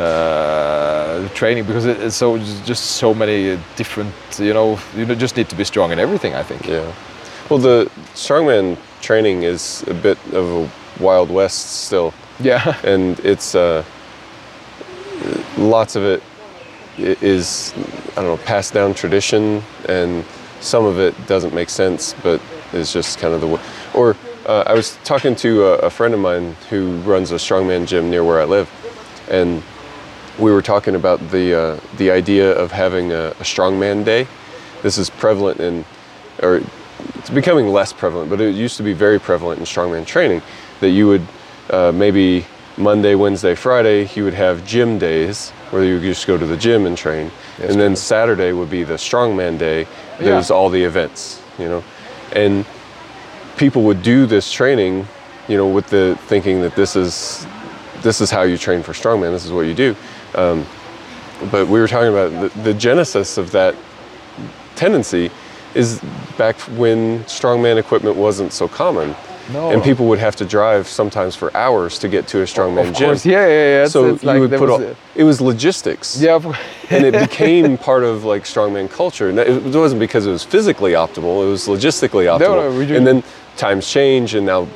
uh, 0.00 1.28
training 1.34 1.64
because 1.64 1.84
it, 1.86 2.00
it's 2.00 2.16
so 2.16 2.38
just 2.64 2.84
so 2.96 3.12
many 3.14 3.58
different 3.76 4.14
you 4.38 4.54
know 4.54 4.78
you 4.96 5.04
just 5.14 5.36
need 5.36 5.48
to 5.48 5.56
be 5.56 5.64
strong 5.64 5.92
in 5.92 5.98
everything 5.98 6.34
I 6.34 6.42
think 6.42 6.66
Yeah. 6.66 6.92
Well, 7.50 7.58
the 7.58 7.90
strongman 8.14 8.76
training 9.02 9.42
is 9.42 9.84
a 9.88 9.94
bit 9.94 10.18
of 10.32 10.46
a 10.48 10.70
wild 11.02 11.30
west 11.30 11.84
still, 11.86 12.14
yeah 12.40 12.76
and 12.84 13.18
it's 13.24 13.54
uh, 13.54 13.82
lots 15.58 15.96
of 15.96 16.04
it 16.04 16.22
is 16.98 17.74
i- 17.76 18.20
don't 18.20 18.24
know 18.26 18.36
passed 18.44 18.74
down 18.74 18.94
tradition, 18.94 19.62
and 19.88 20.24
some 20.60 20.84
of 20.86 20.98
it 20.98 21.14
doesn't 21.26 21.52
make 21.54 21.68
sense, 21.70 22.14
but 22.22 22.40
is 22.72 22.92
just 22.92 23.18
kind 23.18 23.34
of 23.34 23.40
the 23.40 23.46
way. 23.46 23.60
Or 23.94 24.16
uh, 24.46 24.64
I 24.66 24.74
was 24.74 24.98
talking 25.04 25.34
to 25.36 25.64
a, 25.64 25.78
a 25.86 25.90
friend 25.90 26.14
of 26.14 26.20
mine 26.20 26.56
who 26.70 26.96
runs 27.02 27.30
a 27.30 27.36
strongman 27.36 27.86
gym 27.86 28.10
near 28.10 28.24
where 28.24 28.40
I 28.40 28.44
live, 28.44 28.70
and 29.30 29.62
we 30.38 30.50
were 30.50 30.62
talking 30.62 30.94
about 30.94 31.20
the 31.30 31.54
uh, 31.54 31.80
the 31.96 32.10
idea 32.10 32.52
of 32.52 32.72
having 32.72 33.12
a, 33.12 33.28
a 33.28 33.44
strongman 33.44 34.04
day. 34.04 34.26
This 34.82 34.98
is 34.98 35.10
prevalent 35.10 35.60
in, 35.60 35.84
or 36.42 36.60
it's 37.16 37.30
becoming 37.30 37.68
less 37.68 37.92
prevalent, 37.92 38.30
but 38.30 38.40
it 38.40 38.54
used 38.54 38.76
to 38.78 38.82
be 38.82 38.92
very 38.92 39.20
prevalent 39.20 39.60
in 39.60 39.66
strongman 39.66 40.06
training. 40.06 40.42
That 40.80 40.90
you 40.90 41.06
would 41.06 41.26
uh, 41.70 41.92
maybe 41.92 42.46
Monday, 42.76 43.14
Wednesday, 43.14 43.54
Friday, 43.54 44.08
you 44.14 44.24
would 44.24 44.34
have 44.34 44.66
gym 44.66 44.98
days 44.98 45.50
where 45.70 45.84
you 45.84 45.94
would 45.94 46.02
just 46.02 46.26
go 46.26 46.36
to 46.36 46.46
the 46.46 46.56
gym 46.56 46.86
and 46.86 46.96
train, 46.96 47.30
and 47.60 47.80
then 47.80 47.94
Saturday 47.96 48.52
would 48.52 48.70
be 48.70 48.82
the 48.82 48.94
strongman 48.94 49.58
day. 49.58 49.86
There's 50.18 50.50
all 50.50 50.68
the 50.68 50.82
events, 50.82 51.40
you 51.58 51.68
know, 51.68 51.84
and 52.32 52.64
people 53.62 53.82
would 53.84 54.02
do 54.02 54.26
this 54.26 54.50
training, 54.50 55.06
you 55.46 55.56
know, 55.56 55.68
with 55.68 55.86
the 55.86 56.18
thinking 56.26 56.60
that 56.62 56.74
this 56.74 56.96
is 56.96 57.46
this 58.02 58.20
is 58.20 58.28
how 58.28 58.42
you 58.42 58.58
train 58.58 58.82
for 58.82 58.92
strongman. 58.92 59.30
This 59.30 59.44
is 59.44 59.52
what 59.52 59.66
you 59.66 59.74
do. 59.74 59.94
Um, 60.34 60.66
but 61.52 61.68
we 61.68 61.78
were 61.78 61.86
talking 61.86 62.08
about 62.08 62.30
the, 62.42 62.60
the 62.62 62.74
genesis 62.74 63.38
of 63.38 63.52
that 63.52 63.76
tendency 64.74 65.30
is 65.76 66.00
back 66.36 66.56
when 66.76 67.20
strongman 67.24 67.76
equipment 67.76 68.16
wasn't 68.16 68.52
so 68.52 68.66
common. 68.66 69.14
No. 69.52 69.70
And 69.72 69.82
people 69.82 70.06
would 70.06 70.20
have 70.20 70.36
to 70.36 70.44
drive 70.44 70.86
sometimes 70.88 71.34
for 71.36 71.54
hours 71.56 71.98
to 72.00 72.08
get 72.08 72.26
to 72.28 72.38
a 72.42 72.44
strongman 72.44 72.88
Of 72.88 72.94
gym. 72.94 73.06
course, 73.08 73.26
yeah, 73.26 73.46
yeah, 73.46 73.48
yeah. 73.48 73.82
It's, 73.84 73.92
So 73.92 74.14
it's 74.14 74.22
like 74.24 74.36
you 74.36 74.40
would 74.42 74.50
put 74.50 74.60
was 74.60 74.70
all, 74.70 74.82
a- 74.82 74.96
it 75.16 75.24
was 75.24 75.40
logistics. 75.40 76.20
yeah, 76.20 76.38
and 76.90 77.04
it 77.04 77.12
became 77.28 77.76
part 77.76 78.02
of 78.04 78.24
like 78.24 78.44
strongman 78.44 78.88
culture. 78.90 79.28
And 79.30 79.38
it 79.38 79.74
wasn't 79.74 79.98
because 80.00 80.26
it 80.26 80.30
was 80.30 80.44
physically 80.44 80.92
optimal; 80.92 81.44
it 81.46 81.50
was 81.50 81.66
logistically 81.66 82.26
optimal. 82.26 82.40
no, 82.72 82.84
do- 82.86 82.96
and 82.96 83.06
then 83.06 83.22
times 83.56 83.88
change, 83.90 84.34
and 84.34 84.46
now 84.46 84.66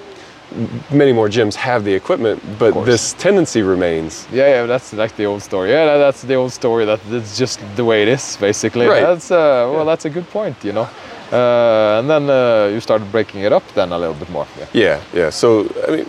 many 0.90 1.12
more 1.12 1.28
gyms 1.28 1.54
have 1.54 1.84
the 1.84 1.92
equipment, 1.92 2.40
but 2.58 2.72
this 2.84 3.12
tendency 3.14 3.62
remains. 3.62 4.26
Yeah, 4.32 4.48
yeah, 4.48 4.66
that's 4.66 4.92
like 4.92 5.16
the 5.16 5.24
old 5.26 5.42
story. 5.42 5.70
Yeah, 5.70 5.84
that- 5.86 5.98
that's 5.98 6.22
the 6.22 6.34
old 6.34 6.52
story. 6.52 6.84
That 6.86 7.00
it's 7.10 7.36
just 7.38 7.60
the 7.76 7.84
way 7.84 8.02
it 8.02 8.08
is, 8.08 8.36
basically. 8.40 8.86
Right. 8.86 9.02
That's 9.02 9.30
uh, 9.30 9.70
well, 9.74 9.84
that's 9.84 10.04
a 10.04 10.10
good 10.10 10.28
point. 10.30 10.56
You 10.64 10.72
know, 10.72 10.88
uh, 11.32 11.98
and 12.00 12.08
then 12.08 12.30
uh, 12.30 12.70
you 12.72 12.80
started 12.80 13.10
breaking 13.10 13.42
it 13.42 13.52
up 13.52 13.62
then 13.74 13.92
a 13.92 13.98
little 13.98 14.14
bit 14.14 14.30
more. 14.30 14.46
Yeah. 14.58 14.66
Yeah, 14.72 15.00
yeah. 15.14 15.30
So 15.30 15.66
I 15.88 15.90
mean, 15.96 16.06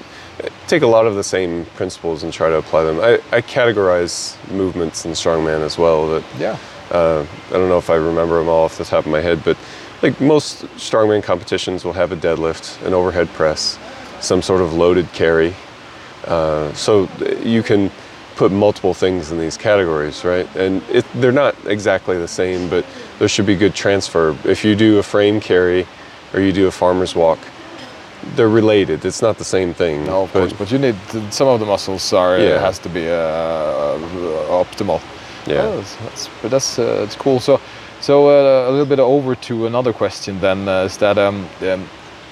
take 0.67 0.83
a 0.83 0.87
lot 0.87 1.07
of 1.07 1.15
the 1.15 1.23
same 1.23 1.65
principles 1.75 2.23
and 2.23 2.31
try 2.31 2.49
to 2.49 2.57
apply 2.57 2.83
them. 2.83 2.99
I, 2.99 3.13
I 3.37 3.41
categorize 3.41 4.35
movements 4.51 5.05
in 5.05 5.11
strongman 5.13 5.61
as 5.65 5.77
well. 5.77 6.07
That 6.07 6.23
Yeah. 6.39 6.57
uh, 6.91 7.25
I 7.49 7.53
don't 7.53 7.69
know 7.69 7.79
if 7.79 7.89
I 7.89 7.95
remember 7.95 8.37
them 8.39 8.47
all 8.49 8.65
off 8.65 8.77
the 8.77 8.85
top 8.85 9.05
of 9.05 9.11
my 9.11 9.21
head, 9.21 9.39
but 9.43 9.57
like 10.01 10.19
most 10.21 10.63
strongman 10.77 11.23
competitions 11.23 11.83
will 11.83 11.93
have 11.93 12.11
a 12.11 12.15
deadlift, 12.15 12.85
an 12.85 12.93
overhead 12.93 13.27
press, 13.29 13.79
some 14.19 14.41
sort 14.41 14.61
of 14.61 14.73
loaded 14.73 15.11
carry. 15.13 15.53
Uh, 16.25 16.71
so 16.73 17.07
you 17.43 17.63
can 17.63 17.91
put 18.35 18.51
multiple 18.51 18.93
things 18.93 19.31
in 19.31 19.39
these 19.39 19.57
categories, 19.57 20.23
right? 20.23 20.47
And 20.55 20.83
it, 20.89 21.05
they're 21.15 21.31
not 21.31 21.55
exactly 21.65 22.17
the 22.17 22.27
same, 22.27 22.69
but 22.69 22.85
there 23.17 23.27
should 23.27 23.45
be 23.47 23.55
good 23.55 23.73
transfer. 23.73 24.35
If 24.43 24.63
you 24.63 24.75
do 24.75 24.99
a 24.99 25.03
frame 25.03 25.39
carry 25.39 25.87
or 26.33 26.39
you 26.41 26.51
do 26.51 26.67
a 26.67 26.71
farmer's 26.71 27.15
walk, 27.15 27.39
they're 28.35 28.49
related. 28.49 29.05
It's 29.05 29.21
not 29.21 29.37
the 29.37 29.45
same 29.45 29.73
thing. 29.73 30.05
No, 30.05 30.23
of 30.23 30.33
but 30.33 30.39
course, 30.39 30.53
but 30.53 30.71
you 30.71 30.77
need 30.77 30.95
to, 31.09 31.31
some 31.31 31.47
of 31.47 31.59
the 31.59 31.65
muscles 31.65 32.13
are 32.13 32.37
Yeah. 32.37 32.55
it 32.55 32.61
has 32.61 32.77
to 32.79 32.89
be 32.89 33.07
uh, 33.07 33.97
optimal. 34.49 35.01
Yeah. 35.47 35.61
Oh, 35.63 35.77
that's, 35.77 35.95
that's 35.95 36.29
but 36.41 36.51
that's 36.51 36.79
uh, 36.79 37.03
it's 37.05 37.15
cool. 37.15 37.39
So 37.39 37.59
so 38.07 38.29
uh, 38.29 38.69
a 38.69 38.71
little 38.71 38.85
bit 38.85 38.99
over 38.99 39.35
to 39.35 39.65
another 39.65 39.91
question 39.91 40.39
then 40.39 40.67
uh, 40.69 40.85
is 40.85 40.97
that 40.97 41.17
um, 41.17 41.45
um, 41.61 41.83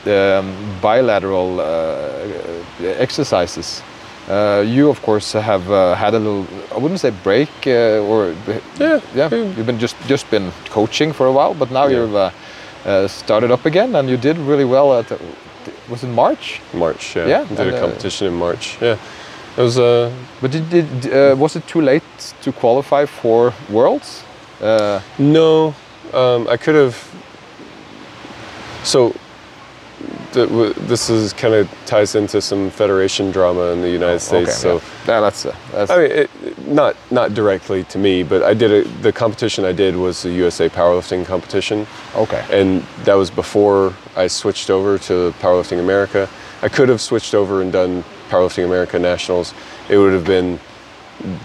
um, 0.05 0.55
bilateral 0.81 1.59
uh, 1.59 2.83
exercises. 3.03 3.83
Uh, 4.29 4.63
you 4.65 4.89
of 4.89 5.01
course 5.01 5.33
have 5.33 5.69
uh, 5.69 5.93
had 5.95 6.13
a 6.13 6.19
little 6.19 6.45
I 6.75 6.77
wouldn't 6.77 6.99
say 6.99 7.11
break 7.23 7.49
uh, 7.67 8.09
or 8.11 8.33
Yeah, 8.79 9.01
yeah 9.13 9.29
you've 9.35 9.65
been 9.65 9.79
just 9.79 9.95
just 10.07 10.31
been 10.31 10.51
coaching 10.69 11.13
for 11.13 11.25
a 11.27 11.31
while 11.31 11.53
but 11.53 11.69
now 11.71 11.87
Yeah. 11.87 11.97
you've 11.97 12.15
uh, 12.15 12.31
uh, 12.85 13.07
started 13.07 13.51
up 13.51 13.65
again 13.65 13.95
and 13.95 14.09
you 14.09 14.17
did 14.17 14.37
really 14.37 14.65
well 14.65 14.93
at 14.99 15.11
was 15.89 16.03
it 16.03 16.09
March 16.09 16.61
March, 16.73 17.15
yeah. 17.15 17.27
Yeah, 17.27 17.45
Did 17.49 17.59
and, 17.59 17.69
a 17.69 17.77
uh, 17.77 17.79
competition 17.79 18.27
in 18.27 18.33
March. 18.33 18.77
Yeah. 18.81 18.97
It 19.57 19.61
was 19.61 19.77
uh, 19.77 20.09
But 20.41 20.51
did, 20.51 20.69
did 20.69 20.87
uh, 21.13 21.35
was 21.37 21.55
it 21.55 21.67
too 21.67 21.81
late 21.81 22.35
to 22.41 22.51
qualify 22.51 23.05
for 23.05 23.53
Worlds? 23.69 24.23
Uh, 24.61 25.01
No, 25.19 25.75
um, 26.13 26.47
I 26.47 26.57
could 26.57 26.75
have. 26.75 26.95
So, 28.83 29.13
th- 30.33 30.47
w- 30.49 30.73
this 30.73 31.09
is 31.09 31.33
kind 31.33 31.53
of 31.53 31.69
ties 31.85 32.15
into 32.15 32.39
some 32.41 32.69
federation 32.69 33.31
drama 33.31 33.71
in 33.71 33.81
the 33.81 33.89
United 33.89 34.19
States. 34.19 34.55
so, 34.55 34.75
yeah. 34.75 34.81
Yeah, 35.07 35.21
that's, 35.21 35.45
uh, 35.45 35.55
that's 35.71 35.91
I 35.91 35.97
mean, 35.97 36.11
it, 36.11 36.29
not 36.67 36.95
not 37.11 37.33
directly 37.33 37.83
to 37.85 37.97
me, 37.97 38.23
but 38.23 38.43
I 38.43 38.53
did 38.53 38.71
a, 38.71 38.87
the 39.01 39.11
competition 39.11 39.65
I 39.65 39.71
did 39.71 39.95
was 39.95 40.21
the 40.21 40.31
USA 40.31 40.69
powerlifting 40.69 41.25
competition, 41.25 41.87
okay. 42.15 42.43
and 42.51 42.81
that 43.05 43.15
was 43.15 43.31
before 43.31 43.93
I 44.15 44.27
switched 44.27 44.69
over 44.69 44.97
to 44.99 45.33
Powerlifting 45.39 45.79
America. 45.79 46.29
I 46.61 46.69
could 46.69 46.89
have 46.89 47.01
switched 47.01 47.33
over 47.33 47.61
and 47.61 47.71
done 47.71 48.03
Powerlifting 48.29 48.65
America 48.65 48.97
Nationals. 48.99 49.53
It 49.89 49.97
would 49.97 50.13
have 50.13 50.25
been 50.25 50.59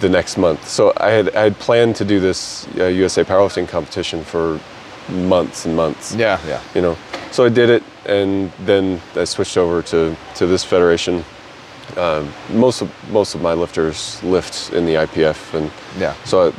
the 0.01 0.09
next 0.09 0.37
month. 0.37 0.69
So 0.69 0.93
I 0.97 1.11
had 1.11 1.35
I 1.37 1.43
had 1.43 1.59
planned 1.59 1.97
to 1.97 2.05
do 2.05 2.21
this 2.21 2.67
uh, 2.79 2.87
USA 2.87 3.25
powerlifting 3.25 3.69
competition 3.69 4.25
for 4.25 4.61
months 5.09 5.67
and 5.67 5.75
months. 5.77 6.15
Yeah, 6.15 6.39
yeah. 6.47 6.61
You 6.75 6.83
know, 6.83 6.97
so 7.31 7.45
I 7.45 7.49
did 7.49 7.71
it, 7.71 7.83
and 8.07 8.51
then 8.67 9.01
I 9.17 9.25
switched 9.25 9.57
over 9.57 9.83
to 9.83 10.17
to 10.37 10.47
this 10.47 10.65
federation. 10.65 11.25
Um, 11.97 12.33
most 12.53 12.83
of 12.83 12.91
most 13.11 13.35
of 13.35 13.43
my 13.43 13.53
lifters 13.55 14.23
lift 14.23 14.73
in 14.73 14.87
the 14.87 14.95
IPF, 14.95 15.55
and 15.55 15.71
Yeah. 15.99 16.15
so 16.25 16.49
I, 16.49 16.53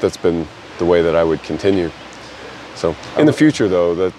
that's 0.00 0.16
been 0.16 0.46
the 0.78 0.84
way 0.84 1.02
that 1.02 1.14
I 1.14 1.24
would 1.24 1.42
continue. 1.42 1.90
So 2.74 2.94
in 3.16 3.26
the 3.26 3.32
future, 3.32 3.68
though, 3.68 3.94
that 3.96 4.12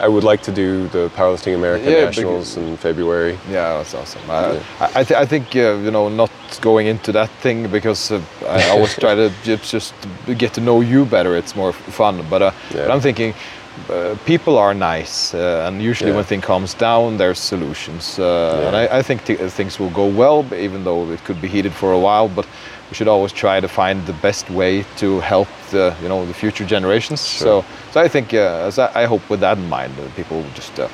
I 0.00 0.08
would 0.08 0.24
like 0.24 0.42
to 0.42 0.52
do 0.52 0.88
the 0.88 1.08
Powerlifting 1.16 1.54
American 1.54 1.92
Yeah, 1.92 2.04
Nationals 2.06 2.56
in 2.56 2.76
February. 2.76 3.38
Yeah, 3.50 3.78
that's 3.78 3.94
awesome. 3.94 4.22
I, 4.30 4.60
I, 5.00 5.04
th- 5.04 5.12
I 5.22 5.26
think 5.26 5.54
uh, 5.54 5.76
you 5.84 5.90
know 5.90 6.08
not 6.08 6.30
going 6.60 6.86
into 6.88 7.12
that 7.12 7.30
thing 7.42 7.68
because 7.70 8.10
uh, 8.10 8.20
I 8.48 8.68
always 8.70 8.94
try 9.04 9.14
to 9.14 9.30
just, 9.42 9.94
get 10.38 10.52
to 10.54 10.60
know 10.60 10.80
you 10.80 11.04
better. 11.04 11.36
It's 11.36 11.54
more 11.54 11.72
fun. 11.72 12.24
But, 12.30 12.42
uh, 12.42 12.50
but 12.72 12.90
I'm 12.90 13.00
thinking 13.00 13.34
uh, 13.90 14.16
people 14.26 14.58
are 14.58 14.74
nice, 14.74 15.34
uh, 15.34 15.64
and 15.68 15.80
usually 15.80 16.10
Yeah. 16.10 16.16
when 16.16 16.24
thing 16.24 16.40
calms 16.40 16.74
down, 16.74 17.16
there's 17.16 17.38
solutions. 17.38 18.18
Uh, 18.18 18.64
And 18.66 18.76
I, 18.76 18.98
I 18.98 19.02
think 19.02 19.24
th- 19.24 19.38
things 19.52 19.78
will 19.78 19.90
go 19.90 20.06
well, 20.06 20.44
even 20.54 20.82
though 20.84 21.12
it 21.12 21.22
could 21.24 21.40
be 21.40 21.48
heated 21.48 21.72
for 21.72 21.92
a 21.92 21.98
while. 21.98 22.28
But 22.28 22.46
we 22.90 22.94
should 22.94 23.08
always 23.08 23.32
try 23.32 23.60
to 23.60 23.68
find 23.68 24.06
the 24.06 24.12
best 24.22 24.50
way 24.50 24.84
to 24.96 25.20
help 25.20 25.48
the 25.70 25.94
you 26.02 26.08
know 26.08 26.26
the 26.26 26.34
future 26.34 26.64
generations. 26.64 27.20
So 27.20 27.64
so 27.92 28.00
I 28.00 28.08
think 28.08 28.32
uh, 28.32 28.66
as 28.68 28.78
I, 28.78 29.02
I 29.02 29.06
hope 29.06 29.22
with 29.30 29.40
that 29.40 29.58
in 29.58 29.68
mind, 29.68 29.92
uh, 29.98 30.08
people 30.16 30.36
will 30.38 30.50
just 30.54 30.78
uh, 30.80 30.88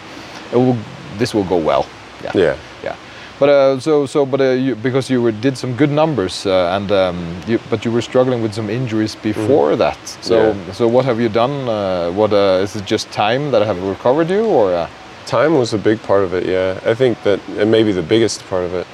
it 0.53 0.57
will, 0.57 0.77
this 1.19 1.35
will 1.35 1.45
go 1.49 1.57
well. 1.57 1.87
Yeah. 2.23 2.33
Yeah. 2.35 2.57
Yeah, 2.83 2.97
but 3.39 3.49
uh, 3.49 3.81
so 3.81 4.07
so 4.07 4.27
but 4.27 4.41
uh, 4.41 4.45
you, 4.51 4.75
because 4.75 5.09
you 5.13 5.23
were, 5.23 5.33
did 5.33 5.57
some 5.57 5.75
good 5.77 5.91
numbers 5.91 6.47
uh, 6.47 6.77
and 6.77 6.91
um, 6.93 7.17
you, 7.47 7.59
but 7.71 7.85
you 7.85 7.93
were 7.93 8.03
struggling 8.03 8.43
with 8.43 8.55
some 8.55 8.69
injuries 8.73 9.17
before 9.17 9.77
that. 9.77 9.99
So 10.21 10.35
Yeah. 10.35 10.73
so 10.73 10.89
what 10.89 11.05
have 11.05 11.21
you 11.21 11.29
done? 11.29 11.69
Uh, 11.69 12.11
what 12.13 12.33
uh, 12.33 12.63
is 12.63 12.77
it 12.77 12.85
just 12.91 13.11
time 13.13 13.51
that 13.51 13.63
have 13.67 13.83
recovered 13.83 14.31
you 14.31 14.45
or? 14.45 14.73
Uh, 14.75 14.89
Time 15.27 15.55
was 15.55 15.73
a 15.73 15.79
big 15.79 16.03
part 16.03 16.23
of 16.23 16.35
it, 16.35 16.45
yeah. 16.45 16.91
I 16.91 16.95
think 16.95 17.23
that, 17.23 17.41
and 17.59 17.71
maybe 17.71 17.93
the 17.93 18.03
biggest 18.03 18.45
part 18.51 18.65
of 18.65 18.75
it. 18.75 18.87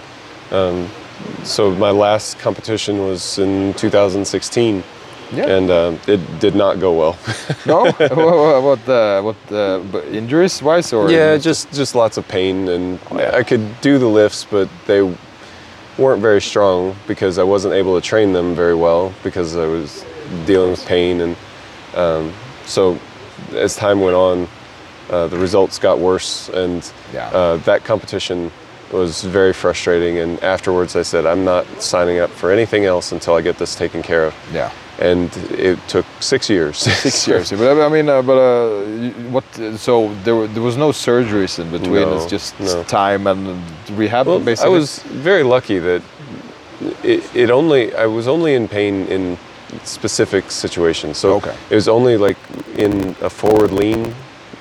Um, 0.52 0.88
so 1.44 1.70
my 1.72 1.90
last 1.90 2.38
competition 2.38 2.98
was 2.98 3.38
in 3.38 3.74
2016, 3.74 4.82
Yeah. 5.32 5.46
and 5.56 5.70
um, 5.70 5.98
it 6.06 6.20
did 6.40 6.54
not 6.54 6.80
go 6.80 6.92
well. 6.92 7.16
no, 7.66 7.84
what 7.92 8.62
what 8.62 8.88
uh, 8.88 9.22
what 9.22 9.36
uh, 9.52 9.80
injuries 10.12 10.62
wise 10.62 10.92
or? 10.92 11.10
yeah, 11.10 11.38
just 11.38 11.70
just 11.72 11.94
lots 11.94 12.16
of 12.18 12.26
pain, 12.28 12.68
and 12.68 12.98
I 13.12 13.42
could 13.44 13.80
do 13.80 13.98
the 13.98 14.08
lifts, 14.08 14.44
but 14.50 14.68
they 14.86 15.02
weren't 15.98 16.22
very 16.22 16.40
strong 16.40 16.94
because 17.06 17.38
I 17.38 17.44
wasn't 17.44 17.74
able 17.74 18.00
to 18.00 18.06
train 18.08 18.32
them 18.32 18.54
very 18.54 18.74
well 18.74 19.12
because 19.22 19.56
I 19.56 19.66
was 19.66 20.04
dealing 20.46 20.70
with 20.70 20.84
pain, 20.86 21.20
and 21.20 21.36
um, 21.94 22.32
so 22.66 22.98
as 23.54 23.76
time 23.76 24.00
went 24.00 24.16
on, 24.16 24.48
uh, 25.10 25.26
the 25.28 25.38
results 25.38 25.78
got 25.78 25.98
worse, 25.98 26.48
and 26.54 26.82
Yeah. 27.12 27.28
uh, 27.32 27.56
that 27.64 27.84
competition 27.84 28.50
was 28.92 29.22
very 29.22 29.52
frustrating. 29.52 30.18
And 30.18 30.42
afterwards, 30.42 30.96
I 30.96 31.02
said, 31.02 31.26
I'm 31.26 31.44
not 31.44 31.64
signing 31.82 32.18
up 32.18 32.30
for 32.30 32.50
anything 32.50 32.84
else 32.84 33.12
until 33.12 33.34
I 33.34 33.40
get 33.42 33.56
this 33.58 33.74
taken 33.74 34.02
care 34.02 34.24
of. 34.26 34.34
yeah. 34.52 34.70
And 34.98 35.34
it 35.52 35.78
took 35.88 36.04
six 36.20 36.50
years. 36.50 36.76
Six 37.06 37.26
years, 37.26 37.50
but 37.52 37.80
I 37.80 37.88
mean, 37.88 38.10
uh, 38.10 38.20
but 38.20 38.36
uh, 38.36 38.84
what? 39.30 39.44
So 39.78 40.12
there, 40.24 40.36
were, 40.36 40.46
there 40.46 40.62
was 40.62 40.76
no 40.76 40.90
surgeries 40.90 41.58
in 41.58 41.70
between. 41.70 42.02
No, 42.02 42.16
it's 42.16 42.26
just 42.30 42.60
no. 42.60 42.82
time 42.84 43.26
and 43.26 43.58
rehab, 43.92 44.26
Well, 44.26 44.40
basically. 44.40 44.70
I 44.70 44.74
was 44.78 44.98
very 45.04 45.42
lucky 45.42 45.78
that 45.78 46.02
it, 47.02 47.24
it 47.34 47.50
only 47.50 47.94
I 47.94 48.04
was 48.04 48.28
only 48.28 48.52
in 48.54 48.68
pain 48.68 49.06
in 49.06 49.38
specific 49.84 50.50
situations. 50.50 51.16
So 51.16 51.36
Okay. 51.36 51.54
it 51.70 51.74
was 51.74 51.88
only 51.88 52.18
like 52.18 52.36
in 52.76 53.16
a 53.22 53.30
forward 53.30 53.72
lean, 53.72 54.14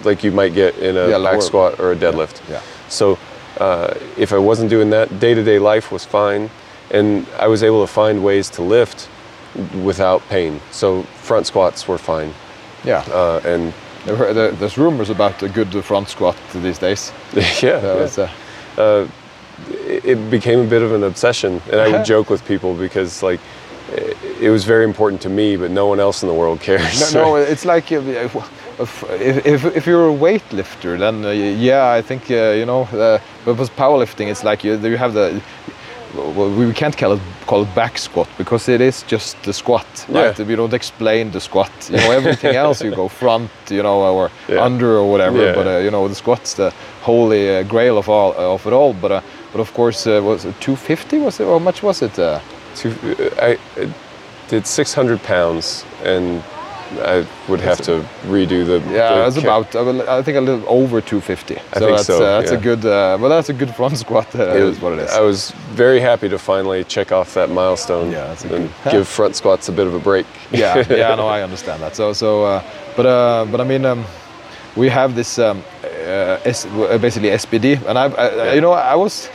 like 0.06 0.24
you 0.24 0.32
might 0.32 0.54
get 0.54 0.78
in 0.78 0.96
a 0.96 1.10
Yeah, 1.10 1.18
back 1.18 1.34
lower- 1.34 1.42
squat 1.42 1.80
or 1.82 1.92
a 1.92 1.96
deadlift. 1.98 2.40
yeah. 2.50 2.62
So 2.88 3.18
uh, 3.60 3.94
if 4.18 4.32
I 4.34 4.38
wasn't 4.38 4.70
doing 4.70 4.90
that, 4.92 5.20
day 5.20 5.34
to 5.34 5.44
day 5.44 5.60
life 5.60 5.92
was 5.92 6.06
fine, 6.06 6.50
and 6.92 7.26
I 7.38 7.48
was 7.48 7.62
able 7.64 7.82
to 7.86 7.92
find 7.92 8.24
ways 8.24 8.50
to 8.52 8.62
lift 8.62 9.08
without 9.84 10.22
pain. 10.30 10.60
So 10.72 11.04
front 11.24 11.48
squats 11.48 11.88
were 11.88 11.98
fine, 11.98 12.34
Yeah. 12.84 13.04
uh, 13.14 13.42
and 13.46 13.74
There 14.06 14.16
were- 14.16 14.34
there- 14.34 14.52
There's 14.52 14.78
rumors 14.78 15.10
about 15.10 15.44
a 15.44 15.50
good 15.50 15.84
front 15.84 16.10
squat 16.10 16.36
these 16.54 16.78
days. 16.80 17.12
yeah, 17.34 17.82
So 17.82 17.98
yeah. 17.98 18.04
it's, 18.06 18.18
uh, 18.18 19.08
it 20.06 20.30
became 20.30 20.60
a 20.60 20.64
bit 20.64 20.82
of 20.82 20.94
an 20.94 21.04
obsession 21.04 21.62
and 21.72 21.82
i 21.82 21.88
would 21.90 22.06
joke 22.14 22.30
with 22.30 22.42
people 22.46 22.74
because 22.74 23.22
like 23.22 23.42
it- 23.92 24.16
it 24.40 24.50
was 24.50 24.64
very 24.64 24.86
important 24.86 25.22
to 25.22 25.30
me 25.30 25.58
but 25.58 25.70
no 25.70 25.86
one 25.88 26.00
else 26.00 26.24
in 26.24 26.30
the 26.30 26.34
world 26.34 26.60
cares 26.62 27.14
no, 27.14 27.22
no, 27.22 27.36
it's 27.54 27.66
like 27.66 27.92
uh, 27.92 28.00
if, 28.80 29.04
if, 29.46 29.66
if, 29.66 29.86
you're 29.86 30.10
a 30.10 30.14
weightlifter, 30.14 30.98
then 30.98 31.26
uh, 31.26 31.32
yeah, 31.32 31.92
I 31.92 32.02
think 32.02 32.32
uh, 32.32 32.52
you 32.52 32.66
know. 32.66 32.84
Uh, 32.84 33.20
but 33.46 33.58
with 33.58 33.76
powerlifting, 33.76 34.30
it's 34.30 34.44
like 34.44 34.64
you, 34.64 34.78
you 34.78 34.98
have 34.98 35.14
the 35.14 35.42
well, 36.16 36.50
we 36.50 36.74
can't 36.74 36.98
call 36.98 37.14
it 37.14 37.22
call 37.46 37.62
it 37.64 37.76
back 37.76 37.98
squat 37.98 38.28
because 38.38 38.68
it 38.70 38.82
is 38.82 39.04
just 39.04 39.42
the 39.44 39.54
squat, 39.54 39.86
right? 40.10 40.38
Yeah. 40.38 40.46
We 40.46 40.56
don't 40.56 40.74
explain 40.74 41.32
the 41.32 41.40
squat. 41.40 41.72
You 41.90 41.98
know, 41.98 42.12
everything 42.12 42.56
else 42.56 42.82
you 42.82 42.96
go 42.96 43.08
front, 43.22 43.52
you 43.70 43.84
know, 43.84 44.02
or 44.02 44.32
Yeah. 44.48 44.64
under 44.64 44.98
or 44.98 45.10
whatever. 45.12 45.38
Yeah. 45.38 45.56
But 45.56 45.68
uh, 45.68 45.78
you 45.84 45.92
know, 45.92 46.08
the 46.08 46.16
squat's 46.16 46.54
the 46.54 46.74
holy 47.02 47.58
uh, 47.58 47.64
grail 47.64 47.98
of 47.98 48.10
all 48.10 48.34
of 48.34 48.66
it 48.66 48.74
all. 48.74 48.94
But 48.94 49.12
uh, 49.12 49.22
but 49.52 49.62
of 49.62 49.74
course, 49.74 50.08
uh, 50.08 50.22
was 50.24 50.46
it 50.46 50.60
250? 50.62 51.20
Was 51.20 51.40
it? 51.40 51.46
How 51.48 51.60
much 51.60 51.84
was 51.84 52.02
it? 52.02 52.18
Uh, 52.18 52.40
Two, 52.76 52.94
I 53.42 53.58
I 53.78 53.90
did 54.48 54.66
600 54.66 55.22
pounds, 55.24 55.86
and 56.04 56.42
I 57.02 57.26
would 57.48 57.62
have 57.62 57.80
to 57.82 58.04
redo 58.26 58.66
the. 58.66 58.80
yeah, 58.92 59.28
it's 59.28 59.38
about 59.38 59.76
I 59.76 60.22
think 60.24 60.38
a 60.38 60.42
little 60.42 60.66
over 60.68 61.02
250. 61.02 61.56
so 61.56 61.62
think 61.62 61.92
that's 61.92 62.06
so, 62.08 62.16
uh, 62.24 62.40
that's 62.42 62.52
a 62.52 62.58
good. 62.58 62.86
Uh, 62.86 63.18
well, 63.20 63.30
that's 63.30 63.50
a 63.50 63.54
good 63.54 63.74
front 63.76 63.98
squat. 63.98 64.28
Uh, 64.36 64.56
It 64.56 64.64
is 64.64 64.80
what 64.82 64.94
it 64.94 65.00
is. 65.00 65.12
I 65.12 65.22
was 65.22 65.52
very 65.76 66.00
happy 66.00 66.30
to 66.30 66.38
finally 66.40 66.84
check 66.84 67.12
off 67.12 67.34
that 67.34 67.50
milestone 67.50 68.12
Yeah, 68.12 68.28
that's 68.28 68.44
and 68.44 68.52
good- 68.52 68.92
give 68.92 69.08
front 69.08 69.36
squats 69.36 69.70
a 69.70 69.72
bit 69.72 69.88
of 69.88 69.94
a 69.94 70.00
break. 70.00 70.26
yeah, 70.52 70.84
yeah, 70.90 71.16
no, 71.16 71.28
I 71.28 71.42
understand 71.44 71.82
that. 71.84 71.96
So, 71.96 72.14
so, 72.14 72.44
uh, 72.44 72.62
but, 72.96 73.06
uh, 73.06 73.46
but 73.52 73.62
I 73.62 73.64
mean, 73.64 73.86
um, 73.86 74.04
we 74.76 74.90
have 74.90 75.14
this 75.16 75.38
um, 75.40 75.62
uh, 75.84 76.40
S, 76.46 76.66
uh, 76.66 76.98
basically 76.98 77.30
SBD, 77.30 77.86
and 77.88 77.98
I, 77.98 78.06
I 78.06 78.54
you 78.54 78.62
know, 78.62 78.72
I 78.74 78.96
was, 78.96 79.30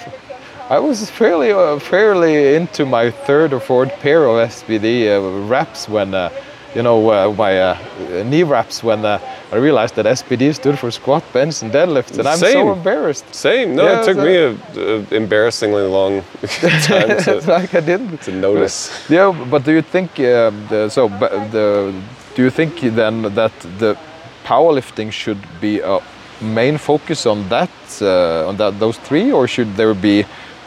I 0.71 0.79
was 0.81 1.09
fairly, 1.11 1.53
uh, 1.53 1.79
fairly 1.79 2.57
into 2.57 2.85
my 2.85 3.11
third 3.11 3.53
or 3.53 3.61
fourth 3.61 3.93
pair 4.01 4.25
of 4.27 4.49
SBD 4.49 5.07
uh, 5.07 5.47
wraps 5.49 5.89
when, 5.89 6.15
uh, 6.15 6.31
you 6.75 6.83
know, 6.83 7.11
uh, 7.11 7.33
my 7.33 7.61
uh, 7.61 7.79
knee 8.25 8.43
wraps 8.43 8.83
when 8.83 9.05
uh, 9.05 9.19
I 9.53 9.57
realized 9.57 9.95
that 9.97 10.07
SBD 10.07 10.55
stood 10.55 10.79
for 10.79 10.91
squat, 10.91 11.23
bench, 11.33 11.63
and 11.63 11.73
deadlifts, 11.73 12.19
and 12.19 12.27
I'm 12.27 12.39
so 12.39 12.73
embarrassed. 12.73 13.33
Same. 13.35 13.75
No, 13.77 13.85
Yeah, 13.85 14.01
it 14.01 14.05
took 14.05 14.17
so- 14.17 14.25
me 14.25 14.35
a, 14.37 14.51
a 14.83 15.17
embarrassingly 15.17 15.83
long 15.83 16.23
time 16.89 17.17
to, 17.25 17.41
like 17.47 17.75
I 17.75 17.81
didn't. 17.81 18.21
to 18.23 18.33
notice. 18.33 18.91
Yeah, 19.09 19.31
but 19.51 19.65
do 19.65 19.73
you 19.73 19.83
think 19.83 20.11
um, 20.21 20.67
the, 20.69 20.89
so? 20.91 21.09
But 21.09 21.31
the, 21.53 21.95
do 22.35 22.43
you 22.43 22.51
think 22.51 22.81
then 22.81 23.23
that 23.35 23.53
the 23.79 23.97
powerlifting 24.45 25.11
should 25.13 25.39
be 25.61 25.81
a 25.81 25.99
main 26.41 26.77
focus 26.79 27.27
on 27.27 27.49
that 27.49 27.71
uh, 28.03 28.49
on 28.49 28.57
that 28.57 28.79
those 28.81 28.99
three, 28.99 29.31
or 29.33 29.47
should 29.47 29.77
there 29.77 29.95
be 29.95 30.25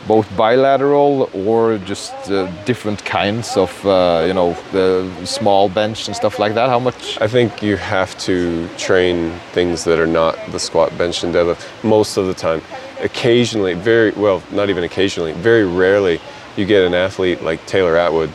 both 0.08 0.28
bilateral 0.38 1.30
or 1.34 1.78
just 1.80 2.14
uh, 2.32 2.50
different 2.64 3.04
kinds 3.06 3.58
of 3.58 3.86
uh, 3.86 4.24
you 4.26 4.34
know 4.34 4.54
the 4.72 5.10
small 5.26 5.70
bench 5.70 6.08
and 6.08 6.16
stuff 6.16 6.40
like 6.40 6.54
that? 6.54 6.70
How 6.70 6.80
much? 6.80 7.20
I 7.22 7.28
think 7.28 7.62
you 7.62 7.78
have 7.78 8.18
to 8.20 8.68
train 8.78 9.32
things 9.52 9.84
that 9.84 10.00
are 10.00 10.08
not 10.08 10.38
the 10.52 10.60
squat, 10.60 10.98
bench, 10.98 11.24
and 11.24 11.34
deadlift 11.34 11.66
most 11.84 12.18
of 12.18 12.28
the 12.28 12.34
time. 12.34 12.62
Occasionally, 13.02 13.74
very 13.74 14.12
well, 14.12 14.42
not 14.52 14.70
even 14.70 14.84
occasionally, 14.84 15.34
very 15.34 15.66
rarely, 15.66 16.20
you 16.56 16.66
get 16.66 16.84
an 16.84 16.96
athlete 16.96 17.44
like 17.44 17.64
Taylor 17.68 17.98
Atwood 17.98 18.32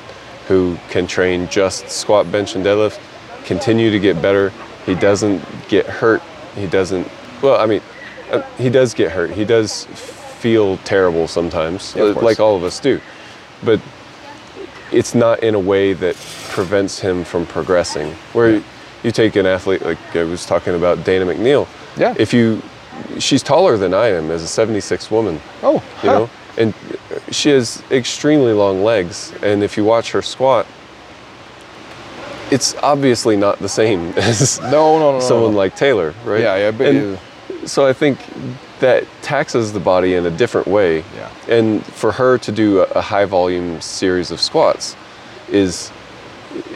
who 0.48 0.76
can 0.90 1.06
train 1.06 1.48
just 1.48 1.88
squat, 1.88 2.30
bench, 2.30 2.54
and 2.54 2.64
deadlift, 2.64 3.00
continue 3.44 3.90
to 3.90 3.98
get 3.98 4.20
better. 4.20 4.52
He 4.86 4.94
doesn't 4.94 5.42
get 5.68 5.86
hurt. 5.86 6.22
He 6.54 6.66
doesn't, 6.66 7.08
well, 7.40 7.60
I 7.60 7.66
mean, 7.66 7.80
uh, 8.30 8.42
he 8.58 8.68
does 8.68 8.94
get 8.94 9.12
hurt. 9.12 9.30
He 9.30 9.44
does 9.44 9.86
feel 10.42 10.76
terrible 10.78 11.28
sometimes, 11.28 11.94
Yeah, 11.96 12.02
like 12.20 12.40
all 12.40 12.56
of 12.56 12.64
us 12.64 12.80
do. 12.80 13.00
But 13.64 13.80
it's 14.90 15.14
not 15.14 15.40
in 15.42 15.54
a 15.54 15.58
way 15.72 15.92
that 15.92 16.16
prevents 16.50 16.98
him 16.98 17.22
from 17.24 17.46
progressing. 17.46 18.08
Where 18.32 18.60
you 19.04 19.10
take 19.12 19.36
an 19.36 19.46
athlete 19.46 19.82
like 19.82 19.98
I 20.16 20.24
was 20.24 20.44
talking 20.44 20.74
about 20.74 21.04
Dana 21.04 21.24
McNeil. 21.26 21.66
Yeah. 21.96 22.14
If 22.18 22.34
you, 22.34 22.60
she's 23.20 23.42
taller 23.42 23.76
than 23.76 23.94
I 23.94 24.08
am 24.08 24.30
as 24.32 24.42
a 24.42 24.48
76 24.48 25.10
woman. 25.12 25.40
Oh, 25.62 25.74
You 25.74 25.80
huh. 26.10 26.18
know, 26.18 26.30
and 26.58 26.74
she 27.30 27.50
has 27.50 27.80
extremely 27.92 28.52
long 28.52 28.82
legs. 28.82 29.32
And 29.44 29.62
if 29.62 29.76
you 29.76 29.84
watch 29.84 30.10
her 30.10 30.22
squat, 30.22 30.66
it's 32.50 32.74
obviously 32.82 33.36
not 33.36 33.60
the 33.60 33.68
same 33.68 34.12
as 34.16 34.60
No, 34.60 34.70
no, 34.70 34.98
no, 34.98 35.12
no, 35.12 35.20
someone 35.20 35.52
no. 35.52 35.56
like 35.58 35.76
Taylor, 35.76 36.12
right? 36.24 36.40
Yeah, 36.42 36.56
yeah, 36.56 36.70
but 36.72 36.86
And 36.88 36.96
you- 36.98 37.18
so 37.66 37.86
I 37.86 37.92
think 37.92 38.18
that 38.80 39.04
taxes 39.22 39.72
the 39.72 39.80
body 39.80 40.14
in 40.14 40.26
a 40.26 40.30
different 40.30 40.66
way. 40.66 41.04
Yeah. 41.16 41.30
And 41.48 41.84
for 41.84 42.12
her 42.12 42.38
to 42.38 42.52
do 42.52 42.80
a, 42.80 42.84
a 42.84 43.00
high 43.00 43.24
volume 43.24 43.80
series 43.80 44.30
of 44.30 44.40
squats 44.40 44.96
is 45.48 45.90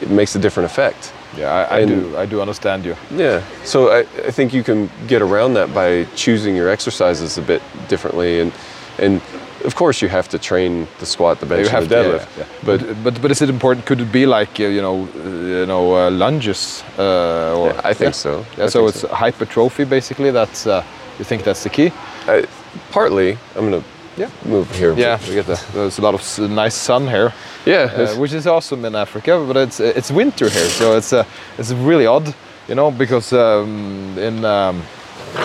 it 0.01 0.09
makes 0.11 0.35
a 0.37 0.39
different 0.39 0.71
effect. 0.71 1.13
Yeah, 1.37 1.53
I, 1.53 1.63
I 1.77 1.81
And- 1.81 1.89
do. 1.91 2.17
I 2.17 2.27
do 2.27 2.41
understand 2.41 2.85
you. 2.85 2.97
Yeah. 3.11 3.43
So 3.65 3.91
I, 3.91 4.01
I 4.01 4.31
think 4.31 4.55
you 4.55 4.63
can 4.63 4.89
get 5.07 5.21
around 5.23 5.55
that 5.55 5.75
by 5.75 6.05
choosing 6.15 6.57
your 6.57 6.69
exercises 6.69 7.37
a 7.39 7.43
bit 7.43 7.63
differently 7.89 8.41
and 8.41 8.53
and 8.99 9.21
of 9.67 9.75
course 9.75 10.01
you 10.03 10.09
have 10.09 10.29
to 10.29 10.39
train 10.39 10.87
the 10.99 11.07
squat, 11.07 11.39
the 11.41 11.47
bench, 11.47 11.63
You 11.65 11.71
have 11.71 11.89
the 11.89 11.95
to, 11.97 12.03
yeah, 12.03 12.19
deadlift. 12.19 12.39
yeah. 12.39 12.45
But 12.65 12.81
But 12.81 13.05
but 13.05 13.23
but 13.23 13.31
is 13.31 13.41
it 13.43 13.49
important? 13.49 13.87
Could 13.87 14.01
it 14.01 14.13
be 14.13 14.27
like 14.27 14.61
uh, 14.61 14.69
you 14.77 14.81
know 14.81 15.09
uh, 15.25 15.61
you 15.61 15.67
know 15.67 15.95
uh, 15.97 16.11
lunges 16.11 16.85
uh, 16.99 17.59
or 17.59 17.69
Yeah, 17.69 17.91
I 17.91 17.95
think 17.95 18.15
so. 18.15 18.45
Yeah, 18.59 18.69
so 18.71 18.87
it's 18.89 19.03
hypertrophy 19.03 19.85
basically. 19.85 20.31
That's 20.33 20.67
uh, 20.67 20.83
you 21.19 21.25
think 21.25 21.43
that's 21.43 21.63
the 21.63 21.71
key? 21.71 21.91
I, 22.29 22.45
partly, 22.93 23.37
I'm 23.57 23.71
gonna 23.71 23.83
Yeah. 24.19 24.31
move 24.45 24.67
here. 24.79 24.95
Yeah, 24.97 25.19
we 25.29 25.35
get 25.35 25.47
the, 25.47 25.59
there's 25.75 25.99
a 25.99 26.03
lot 26.03 26.15
of 26.15 26.39
nice 26.65 26.75
sun 26.75 27.09
here, 27.09 27.33
Yeah. 27.67 27.91
uh, 27.97 28.21
which 28.21 28.33
is 28.35 28.47
awesome 28.47 28.87
in 28.89 28.95
Africa. 28.95 29.45
But 29.47 29.57
it's 29.57 29.81
it's 29.81 30.11
winter 30.11 30.49
here, 30.49 30.69
so 30.71 30.97
it's 30.97 31.13
uh, 31.13 31.25
it's 31.59 31.73
really 31.73 32.07
odd, 32.07 32.35
you 32.69 32.75
know, 32.75 32.91
because 32.91 33.37
um, 33.37 34.19
in 34.19 34.45
um, 34.45 34.83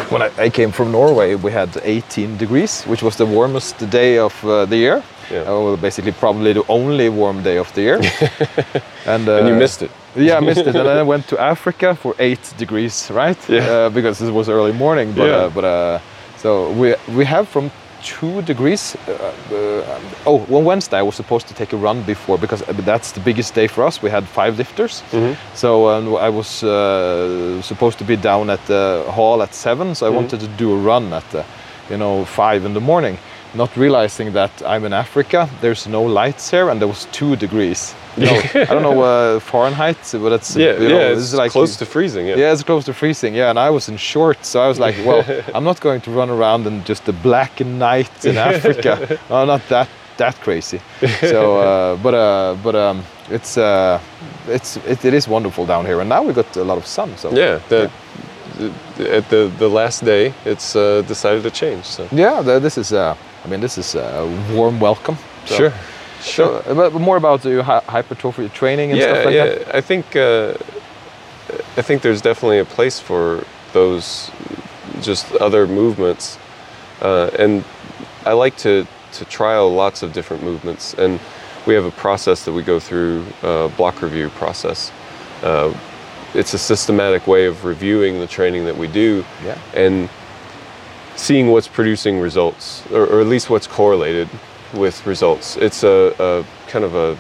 when 0.09 0.21
I, 0.21 0.31
I 0.37 0.49
came 0.49 0.71
from 0.71 0.91
Norway, 0.91 1.35
we 1.35 1.51
had 1.51 1.69
18 1.83 2.37
degrees, 2.37 2.83
which 2.83 3.01
was 3.03 3.15
the 3.15 3.25
warmest 3.25 3.89
day 3.89 4.17
of 4.17 4.33
uh, 4.45 4.65
the 4.65 4.77
year. 4.77 5.03
Yeah. 5.31 5.41
Uh, 5.41 5.59
well, 5.63 5.77
basically, 5.77 6.11
probably 6.11 6.53
the 6.53 6.63
only 6.67 7.09
warm 7.09 7.41
day 7.43 7.57
of 7.57 7.71
the 7.73 7.81
year. 7.81 7.95
and, 9.05 9.27
uh, 9.27 9.37
and 9.37 9.47
you 9.47 9.55
missed 9.55 9.81
it. 9.81 9.91
Yeah, 10.15 10.37
I 10.37 10.39
missed 10.41 10.61
it, 10.61 10.67
and 10.75 10.75
then 10.75 10.97
I 10.97 11.03
went 11.03 11.27
to 11.29 11.39
Africa 11.39 11.95
for 11.95 12.15
eight 12.19 12.53
degrees, 12.57 13.09
right? 13.11 13.37
Yeah. 13.49 13.65
Uh, 13.65 13.89
because 13.89 14.21
it 14.21 14.31
was 14.31 14.49
early 14.49 14.73
morning. 14.73 15.13
But 15.13 15.27
Yeah. 15.27 15.35
uh, 15.35 15.49
but 15.49 15.63
uh, 15.63 15.99
so 16.37 16.71
we 16.71 16.95
we 17.15 17.25
have 17.25 17.47
from 17.47 17.71
two 18.03 18.41
degrees. 18.41 18.95
Uh, 19.07 19.11
uh, 19.55 19.99
oh, 20.25 20.45
on 20.57 20.65
Wednesday 20.65 20.97
I 20.99 21.01
was 21.03 21.15
supposed 21.15 21.47
to 21.47 21.53
take 21.53 21.73
a 21.73 21.77
run 21.77 22.03
before 22.03 22.37
because 22.37 22.61
uh, 22.63 22.73
that's 22.85 23.11
the 23.11 23.19
biggest 23.19 23.53
day 23.55 23.67
for 23.67 23.83
us. 23.87 24.01
We 24.01 24.09
had 24.09 24.23
five 24.27 24.57
lifters, 24.57 25.03
Mm-hmm. 25.11 25.33
so 25.55 25.89
um, 25.89 26.15
I 26.15 26.29
was 26.29 26.63
uh, 26.63 27.61
supposed 27.61 27.97
to 27.99 28.03
be 28.05 28.15
down 28.17 28.49
at 28.49 28.65
the 28.67 29.03
hall 29.09 29.41
at 29.41 29.53
seven. 29.53 29.95
So 29.95 30.05
I 30.05 30.09
wanted 30.09 30.39
to 30.39 30.47
do 30.47 30.73
a 30.73 30.77
run 30.77 31.13
at 31.13 31.29
the, 31.31 31.43
you 31.89 31.97
know, 31.97 32.25
five 32.25 32.65
in 32.65 32.73
the 32.73 32.81
morning. 32.81 33.17
Not 33.53 33.75
realizing 33.75 34.31
that 34.33 34.51
I'm 34.65 34.85
in 34.85 34.93
Africa, 34.93 35.49
there's 35.59 35.85
no 35.87 36.01
lights 36.03 36.49
here, 36.51 36.69
and 36.69 36.79
there 36.79 36.87
was 36.87 37.05
two 37.11 37.35
degrees. 37.35 37.93
You 38.17 38.25
know, 38.25 38.41
I 38.55 38.65
don't 38.73 38.81
know 38.81 39.01
uh, 39.01 39.39
Fahrenheit, 39.39 39.97
but 40.13 40.31
it's 40.31 40.55
Yeah, 40.55 40.73
you 40.79 40.87
know, 40.89 40.99
yeah, 40.99 41.09
this 41.09 41.17
it's 41.19 41.27
is 41.33 41.33
like 41.35 41.51
close 41.51 41.75
to 41.77 41.85
freezing. 41.85 42.27
Yeah. 42.27 42.37
yeah, 42.37 42.53
it's 42.53 42.63
close 42.63 42.85
to 42.85 42.93
freezing. 42.93 43.35
Yeah, 43.35 43.49
and 43.49 43.59
I 43.59 43.69
was 43.69 43.89
in 43.89 43.97
shorts, 43.97 44.47
so 44.47 44.61
I 44.61 44.67
was 44.67 44.79
like, 44.79 44.95
well, 45.05 45.23
I'm 45.55 45.63
not 45.65 45.81
going 45.81 45.99
to 46.01 46.11
run 46.11 46.29
around 46.29 46.65
in 46.65 46.83
just 46.85 47.03
the 47.05 47.13
black 47.13 47.59
night 47.59 48.25
in 48.25 48.37
Africa. 48.37 49.19
I'm 49.29 49.47
not 49.47 49.61
that 49.69 49.89
that 50.17 50.35
crazy. 50.41 50.79
So, 51.19 51.57
uh, 51.57 51.95
but 52.03 52.13
uh, 52.13 52.55
but 52.63 52.75
um, 52.75 53.03
it's 53.29 53.57
uh, 53.57 53.99
it's 54.47 54.77
it, 54.87 55.03
it 55.05 55.13
is 55.13 55.27
wonderful 55.27 55.65
down 55.65 55.85
here, 55.85 55.99
and 55.99 56.07
now 56.09 56.23
we 56.23 56.31
got 56.33 56.55
a 56.57 56.63
lot 56.63 56.77
of 56.77 56.85
sun. 56.85 57.17
So 57.17 57.29
Yeah, 57.31 57.59
the, 57.69 57.89
the- 58.57 58.71
at 59.17 59.29
the 59.29 59.51
the 59.59 59.67
last 59.67 60.05
day, 60.05 60.33
it's 60.45 60.75
uh, 60.75 61.01
decided 61.07 61.43
to 61.43 61.51
change. 61.51 61.83
So 61.85 62.07
yeah, 62.11 62.41
th- 62.43 62.61
this 62.61 62.77
is 62.77 62.91
uh, 62.93 63.15
I 63.43 63.47
mean, 63.47 63.59
this 63.59 63.77
is 63.77 63.95
a 63.95 64.25
warm 64.53 64.79
welcome. 64.79 65.17
So, 65.45 65.55
sure, 65.55 65.73
So, 66.21 66.55
uh, 66.57 66.73
but 66.75 66.93
more 66.93 67.17
about 67.17 67.41
hy- 67.43 67.83
hypertrophy 67.87 68.49
training 68.49 68.91
and 68.91 68.99
yeah, 68.99 69.05
stuff 69.13 69.25
like 69.25 69.35
yeah. 69.35 69.45
that. 69.45 69.75
I 69.75 69.81
think 69.81 70.15
uh, 70.15 70.53
I 71.77 71.81
think 71.81 72.01
there's 72.01 72.21
definitely 72.21 72.59
a 72.59 72.65
place 72.65 72.99
for 72.99 73.43
those 73.73 74.29
just 75.01 75.31
other 75.35 75.65
movements, 75.67 76.37
uh, 77.01 77.29
and 77.39 77.63
I 78.25 78.33
like 78.33 78.55
to 78.57 78.85
to 79.13 79.25
trial 79.25 79.73
lots 79.73 80.03
of 80.03 80.13
different 80.13 80.43
movements. 80.43 80.93
And 80.93 81.19
we 81.65 81.73
have 81.73 81.85
a 81.85 81.91
process 81.91 82.45
that 82.45 82.53
we 82.53 82.63
go 82.63 82.79
through, 82.79 83.25
uh, 83.43 83.67
block 83.69 84.01
review 84.01 84.29
process. 84.29 84.91
Uh, 85.43 85.73
it's 86.33 86.53
a 86.53 86.57
systematic 86.57 87.27
way 87.27 87.45
of 87.45 87.65
reviewing 87.65 88.19
the 88.19 88.27
training 88.27 88.65
that 88.65 88.77
we 88.77 88.87
do, 88.87 89.25
Yeah. 89.43 89.57
and 89.73 90.09
seeing 91.15 91.47
what's 91.47 91.67
producing 91.67 92.19
results, 92.19 92.83
or, 92.91 93.05
or 93.05 93.21
at 93.21 93.27
least 93.27 93.49
what's 93.49 93.67
correlated 93.67 94.29
with 94.73 95.05
results. 95.05 95.57
It's 95.57 95.83
a, 95.83 96.13
a 96.19 96.69
kind 96.69 96.85
of 96.85 96.95
a, 96.95 97.17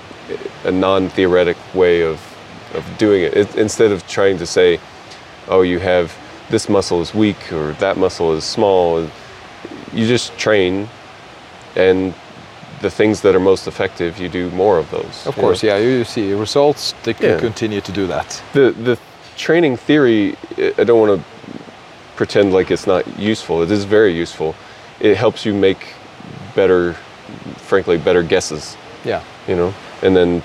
a 0.65 0.71
non-theoretic 0.71 1.57
way 1.73 2.01
of, 2.03 2.19
of 2.73 2.85
doing 2.97 3.23
it. 3.23 3.35
it. 3.35 3.55
Instead 3.55 3.91
of 3.91 4.07
trying 4.07 4.37
to 4.37 4.45
say, 4.45 4.79
oh, 5.47 5.61
you 5.61 5.79
have 5.79 6.15
this 6.49 6.69
muscle 6.69 7.01
is 7.01 7.13
weak 7.13 7.51
or 7.51 7.73
that 7.73 7.97
muscle 7.97 8.33
is 8.33 8.43
small, 8.43 9.01
you 9.93 10.07
just 10.07 10.37
train, 10.37 10.87
and 11.75 12.13
the 12.81 12.89
things 12.89 13.21
that 13.21 13.35
are 13.35 13.39
most 13.39 13.67
effective, 13.67 14.17
you 14.17 14.27
do 14.27 14.49
more 14.51 14.77
of 14.79 14.89
those. 14.89 15.27
Of 15.27 15.35
course, 15.35 15.63
know? 15.63 15.77
yeah. 15.77 15.77
You 15.77 16.03
see 16.03 16.33
results, 16.33 16.93
they 17.03 17.13
can 17.13 17.29
Yeah. 17.31 17.39
continue 17.39 17.81
to 17.81 17.91
do 17.91 18.07
that. 18.07 18.41
the 18.53 18.71
the 18.71 18.97
training 19.37 19.77
theory 19.77 20.35
i 20.77 20.83
don't 20.83 20.99
want 20.99 21.19
to 21.19 21.25
pretend 22.21 22.53
like 22.53 22.69
it's 22.75 22.87
not 22.93 23.03
useful 23.31 23.55
it 23.65 23.71
is 23.71 23.83
very 23.83 24.13
useful 24.23 24.53
it 24.99 25.17
helps 25.17 25.45
you 25.45 25.53
make 25.53 25.81
better 26.55 26.95
frankly 27.57 27.97
better 27.97 28.23
guesses. 28.23 28.77
Yeah. 29.05 29.23
You 29.47 29.55
know, 29.55 29.73
and 30.03 30.15
then 30.15 30.43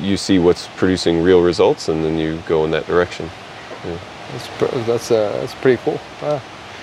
you 0.00 0.16
see 0.16 0.38
what's 0.38 0.68
producing 0.76 1.22
real 1.22 1.42
results, 1.42 1.88
and 1.88 2.04
then 2.04 2.18
you 2.18 2.40
go 2.46 2.64
in 2.64 2.70
that 2.70 2.86
direction. 2.86 3.28
Yeah. 3.84 3.98
That's 4.32 4.48
pr- 4.58 4.78
that's 4.86 5.10
uh, 5.10 5.32
that's 5.40 5.54
pretty 5.54 5.82
cool. 5.84 5.98
Uh, 6.22 6.38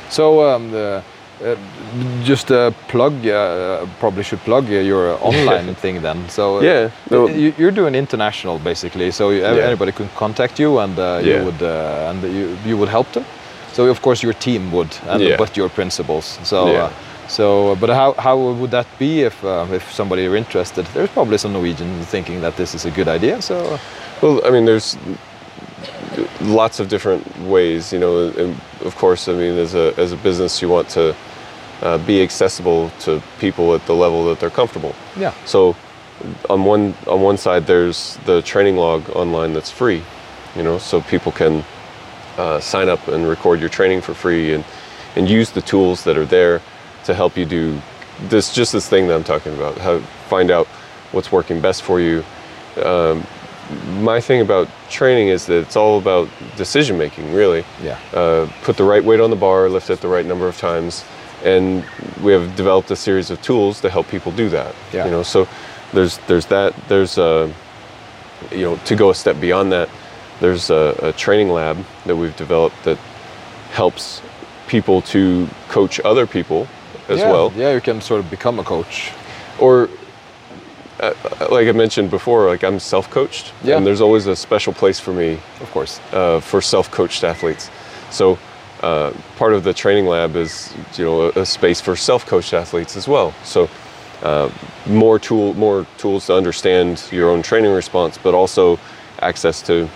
so 0.10 0.42
um, 0.50 0.72
the, 0.72 1.04
uh, 1.44 1.56
just 2.24 2.52
uh, 2.52 2.72
plug. 2.88 3.14
Uh, 3.26 3.86
probably 4.00 4.24
should 4.24 4.40
plug 4.40 4.66
uh, 4.66 4.82
your 4.92 5.18
online 5.22 5.76
thing 5.76 6.02
then. 6.02 6.28
So 6.30 6.58
uh, 6.58 6.62
Yeah, 6.62 6.90
no- 7.12 7.28
you, 7.30 7.54
you're 7.58 7.76
doing 7.76 7.96
international 7.96 8.60
basically. 8.60 9.12
So 9.12 9.30
you, 9.30 9.42
Yeah. 9.42 9.68
anybody 9.68 9.92
can 9.92 10.10
contact 10.16 10.60
you 10.60 10.80
and 10.80 10.98
uh, 11.00 11.22
you 11.24 11.46
would 11.46 11.62
uh, 11.62 12.10
and 12.10 12.24
you 12.24 12.58
you 12.66 12.78
would 12.78 12.90
help 12.90 13.08
them. 13.12 13.26
So 13.76 13.86
of 13.92 14.00
course 14.02 14.24
your 14.24 14.34
team 14.34 14.72
would, 14.72 14.88
and 15.10 15.22
Yeah. 15.22 15.38
but 15.38 15.58
your 15.58 15.70
principals. 15.70 16.40
So. 16.44 16.58
Yeah. 16.72 16.84
Uh, 16.86 16.90
so, 17.28 17.76
but 17.82 17.90
how, 17.90 18.14
how 18.20 18.38
would 18.60 18.70
that 18.72 18.86
be 19.00 19.26
if 19.26 19.44
uh, 19.44 19.66
if 19.76 19.84
somebody 19.92 20.28
are 20.28 20.38
interested? 20.38 20.86
There's 20.94 21.10
probably 21.10 21.38
some 21.38 21.54
Norwegian 21.54 22.06
thinking 22.12 22.42
that 22.42 22.56
this 22.56 22.76
is 22.76 22.86
a 22.86 22.92
good 22.92 23.08
idea. 23.08 23.42
So, 23.42 23.80
Well, 24.22 24.42
I 24.48 24.52
mean, 24.52 24.66
there's 24.66 24.96
lots 26.42 26.80
of 26.80 26.88
different 26.88 27.24
ways, 27.42 27.92
you 27.94 28.00
know. 28.00 28.32
Of 28.86 28.96
course, 28.96 29.28
I 29.28 29.34
mean, 29.34 29.58
as 29.58 29.74
a 29.76 29.94
as 29.98 30.12
a 30.12 30.16
business, 30.18 30.62
you 30.62 30.70
want 30.70 30.90
to 30.90 31.16
uh, 31.82 31.98
be 32.06 32.22
accessible 32.22 32.90
to 33.06 33.22
people 33.40 33.74
at 33.76 33.86
the 33.86 33.94
level 33.96 34.26
that 34.30 34.40
they're 34.40 34.56
comfortable. 34.56 34.94
yeah, 35.20 35.34
So, 35.46 35.76
on 36.50 36.64
one 36.66 36.94
on 37.08 37.22
one 37.22 37.38
side, 37.38 37.66
there's 37.66 38.18
the 38.26 38.42
training 38.42 38.78
log 38.78 39.02
online 39.16 39.54
that's 39.54 39.72
free, 39.72 40.02
you 40.56 40.64
know, 40.64 40.78
so 40.80 41.02
people 41.02 41.32
can 41.32 41.64
uh, 42.38 42.60
sign 42.60 42.90
up 42.90 43.08
and 43.08 43.28
record 43.28 43.60
your 43.60 43.70
training 43.70 44.02
for 44.02 44.14
free 44.14 44.54
and 44.54 44.64
and 45.16 45.30
use 45.30 45.52
the 45.52 45.62
tools 45.62 46.04
that 46.04 46.18
are 46.18 46.26
there 46.26 46.62
to 47.06 47.14
help 47.14 47.38
you 47.38 47.46
do 47.46 47.82
this 48.28 48.54
just 48.54 48.72
this 48.74 48.88
thing 48.90 49.08
that 49.08 49.16
I'm 49.16 49.24
talking 49.24 49.54
about. 49.54 49.78
How 49.78 50.00
find 50.30 50.52
out 50.52 50.68
what's 51.12 51.32
working 51.32 51.62
best 51.62 51.84
for 51.84 52.00
you. 52.00 52.24
Um, 52.84 53.26
my 54.02 54.22
thing 54.22 54.42
about 54.42 54.70
training 54.90 55.30
is 55.30 55.46
that 55.48 55.58
it's 55.58 55.76
all 55.76 55.98
about 55.98 56.30
decision 56.56 56.98
making, 56.98 57.34
really 57.34 57.66
yeah, 57.82 58.00
uh, 58.14 58.50
put 58.64 58.78
the 58.78 58.84
right 58.84 59.04
weight 59.04 59.20
on 59.20 59.30
the 59.30 59.36
bar, 59.36 59.70
lift 59.70 59.90
it 59.90 60.02
the 60.02 60.08
right 60.08 60.26
number 60.26 60.48
of 60.48 60.58
times, 60.58 61.04
and 61.44 61.84
we 62.22 62.32
have 62.32 62.56
developed 62.56 62.92
a 62.92 62.96
series 62.96 63.32
of 63.32 63.42
tools 63.42 63.82
to 63.82 63.90
help 63.90 64.08
people 64.08 64.32
do 64.32 64.50
that. 64.50 64.76
Yeah. 64.94 65.06
You 65.06 65.12
know, 65.12 65.24
so 65.24 65.48
there's 65.94 66.18
there's 66.28 66.46
that 66.48 66.76
there's 66.88 67.18
uh, 67.18 67.52
you 68.52 68.62
know 68.62 68.78
to 68.86 68.96
go 68.96 69.10
a 69.10 69.16
step 69.16 69.40
beyond 69.40 69.72
that. 69.72 69.90
There's 70.40 70.70
a, 70.70 70.98
a 71.02 71.14
training 71.14 71.50
lab 71.50 71.78
that 72.06 72.16
we've 72.16 72.36
developed 72.36 72.84
that 72.84 72.98
helps 73.72 74.22
people 74.68 75.02
to 75.02 75.48
coach 75.70 76.00
other 76.02 76.26
people 76.28 76.68
as 77.08 77.20
yeah. 77.20 77.32
well, 77.32 77.54
Yeah, 77.56 77.74
you 77.74 77.82
can 77.82 78.02
sort 78.02 78.20
of 78.20 78.30
become 78.30 78.60
a 78.60 78.64
coach. 78.64 79.12
or 79.60 79.90
uh, 81.00 81.14
like 81.52 81.68
I 81.68 81.72
mentioned 81.74 82.10
before, 82.10 82.48
like 82.48 82.64
I'm 82.64 82.80
self-coached, 82.80 83.54
Yeah. 83.64 83.78
and 83.78 83.86
there's 83.86 84.02
always 84.02 84.28
a 84.28 84.36
special 84.36 84.74
place 84.74 85.00
for 85.00 85.14
me 85.14 85.40
Of 85.62 85.70
course. 85.72 86.00
uh, 86.14 86.40
for 86.40 86.62
self-coached 86.62 87.24
athletes. 87.24 87.70
So 88.12 88.38
uh, 88.82 89.12
part 89.38 89.54
of 89.54 89.64
the 89.64 89.74
training 89.74 90.06
lab 90.08 90.36
is 90.36 90.74
you 90.98 91.06
know 91.06 91.22
a, 91.36 91.42
a 91.42 91.46
space 91.46 91.82
for 91.82 91.96
self-coached 91.96 92.54
athletes 92.54 92.96
as 92.98 93.08
well. 93.08 93.34
So 93.44 93.70
uh, 94.24 94.50
more 94.88 95.20
tool 95.20 95.54
more 95.56 95.86
tools 95.98 96.28
to 96.28 96.34
understand 96.36 97.04
your 97.12 97.30
own 97.30 97.42
training 97.42 97.72
response, 97.74 98.18
but 98.18 98.34
also 98.34 98.80
access 99.22 99.62
to 99.64 99.90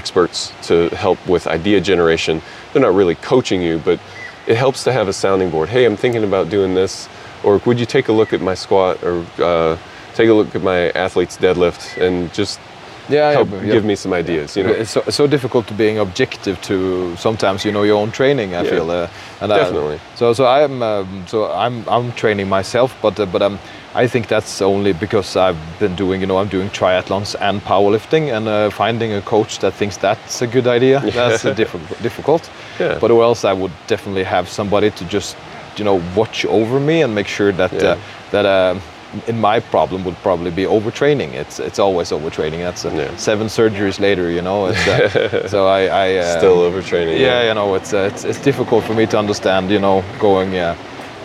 experts 0.00 0.52
to 0.68 0.88
help 0.90 1.18
with 1.26 1.46
idea 1.46 1.80
generation. 1.80 2.42
They're 2.72 2.82
not 2.88 2.94
really 2.94 3.14
coaching 3.16 3.62
you, 3.62 3.78
but 3.84 3.98
it 4.46 4.56
helps 4.56 4.84
to 4.84 4.92
have 4.92 5.08
a 5.08 5.12
sounding 5.12 5.50
board. 5.50 5.68
Hey, 5.68 5.84
I'm 5.86 5.96
thinking 5.96 6.24
about 6.24 6.50
doing 6.50 6.74
this, 6.74 7.08
or 7.42 7.58
would 7.66 7.78
you 7.80 7.86
take 7.86 8.08
a 8.08 8.12
look 8.12 8.32
at 8.32 8.40
my 8.40 8.54
squat, 8.54 9.02
or 9.02 9.24
uh, 9.42 9.76
take 10.14 10.28
a 10.28 10.34
look 10.34 10.54
at 10.54 10.62
my 10.62 10.90
athlete's 11.04 11.36
deadlift, 11.38 11.96
and 12.06 12.32
just 12.34 12.60
Yeah, 13.08 13.30
help 13.32 13.48
yeah, 13.50 13.56
but- 13.58 13.66
yeah. 13.66 13.72
give 13.74 13.84
me 13.84 13.96
some 13.96 14.12
ideas. 14.18 14.56
You 14.56 14.64
know, 14.64 14.74
It's 14.82 14.90
so, 14.90 15.00
so 15.10 15.26
difficult 15.26 15.66
to 15.68 15.74
being 15.74 15.98
objective 15.98 16.56
to 16.62 16.76
sometimes 17.16 17.64
you 17.64 17.72
know 17.72 17.84
your 17.84 17.96
own 18.02 18.10
training. 18.10 18.54
I 18.54 18.62
feel, 18.64 18.90
uh, 18.90 19.08
and 19.40 19.52
I- 19.52 19.58
Definitely. 19.58 19.98
so 20.16 20.32
so 20.34 20.44
I'm 20.44 20.82
um, 20.82 21.24
so 21.26 21.38
I'm 21.66 21.84
I'm 21.88 22.12
training 22.12 22.48
myself, 22.48 22.90
but 23.02 23.18
uh, 23.20 23.26
but 23.32 23.42
I'm. 23.42 23.52
um, 23.54 23.58
I 24.04 24.08
think 24.08 24.26
that's 24.28 24.62
only 24.62 24.92
because 24.92 25.36
I've 25.36 25.56
been 25.80 25.96
doing 25.96 26.20
you 26.20 26.26
know 26.26 26.38
I'm 26.38 26.48
doing 26.48 26.70
triathlons 26.70 27.34
and 27.40 27.60
powerlifting, 27.62 28.36
and 28.36 28.46
uh, 28.48 28.70
finding 28.70 29.12
a 29.12 29.20
coach 29.22 29.58
that 29.58 29.74
thinks 29.74 29.96
that's 29.96 30.42
a 30.42 30.46
good 30.46 30.66
idea 30.66 31.00
that's 31.00 31.44
uh, 31.44 31.54
difficult. 31.54 32.02
difficult. 32.08 32.50
Yeah. 32.80 32.98
But 33.00 33.10
or 33.10 33.22
else 33.22 33.44
I 33.44 33.52
would 33.52 33.72
definitely 33.86 34.24
have 34.24 34.48
somebody 34.48 34.90
to 34.90 35.04
just 35.04 35.36
you 35.78 35.84
know 35.84 36.02
watch 36.14 36.44
over 36.46 36.80
me 36.80 37.02
and 37.04 37.14
make 37.14 37.28
sure 37.28 37.52
that 37.52 37.72
Yeah. 37.72 37.92
uh, 37.92 37.98
that. 38.30 38.46
Um, 38.46 38.80
in 39.28 39.40
my 39.40 39.60
problem 39.60 40.04
would 40.04 40.16
probably 40.22 40.50
be 40.50 40.64
overtraining. 40.66 41.32
It's 41.34 41.58
it's 41.60 41.78
always 41.78 42.10
overtraining. 42.12 42.58
That's 42.58 42.84
uh, 42.84 42.90
Yeah. 42.90 43.16
seven 43.16 43.46
surgeries 43.48 43.98
later, 44.00 44.30
you 44.30 44.42
know. 44.42 44.66
It's, 44.70 44.86
uh, 44.88 45.48
so 45.54 45.66
I, 45.68 45.86
I 45.86 46.16
uh, 46.18 46.38
Still 46.38 46.56
overtraining. 46.70 47.18
Yeah, 47.20 47.48
you 47.48 47.54
know, 47.54 47.76
it's, 47.76 47.92
uh, 47.94 48.10
it's 48.12 48.24
it's 48.24 48.40
difficult 48.44 48.84
for 48.84 48.94
me 48.94 49.06
to 49.06 49.18
understand, 49.18 49.70
you 49.70 49.78
know, 49.78 50.02
going 50.18 50.56
uh, 50.58 50.74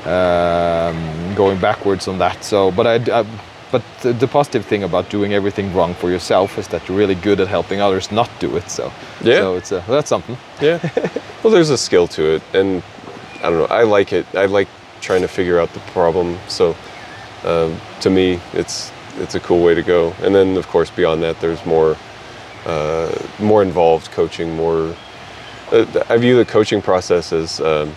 um, 0.05 1.35
going 1.35 1.59
backwards 1.59 2.07
on 2.07 2.17
that. 2.19 2.43
So, 2.43 2.71
but 2.71 2.87
I, 2.87 3.19
I 3.21 3.25
but 3.71 3.83
the, 4.01 4.27
positive 4.27 4.65
thing 4.65 4.83
about 4.83 5.09
doing 5.09 5.33
everything 5.33 5.73
wrong 5.73 5.93
for 5.93 6.09
yourself 6.11 6.57
is 6.57 6.67
that 6.67 6.87
you're 6.87 6.97
really 6.97 7.15
good 7.15 7.39
at 7.39 7.47
helping 7.47 7.79
others 7.79 8.11
not 8.11 8.29
do 8.39 8.57
it. 8.57 8.69
So 8.69 8.91
Yeah. 9.23 9.39
so 9.39 9.55
it's 9.55 9.71
uh, 9.71 9.81
that's 9.87 10.09
something. 10.09 10.37
Yeah. 10.61 10.79
well, 11.43 11.53
there's 11.53 11.69
a 11.69 11.77
skill 11.77 12.07
to 12.09 12.35
it, 12.35 12.41
and 12.53 12.83
I 13.37 13.49
don't 13.49 13.59
know. 13.59 13.75
I 13.75 13.83
like 13.83 14.11
it. 14.11 14.25
I 14.35 14.45
like 14.45 14.67
trying 14.99 15.21
to 15.21 15.27
figure 15.27 15.57
out 15.59 15.73
the 15.73 15.79
problem. 15.91 16.37
So, 16.47 16.75
um, 17.43 17.79
to 18.01 18.09
me, 18.09 18.39
it's 18.53 18.91
it's 19.19 19.35
a 19.35 19.39
cool 19.39 19.63
way 19.63 19.73
to 19.73 19.81
go. 19.81 20.13
And 20.21 20.35
then, 20.35 20.57
of 20.57 20.67
course, 20.67 20.89
beyond 20.91 21.23
that, 21.23 21.39
there's 21.39 21.65
more 21.65 21.95
uh, 22.65 23.11
more 23.39 23.61
involved 23.63 24.11
coaching. 24.11 24.53
More. 24.55 24.95
Uh, 25.71 25.85
I 26.09 26.17
view 26.17 26.35
the 26.35 26.45
coaching 26.45 26.81
process 26.81 27.31
as 27.31 27.61
um, 27.61 27.93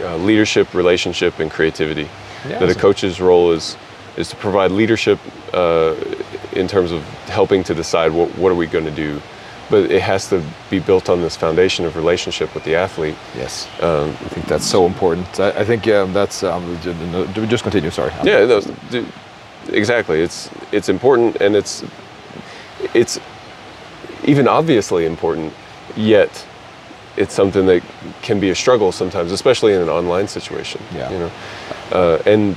uh, 0.00 0.16
leadership, 0.16 0.74
relationship, 0.74 1.38
and 1.38 1.50
creativity. 1.50 2.08
Yeah, 2.48 2.58
that 2.58 2.70
a 2.70 2.74
coach's 2.74 3.20
role 3.20 3.52
is 3.52 3.76
is 4.16 4.30
to 4.30 4.36
provide 4.36 4.70
leadership 4.70 5.18
uh, 5.52 5.94
in 6.52 6.66
terms 6.66 6.90
of 6.90 7.02
helping 7.28 7.62
to 7.64 7.74
decide 7.74 8.12
what, 8.12 8.30
what 8.38 8.50
are 8.50 8.54
we 8.54 8.66
going 8.66 8.84
to 8.84 8.90
do 8.90 9.20
but 9.68 9.90
it 9.90 10.00
has 10.00 10.28
to 10.28 10.40
be 10.70 10.78
built 10.78 11.08
on 11.08 11.20
this 11.20 11.36
foundation 11.36 11.84
of 11.84 11.96
relationship 11.96 12.54
with 12.54 12.62
the 12.64 12.74
athlete 12.74 13.16
Yes, 13.34 13.68
um, 13.82 14.10
I 14.10 14.28
think 14.28 14.46
that's 14.46 14.64
so 14.64 14.86
important. 14.86 15.40
I, 15.40 15.50
I 15.50 15.64
think 15.64 15.84
yeah, 15.84 16.04
that's 16.04 16.42
um, 16.44 16.78
do 16.82 17.40
we 17.40 17.46
just 17.46 17.64
continue. 17.64 17.90
Sorry. 17.90 18.12
Um, 18.12 18.26
yeah 18.26 18.46
no, 18.46 18.60
exactly 19.68 20.20
it's 20.20 20.50
it's 20.72 20.88
important 20.88 21.36
and 21.36 21.56
it's 21.56 21.84
it's 22.94 23.18
even 24.24 24.48
obviously 24.48 25.06
important 25.06 25.52
yet 25.96 26.46
it's 27.16 27.34
something 27.34 27.66
that 27.66 27.82
can 28.22 28.38
be 28.40 28.50
a 28.50 28.54
struggle 28.54 28.92
sometimes 28.92 29.32
especially 29.32 29.72
in 29.72 29.80
an 29.80 29.88
online 29.88 30.28
situation 30.28 30.80
Yeah. 30.94 31.10
you 31.10 31.18
know 31.18 31.30
uh, 31.92 32.22
and 32.26 32.56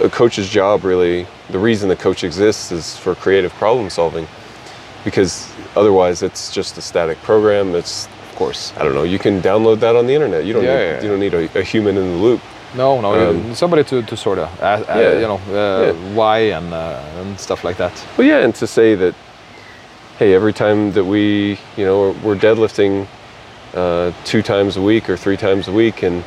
a 0.00 0.08
coach's 0.08 0.48
job 0.48 0.84
really 0.84 1.26
the 1.50 1.58
reason 1.58 1.88
the 1.88 1.96
coach 1.96 2.24
exists 2.24 2.72
is 2.72 2.96
for 2.96 3.14
creative 3.14 3.52
problem 3.54 3.90
solving 3.90 4.26
because 5.04 5.48
otherwise 5.76 6.22
it's 6.22 6.52
just 6.52 6.76
a 6.78 6.80
static 6.80 7.18
program 7.22 7.74
it's 7.74 8.06
of 8.06 8.38
course. 8.40 8.74
I 8.76 8.84
don't 8.84 8.92
know. 8.92 9.04
You 9.04 9.18
can 9.18 9.40
download 9.40 9.80
that 9.80 9.96
on 9.96 10.06
the 10.06 10.12
internet. 10.12 10.44
You 10.44 10.52
don't 10.52 10.62
Yeah, 10.62 10.76
need, 10.76 10.84
yeah, 10.84 11.02
you 11.02 11.08
don't 11.08 11.20
need 11.20 11.32
a, 11.32 11.58
a 11.58 11.62
human 11.62 11.96
in 11.96 12.04
the 12.04 12.18
loop. 12.18 12.42
No, 12.74 13.00
no, 13.00 13.30
Um, 13.30 13.54
somebody 13.54 13.82
to, 13.84 14.02
to 14.02 14.14
sort 14.14 14.38
of, 14.38 14.48
uh, 14.60 14.84
Yeah. 14.88 15.12
you 15.14 15.26
know, 15.26 15.40
uh, 15.56 15.94
why 16.14 16.52
and 16.52 16.70
uh, 16.74 17.00
and 17.20 17.40
stuff 17.40 17.64
like 17.64 17.78
that. 17.78 17.92
Well, 18.18 18.26
yeah, 18.26 18.44
and 18.44 18.54
to 18.56 18.66
say 18.66 18.94
that, 18.94 19.14
hey, 20.18 20.34
every 20.34 20.52
time 20.52 20.92
that 20.92 21.04
we, 21.04 21.58
you 21.78 21.86
know, 21.86 21.98
we're, 21.98 22.12
we're 22.34 22.36
deadlifting 22.38 23.06
uh, 23.76 24.12
two 24.24 24.42
times 24.42 24.76
a 24.76 24.82
week 24.82 25.08
or 25.10 25.16
three 25.16 25.36
times 25.36 25.68
a 25.68 25.72
week, 25.72 26.02
and 26.02 26.24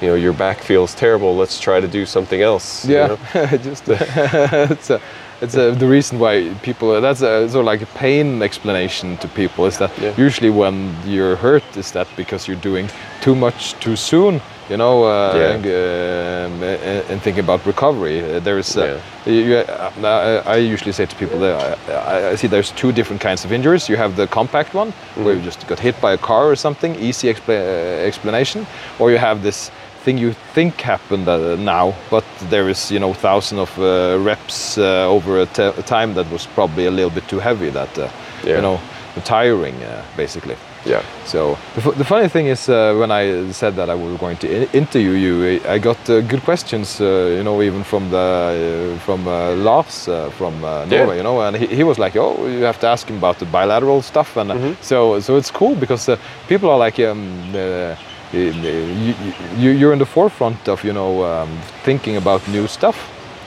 you 0.00 0.08
know 0.08 0.14
your 0.16 0.32
back 0.32 0.58
feels 0.58 0.94
terrible. 0.94 1.36
Let's 1.36 1.58
try 1.60 1.80
to 1.80 1.88
do 1.88 2.04
something 2.06 2.42
else. 2.42 2.84
you 2.84 2.94
Yeah, 2.96 3.06
know? 3.34 3.46
just 3.62 3.84
it's 3.88 4.90
a, 4.90 5.00
it's 5.40 5.54
a, 5.56 5.72
the 5.72 5.86
reason 5.86 6.18
why 6.18 6.52
people. 6.62 7.00
That's 7.00 7.22
a 7.22 7.48
sort 7.48 7.60
of 7.62 7.66
like 7.66 7.82
a 7.82 7.98
pain 7.98 8.42
explanation 8.42 9.16
to 9.18 9.28
people 9.28 9.66
is 9.66 9.78
that 9.78 9.90
Yeah. 9.98 10.12
usually 10.16 10.50
when 10.50 10.94
you're 11.06 11.36
hurt 11.36 11.76
is 11.76 11.92
that 11.92 12.06
because 12.16 12.48
you're 12.48 12.60
doing 12.62 12.88
too 13.20 13.34
much 13.34 13.74
too 13.80 13.96
soon. 13.96 14.40
You 14.70 14.76
know, 14.76 15.04
uh, 15.04 15.34
Yeah. 15.34 15.54
and, 15.54 15.64
um, 15.66 16.62
and- 17.10 17.22
thinking 17.22 17.44
about 17.44 17.64
recovery, 17.66 18.20
uh, 18.20 18.40
there 18.40 18.58
is. 18.58 18.76
Uh, 18.76 18.98
Yeah. 19.26 19.32
you, 19.32 19.56
uh, 19.56 20.42
I 20.46 20.54
I 20.54 20.72
usually 20.74 20.92
say 20.92 21.06
to 21.06 21.16
people 21.16 21.38
that 21.40 21.78
I, 21.88 22.32
I 22.32 22.36
see 22.36 22.48
there's 22.48 22.72
two 22.72 22.92
different 22.92 23.22
kinds 23.22 23.44
of 23.44 23.52
injuries. 23.52 23.88
You 23.88 23.96
have 23.98 24.14
the 24.16 24.26
compact 24.26 24.74
one, 24.74 24.92
where 25.16 25.34
you 25.34 25.40
just 25.44 25.66
got 25.68 25.78
hit 25.80 26.00
by 26.00 26.12
a 26.12 26.18
car 26.18 26.44
or 26.50 26.56
something, 26.56 26.96
easy 27.00 27.28
expla- 27.32 27.66
uh, 27.66 28.06
explanation, 28.08 28.66
or 28.98 29.10
you 29.10 29.18
have 29.18 29.42
this 29.42 29.70
thing 30.04 30.18
you 30.18 30.34
think 30.54 30.80
happened 30.82 31.28
uh, 31.28 31.56
now, 31.56 31.94
but 32.10 32.24
there 32.50 32.68
is 32.70 32.90
you 32.90 32.98
know 33.00 33.14
thousand 33.14 33.58
of 33.58 33.78
uh, 33.78 33.84
reps 34.30 34.76
uh, 34.78 35.14
over 35.16 35.40
a, 35.40 35.46
time 35.82 36.14
that 36.14 36.26
was 36.30 36.46
probably 36.54 36.86
a 36.86 36.90
little 36.90 37.10
bit 37.10 37.26
too 37.28 37.40
heavy 37.40 37.70
that 37.70 37.98
uh, 37.98 38.08
you 38.44 38.60
know 38.60 38.78
tiring 39.24 39.74
uh, 39.82 40.02
basically. 40.16 40.56
Yeah. 40.86 41.02
So 41.26 41.56
the, 41.74 41.90
the 41.90 42.04
funny 42.04 42.28
thing 42.28 42.46
is, 42.46 42.68
uh, 42.68 42.94
when 42.98 43.10
I 43.10 43.50
said 43.52 43.74
that 43.76 43.90
I 43.90 43.94
was 43.94 44.18
going 44.18 44.36
to 44.38 44.46
in- 44.48 44.68
interview 44.72 45.10
you, 45.10 45.60
I 45.68 45.78
got 45.78 45.96
uh, 46.08 46.20
good 46.20 46.42
questions. 46.44 47.00
Uh, 47.00 47.34
you 47.36 47.42
know, 47.42 47.60
even 47.62 47.82
from 47.84 48.10
the 48.10 48.94
uh, 48.96 48.98
from 49.04 49.26
uh, 49.26 49.54
Lars 49.56 50.08
uh, 50.08 50.30
from 50.30 50.54
uh, 50.64 50.84
Norway. 50.86 50.90
Yeah. 50.90 51.14
You 51.16 51.22
know, 51.22 51.40
and 51.40 51.56
he, 51.56 51.66
he 51.66 51.84
was 51.84 51.98
like, 51.98 52.16
"Oh, 52.16 52.46
you 52.46 52.64
have 52.64 52.78
to 52.80 52.86
ask 52.86 53.08
him 53.08 53.16
about 53.18 53.38
the 53.38 53.46
bilateral 53.46 54.02
stuff." 54.02 54.36
And 54.36 54.50
uh, 54.50 54.54
Mhm. 54.54 54.76
so 54.80 55.20
so 55.20 55.36
it's 55.36 55.50
cool 55.50 55.74
because 55.74 56.08
uh, 56.12 56.16
people 56.48 56.70
are 56.70 56.78
like, 56.78 56.98
um, 57.00 57.54
uh, 57.54 57.94
you, 58.32 59.14
you, 59.58 59.70
you're 59.70 59.92
in 59.92 59.98
the 59.98 60.06
forefront 60.06 60.68
of 60.68 60.84
you 60.84 60.92
know 60.92 61.22
um, 61.24 61.48
thinking 61.84 62.16
about 62.16 62.46
new 62.48 62.66
stuff. 62.66 62.96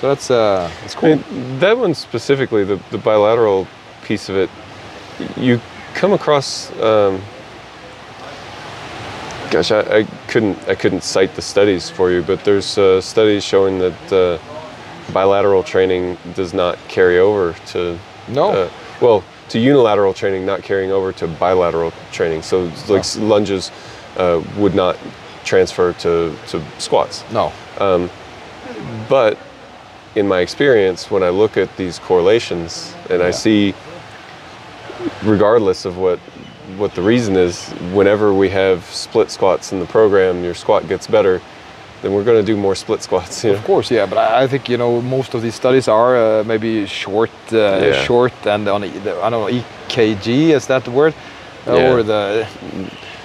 So 0.01 0.07
that's 0.09 0.29
uh, 0.31 0.69
it's 0.85 0.95
I 0.95 0.99
cool. 0.99 1.09
mean, 1.09 1.59
that 1.59 1.77
one 1.77 1.93
specifically, 1.93 2.63
the, 2.65 2.77
the 2.91 2.97
bilateral 2.97 3.67
piece 4.07 4.29
of 4.29 4.35
it, 4.35 4.49
you 5.37 5.59
come 5.93 6.13
across. 6.13 6.71
Um, 6.79 7.21
gosh, 9.49 9.71
I, 9.71 9.99
I 9.99 10.03
couldn't 10.27 10.57
I 10.67 10.75
couldn't 10.75 11.03
cite 11.03 11.35
the 11.35 11.41
studies 11.41 11.89
for 11.89 12.11
you, 12.11 12.21
but 12.21 12.43
there's 12.43 12.77
uh, 12.77 13.01
studies 13.01 13.43
showing 13.43 13.79
that 13.79 14.13
uh, 14.13 15.11
bilateral 15.13 15.63
training 15.63 16.17
does 16.35 16.53
not 16.53 16.77
carry 16.87 17.19
over 17.19 17.53
to 17.67 17.97
No. 18.27 18.51
uh, 18.51 18.69
well 19.01 19.23
to 19.49 19.59
unilateral 19.59 20.13
training, 20.13 20.45
not 20.45 20.63
carrying 20.63 20.91
over 20.91 21.11
to 21.13 21.27
bilateral 21.27 21.91
training. 22.11 22.41
So 22.41 22.71
like 22.87 23.03
Oh. 23.17 23.19
lunges 23.21 23.71
uh, 24.17 24.41
would 24.57 24.75
not 24.75 24.97
transfer 25.43 25.91
to, 25.93 26.33
to 26.47 26.61
squats. 26.77 27.23
no. 27.31 27.51
But 29.09 29.37
in 30.15 30.27
my 30.27 30.39
experience, 30.39 31.11
when 31.11 31.23
I 31.23 31.29
look 31.29 31.57
at 31.57 31.75
these 31.77 31.99
correlations 31.99 32.93
and 33.09 33.21
I 33.21 33.31
see, 33.31 33.73
regardless 35.23 35.85
of 35.85 35.97
what 35.97 36.19
what 36.77 36.93
the 36.95 37.01
reason 37.01 37.35
is, 37.35 37.69
whenever 37.93 38.33
we 38.33 38.47
have 38.49 38.83
split 38.85 39.29
squats 39.31 39.73
in 39.73 39.79
the 39.79 39.85
program, 39.85 40.43
your 40.43 40.53
squat 40.53 40.87
gets 40.87 41.05
better, 41.07 41.41
then 42.01 42.13
we're 42.13 42.23
going 42.23 42.37
to 42.45 42.45
do 42.53 42.55
more 42.55 42.75
split 42.75 43.01
squats. 43.03 43.43
You 43.43 43.51
know? 43.51 43.57
Of 43.57 43.63
course, 43.65 43.91
yeah, 43.91 44.05
but 44.05 44.17
I 44.17 44.43
I 44.43 44.47
think 44.47 44.69
you 44.69 44.77
know 44.77 45.01
most 45.01 45.33
of 45.33 45.41
these 45.41 45.55
studies 45.55 45.87
are 45.87 46.15
uh, 46.15 46.43
maybe 46.45 46.85
short, 46.85 47.31
uh, 47.51 47.57
Yeah. 47.57 48.03
short, 48.05 48.33
and 48.45 48.67
on 48.67 48.83
I 48.83 49.29
don't 49.29 49.31
know 49.31 49.49
EKG 49.49 50.51
is 50.53 50.65
that 50.67 50.83
the 50.83 50.91
word, 50.91 51.13
Uh, 51.67 51.75
Yeah. 51.75 51.91
or 51.93 52.03
the 52.03 52.45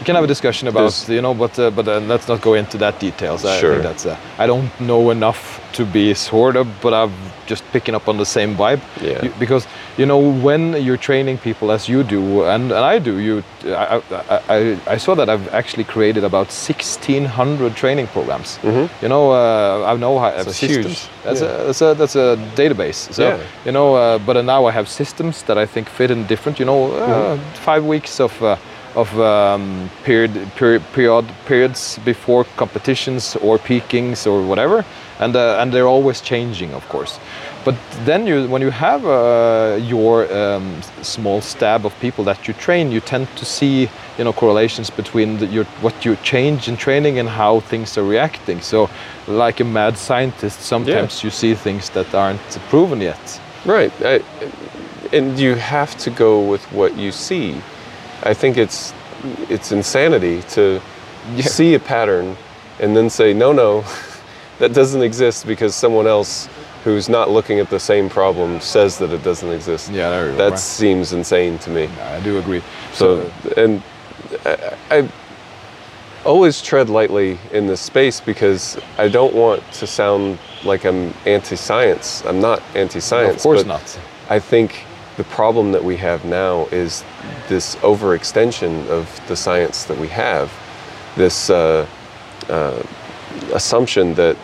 can 0.06 0.14
have 0.14 0.24
a 0.24 0.32
discussion 0.34 0.68
about 0.68 0.80
There's- 0.80 1.08
you 1.16 1.20
know, 1.20 1.34
but 1.34 1.58
uh, 1.58 1.70
but 1.76 1.86
uh, 1.88 1.98
let's 2.12 2.28
not 2.28 2.40
go 2.40 2.54
into 2.54 2.78
that 2.78 2.94
details. 3.00 3.44
I 3.44 3.58
Sure. 3.60 3.72
think 3.72 3.82
that's 3.82 4.06
uh, 4.06 4.16
I 4.42 4.46
don't 4.46 4.70
know 4.80 5.10
enough 5.10 5.60
to 5.76 5.84
be 5.84 6.14
sort 6.14 6.56
of, 6.56 6.66
but 6.82 6.92
I'm 6.94 7.12
just 7.46 7.62
picking 7.72 7.94
up 7.96 8.08
on 8.08 8.16
the 8.16 8.24
same 8.24 8.54
vibe. 8.56 8.80
Yeah. 9.02 9.24
You- 9.24 9.34
because 9.38 9.66
you 9.98 10.06
know 10.06 10.18
when 10.46 10.62
you're 10.84 11.02
training 11.10 11.38
people 11.38 11.72
as 11.76 11.88
you 11.88 12.02
do, 12.02 12.44
and, 12.44 12.64
and 12.72 12.84
I 12.94 12.98
do, 13.00 13.12
you 13.18 13.42
I, 13.64 14.00
I, 14.30 14.40
I, 14.56 14.78
I 14.94 14.98
saw 14.98 15.14
that 15.16 15.28
I've 15.28 15.48
actually 15.54 15.84
created 15.84 16.24
about 16.24 16.46
1,600 16.50 17.74
training 17.74 18.06
programs. 18.08 18.58
You 19.02 19.08
know, 19.08 19.30
uh, 19.32 19.92
I 19.92 19.96
know 19.96 20.18
how 20.18 20.26
I 20.26 20.36
have 20.36 20.46
That's 20.46 20.58
systems. 20.58 21.08
That's, 21.24 21.40
yeah. 21.40 21.48
a, 21.48 21.64
that's 21.66 21.82
a 21.82 21.94
that's 21.94 22.16
a 22.16 22.36
database. 22.56 23.12
So 23.12 23.22
Yeah. 23.22 23.38
you 23.66 23.72
know, 23.72 23.94
uh, 23.96 24.18
but 24.26 24.36
uh, 24.36 24.42
now 24.42 24.68
I 24.68 24.72
have 24.72 24.86
systems 24.88 25.42
that 25.44 25.56
I 25.58 25.66
think 25.66 25.88
fit 25.88 26.10
in 26.10 26.26
different. 26.26 26.58
You 26.58 26.66
know, 26.66 26.80
uh, 26.92 27.06
Mm-hmm. 27.06 27.64
five 27.64 27.84
weeks 27.84 28.20
of. 28.20 28.32
Of 28.96 29.20
um, 29.20 29.90
period, 30.04 30.32
period, 30.56 30.82
period 30.94 31.26
periods 31.44 31.98
before 32.04 32.44
competitions 32.56 33.36
or 33.36 33.58
peakings 33.58 34.26
or 34.26 34.40
whatever, 34.40 34.86
and 35.20 35.36
uh, 35.36 35.60
and 35.60 35.70
they're 35.70 35.86
always 35.86 36.22
changing, 36.22 36.72
of 36.74 36.88
course. 36.88 37.20
But 37.66 37.74
then 38.04 38.26
you, 38.28 38.48
when 38.48 38.62
you 38.62 38.70
have 38.70 39.04
uh, 39.04 39.76
your 39.82 40.32
um, 40.32 40.80
small 41.02 41.40
stab 41.40 41.84
of 41.84 41.92
people 42.00 42.22
that 42.24 42.46
you 42.46 42.54
train, 42.54 42.92
you 42.92 43.00
tend 43.00 43.26
to 43.36 43.44
see, 43.44 43.90
you 44.18 44.24
know, 44.24 44.32
correlations 44.32 44.88
between 44.88 45.38
the, 45.38 45.46
your, 45.46 45.64
what 45.82 46.04
you 46.04 46.16
change 46.22 46.68
in 46.68 46.76
training 46.76 47.18
and 47.18 47.28
how 47.28 47.60
things 47.60 47.98
are 47.98 48.04
reacting. 48.04 48.60
So, 48.60 48.88
like 49.26 49.58
a 49.58 49.64
mad 49.64 49.98
scientist, 49.98 50.60
sometimes 50.60 51.24
you 51.24 51.30
see 51.30 51.54
things 51.54 51.90
that 51.90 52.14
aren't 52.14 52.40
proven 52.70 53.00
yet. 53.00 53.40
Right. 53.64 53.92
I, 54.00 54.22
and 55.12 55.38
you 55.38 55.56
have 55.56 55.96
to 55.98 56.10
go 56.10 56.40
with 56.40 56.64
what 56.72 56.96
you 56.96 57.10
see. 57.10 57.60
I 58.26 58.34
think 58.34 58.56
it's 58.56 58.92
it's 59.48 59.72
insanity 59.72 60.42
to 60.50 60.80
Yeah. 61.34 61.42
see 61.46 61.74
a 61.74 61.78
pattern 61.80 62.36
and 62.80 62.96
then 62.96 63.10
say 63.10 63.32
no 63.32 63.52
no 63.52 63.84
that 64.58 64.72
doesn't 64.72 65.02
exist 65.02 65.46
because 65.46 65.74
someone 65.74 66.06
else 66.06 66.48
who's 66.84 67.08
not 67.08 67.28
looking 67.30 67.58
at 67.60 67.68
the 67.70 67.80
same 67.80 68.08
problem 68.08 68.60
says 68.60 68.96
that 68.98 69.10
it 69.10 69.22
doesn't 69.24 69.50
exist. 69.50 69.90
Yeah, 69.90 70.10
there 70.10 70.32
That 70.36 70.50
right. 70.50 70.58
seems 70.58 71.12
insane 71.12 71.58
to 71.58 71.70
me. 71.70 71.88
I 72.16 72.20
do 72.20 72.38
agree. 72.38 72.62
So, 72.92 73.28
and 73.56 73.82
I, 74.44 74.76
I 74.90 75.08
always 76.24 76.62
tread 76.62 76.88
lightly 76.88 77.38
in 77.52 77.66
this 77.66 77.80
space 77.80 78.20
because 78.20 78.78
I 78.98 79.08
don't 79.08 79.34
want 79.34 79.62
to 79.80 79.86
sound 79.86 80.38
like 80.64 80.84
I'm 80.84 81.12
anti-science. 81.26 82.24
I'm 82.24 82.40
not 82.40 82.62
anti-science. 82.76 83.36
of 83.36 83.42
course 83.42 83.64
not. 83.64 83.98
I 84.30 84.38
think 84.38 84.84
the 85.16 85.24
problem 85.24 85.72
that 85.72 85.82
we 85.82 85.96
have 85.96 86.24
now 86.24 86.66
is 86.66 87.04
this 87.48 87.76
overextension 87.76 88.86
of 88.88 89.20
the 89.28 89.36
science 89.36 89.84
that 89.84 89.98
we 89.98 90.08
have, 90.08 90.52
this 91.16 91.48
uh, 91.48 91.86
uh, 92.48 92.82
assumption 93.52 94.14
that 94.14 94.36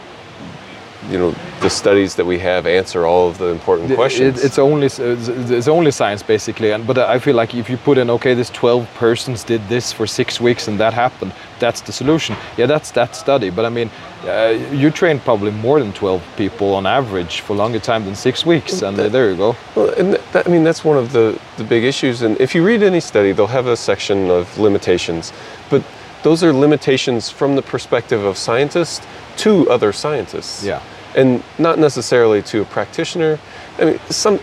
you 1.10 1.18
know 1.18 1.34
the 1.62 1.70
studies 1.70 2.16
that 2.16 2.26
we 2.26 2.38
have 2.38 2.66
answer 2.66 3.06
all 3.06 3.28
of 3.28 3.38
the 3.38 3.46
important 3.46 3.90
It- 3.90 3.94
questions. 3.94 4.38
It, 4.38 4.46
it's 4.46 4.58
only 4.58 4.86
it's, 4.86 4.98
it's 4.98 5.68
only 5.68 5.90
science 5.90 6.22
basically, 6.22 6.72
and 6.72 6.86
but 6.86 6.98
I 6.98 7.18
feel 7.18 7.36
like 7.36 7.54
if 7.54 7.70
you 7.70 7.76
put 7.76 7.98
in 7.98 8.10
okay, 8.10 8.34
this 8.34 8.50
12 8.50 8.86
persons 8.94 9.44
did 9.44 9.60
this 9.68 9.92
for 9.92 10.06
six 10.06 10.40
weeks 10.40 10.68
and 10.68 10.78
that 10.80 10.92
happened, 10.92 11.32
that's 11.60 11.80
the 11.80 11.92
solution. 11.92 12.36
Yeah, 12.56 12.66
that's 12.66 12.90
that 12.92 13.14
study. 13.14 13.50
But 13.50 13.64
I 13.64 13.68
mean, 13.68 13.90
uh, 14.24 14.58
you 14.72 14.90
train 14.90 15.20
probably 15.20 15.52
more 15.52 15.78
than 15.78 15.92
12 15.92 16.20
people 16.36 16.74
on 16.74 16.84
average 16.86 17.40
for 17.40 17.54
longer 17.56 17.78
time 17.80 18.04
than 18.04 18.16
six 18.16 18.44
weeks, 18.44 18.82
and 18.82 18.98
uh, 18.98 19.08
there 19.08 19.30
you 19.30 19.36
go. 19.36 19.56
Well, 19.76 19.90
and 19.98 20.14
that, 20.32 20.46
I 20.46 20.50
mean 20.50 20.64
that's 20.64 20.84
one 20.84 20.98
of 20.98 21.12
the, 21.12 21.38
the 21.56 21.64
big 21.64 21.84
issues. 21.84 22.22
And 22.22 22.40
if 22.40 22.54
you 22.54 22.66
read 22.66 22.82
any 22.82 23.00
study, 23.00 23.32
they'll 23.32 23.46
have 23.46 23.68
a 23.68 23.76
section 23.76 24.30
of 24.30 24.58
limitations, 24.58 25.32
but 25.70 25.82
those 26.22 26.44
are 26.44 26.52
limitations 26.52 27.30
from 27.30 27.56
the 27.56 27.62
perspective 27.62 28.24
of 28.24 28.36
scientists 28.36 29.06
to 29.36 29.68
other 29.70 29.92
scientists. 29.92 30.64
Yeah. 30.64 30.80
And 31.14 31.42
not 31.58 31.78
necessarily 31.78 32.42
to 32.42 32.62
a 32.62 32.64
practitioner. 32.64 33.38
I 33.78 33.84
mean, 33.84 33.98
some 34.08 34.40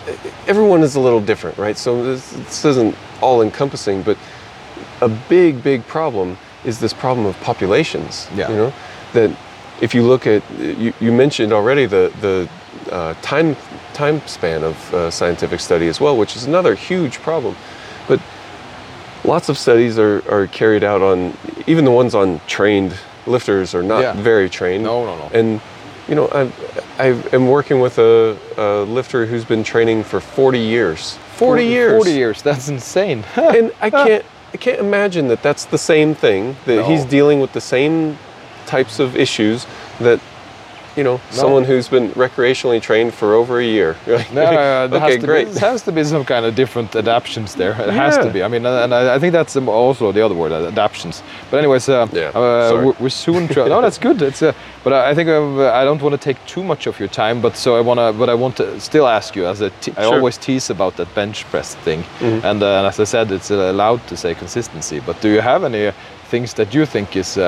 everyone 0.48 0.84
is 0.84 0.96
a 0.96 1.00
little 1.00 1.22
different, 1.22 1.58
right? 1.58 1.78
So 1.78 2.04
this, 2.04 2.32
this 2.32 2.66
isn't 2.66 2.96
all 3.22 3.42
encompassing, 3.42 4.04
but 4.04 4.18
a 5.02 5.10
big, 5.30 5.64
big 5.64 5.86
problem 5.88 6.38
is 6.66 6.80
this 6.80 6.94
problem 6.94 7.26
of 7.26 7.40
populations. 7.42 8.28
Yeah. 8.36 8.50
You 8.50 8.56
know, 8.56 8.74
that 9.14 9.36
if 9.82 9.96
you 9.96 10.04
look 10.04 10.28
at 10.28 10.44
you, 10.60 10.94
you 11.00 11.12
mentioned 11.12 11.54
already 11.54 11.86
the 11.88 12.12
the 12.22 12.50
uh, 12.92 13.14
time 13.22 13.56
time 13.94 14.22
span 14.28 14.64
of 14.64 14.94
uh, 14.94 15.10
scientific 15.10 15.60
study 15.60 15.88
as 15.88 16.00
well, 16.00 16.16
which 16.18 16.36
is 16.36 16.46
another 16.46 16.76
huge 16.76 17.20
problem. 17.20 17.56
But 18.08 18.20
lots 19.24 19.50
of 19.50 19.58
studies 19.58 19.98
are, 19.98 20.24
are 20.32 20.48
carried 20.48 20.84
out 20.84 21.02
on 21.02 21.34
even 21.68 21.86
the 21.86 21.92
ones 21.92 22.16
on 22.16 22.42
trained 22.48 22.94
lifters 23.28 23.76
are 23.76 23.84
not 23.84 24.02
Yeah. 24.02 24.14
very 24.14 24.50
trained. 24.50 24.84
No, 24.84 25.06
no, 25.06 25.18
no. 25.18 25.30
And 25.34 25.62
you 26.10 26.16
know, 26.16 26.28
I 26.32 26.52
I 26.98 27.08
am 27.34 27.48
working 27.48 27.80
with 27.80 28.00
a, 28.00 28.38
a 28.58 28.84
lifter 28.84 29.26
who's 29.28 29.46
been 29.46 29.64
training 29.64 30.04
for 30.04 30.20
40 30.20 30.60
years. 30.60 31.18
40 31.36 31.64
years. 31.66 31.92
40 31.92 32.12
years. 32.12 32.42
That's 32.42 32.68
insane. 32.68 33.24
and 33.36 33.72
I 33.80 33.90
can't 33.90 34.26
I 34.54 34.58
can't 34.58 34.80
imagine 34.80 35.28
that 35.28 35.44
that's 35.44 35.66
the 35.66 35.78
same 35.78 36.16
thing 36.16 36.56
that 36.66 36.86
he's 36.86 37.06
dealing 37.06 37.40
with 37.40 37.54
the 37.54 37.62
same 37.62 38.18
types 38.66 39.00
of 39.00 39.16
issues 39.16 39.68
that 40.00 40.20
you 41.00 41.04
know 41.06 41.18
someone 41.32 41.64
who's 41.70 41.88
been 41.90 42.08
recreationally 42.26 42.82
trained 42.82 43.14
for 43.14 43.30
over 43.40 43.54
a 43.60 43.66
year. 43.78 43.96
Right? 44.10 44.34
No, 44.34 44.42
there 44.42 44.86
okay, 44.88 45.00
has 45.14 45.22
to 45.22 45.28
great. 45.28 45.48
Be, 45.48 45.54
there 45.54 45.72
has 45.72 45.82
to 45.84 45.92
be 45.92 46.04
some 46.04 46.26
kind 46.26 46.46
of 46.46 46.54
different 46.56 46.96
adaptions 46.96 47.56
there. 47.56 47.72
It 47.88 47.94
has 48.04 48.18
to 48.18 48.30
be. 48.36 48.40
I 48.44 48.48
mean, 48.54 48.66
and 48.66 48.94
I, 48.94 49.16
I 49.16 49.20
think 49.20 49.34
that's 49.34 49.56
um, 49.56 49.70
also 49.70 50.12
the 50.12 50.22
other 50.26 50.36
word, 50.36 50.52
adaptions. 50.52 51.24
But 51.50 51.58
anyways, 51.58 51.88
uh, 51.90 52.08
Yeah, 52.12 52.30
uh, 52.40 52.84
we're, 52.86 52.98
we're 53.04 53.10
soon. 53.26 53.48
No, 53.56 53.82
that's 53.82 54.00
good. 54.08 54.22
It's 54.22 54.42
uh, 54.42 54.54
but 54.84 54.92
I 54.94 55.00
I 55.12 55.16
think 55.16 55.30
uh, 55.30 55.82
I 55.82 55.84
don't 55.88 56.02
want 56.02 56.14
to 56.20 56.24
take 56.30 56.38
too 56.54 56.64
much 56.64 56.88
of 56.90 57.00
your 57.00 57.10
time. 57.24 57.38
But 57.42 57.54
so 57.56 57.70
I 57.80 57.82
want 57.90 58.00
to, 58.00 58.08
but 58.20 58.30
I 58.30 58.36
want 58.44 58.56
to 58.58 58.66
still 58.80 59.08
ask 59.08 59.36
you 59.38 59.48
as 59.52 59.62
a. 59.62 59.70
Te- 59.70 59.92
I 59.92 59.94
Sure. 59.96 60.04
Mm-hmm. 60.04 60.16
always 60.20 60.38
tease 60.38 60.74
about 60.74 60.94
that 60.96 61.08
bench 61.16 61.46
press 61.52 61.76
thing, 61.86 62.04
and, 62.22 62.62
uh, 62.64 62.78
and 62.80 62.88
as 62.88 63.00
I 63.00 63.06
said, 63.06 63.32
it's 63.32 63.52
uh, 63.52 63.72
allowed 63.74 64.02
to 64.08 64.16
say 64.18 64.36
consistency. 64.36 65.00
But 65.06 65.22
do 65.22 65.28
you 65.30 65.42
have 65.42 65.64
any 65.66 65.88
uh, 65.88 65.94
things 66.32 66.54
that 66.54 66.74
you 66.76 66.86
think 66.86 67.16
is 67.16 67.38
uh, 67.38 67.44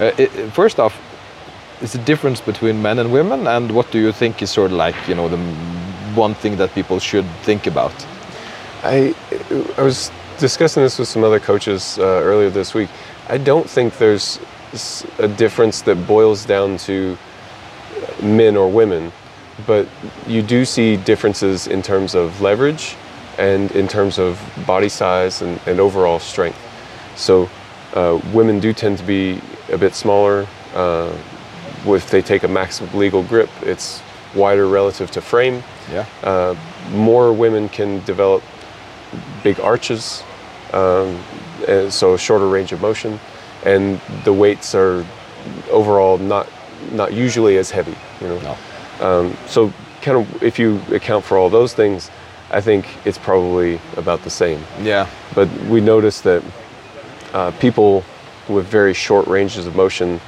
uh, 0.00 0.22
it, 0.22 0.30
first 0.52 0.78
off? 0.78 0.94
Is 1.84 1.92
the 1.92 2.04
difference 2.04 2.40
between 2.40 2.80
men 2.82 2.98
and 2.98 3.12
women 3.12 3.46
and 3.46 3.70
what 3.70 3.90
do 3.92 3.98
you 3.98 4.12
think 4.12 4.42
is 4.42 4.50
sort 4.50 4.70
of 4.70 4.76
like 4.76 4.96
you 5.08 5.14
know 5.14 5.28
the 5.28 5.38
one 6.14 6.34
thing 6.34 6.56
that 6.56 6.70
people 6.74 6.98
should 6.98 7.26
think 7.42 7.66
about 7.66 7.94
I 8.82 9.14
I 9.78 9.82
was 9.82 10.10
discussing 10.38 10.82
this 10.82 10.98
with 10.98 11.08
some 11.08 11.24
other 11.24 11.40
coaches 11.40 11.98
uh, 11.98 12.02
earlier 12.02 12.50
this 12.50 12.74
week. 12.74 12.90
I 13.28 13.38
don't 13.38 13.68
think 13.68 13.96
there's 13.98 14.40
a 15.18 15.28
difference 15.28 15.82
that 15.82 16.06
boils 16.06 16.44
down 16.44 16.76
to 16.78 17.16
men 18.22 18.56
or 18.56 18.68
women, 18.68 19.12
but 19.66 19.86
you 20.26 20.42
do 20.42 20.64
see 20.64 20.96
differences 20.96 21.66
in 21.66 21.82
terms 21.82 22.14
of 22.14 22.40
leverage 22.40 22.96
and 23.38 23.70
in 23.72 23.88
terms 23.88 24.18
of 24.18 24.40
body 24.66 24.88
size 24.88 25.42
and, 25.42 25.60
and 25.66 25.80
overall 25.80 26.18
strength. 26.18 26.58
So 27.16 27.48
uh, 27.94 28.20
women 28.32 28.60
do 28.60 28.72
tend 28.72 28.98
to 28.98 29.04
be 29.04 29.40
a 29.70 29.78
bit 29.78 29.94
smaller. 29.94 30.46
Uh, 30.74 31.16
if 31.86 32.10
they 32.10 32.22
take 32.22 32.42
a 32.44 32.48
max 32.48 32.80
legal 32.94 33.22
grip, 33.22 33.50
it's 33.62 34.02
wider 34.34 34.66
relative 34.66 35.10
to 35.12 35.20
frame. 35.20 35.62
Yeah. 35.92 36.06
Uh, 36.22 36.54
more 36.90 37.32
women 37.32 37.68
can 37.68 38.02
develop 38.04 38.42
big 39.42 39.60
arches, 39.60 40.22
um, 40.72 41.22
and 41.68 41.92
so 41.92 42.16
shorter 42.16 42.48
range 42.48 42.72
of 42.72 42.80
motion, 42.80 43.20
and 43.64 44.00
the 44.24 44.32
weights 44.32 44.74
are 44.74 45.04
overall 45.70 46.18
not 46.18 46.46
not 46.92 47.12
usually 47.12 47.56
as 47.58 47.70
heavy. 47.70 47.94
You 48.20 48.28
know, 48.28 48.38
No. 48.40 48.56
um, 49.06 49.36
so 49.46 49.72
kind 50.02 50.18
of 50.18 50.42
if 50.42 50.58
you 50.58 50.80
account 50.90 51.24
for 51.24 51.36
all 51.38 51.48
those 51.50 51.72
things, 51.74 52.10
I 52.50 52.60
think 52.60 52.84
it's 53.04 53.18
probably 53.18 53.80
about 53.96 54.22
the 54.22 54.30
same. 54.30 54.62
Yeah. 54.82 55.06
But 55.34 55.48
we 55.68 55.80
noticed 55.80 56.24
that 56.24 56.42
uh, 57.32 57.50
people 57.52 58.04
with 58.48 58.66
very 58.66 58.92
short 58.94 59.26
ranges 59.26 59.66
of 59.66 59.74
motion, 59.74 60.20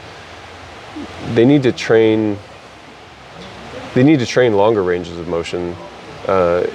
they 1.34 1.44
need 1.44 1.62
to 1.62 1.72
train. 1.72 2.38
They 3.94 4.03
need 4.03 4.18
to 4.20 4.26
train 4.26 4.55
longer 4.57 4.82
ranges 4.82 5.16
of 5.18 5.26
motion 5.28 5.74
uh, 6.26 6.66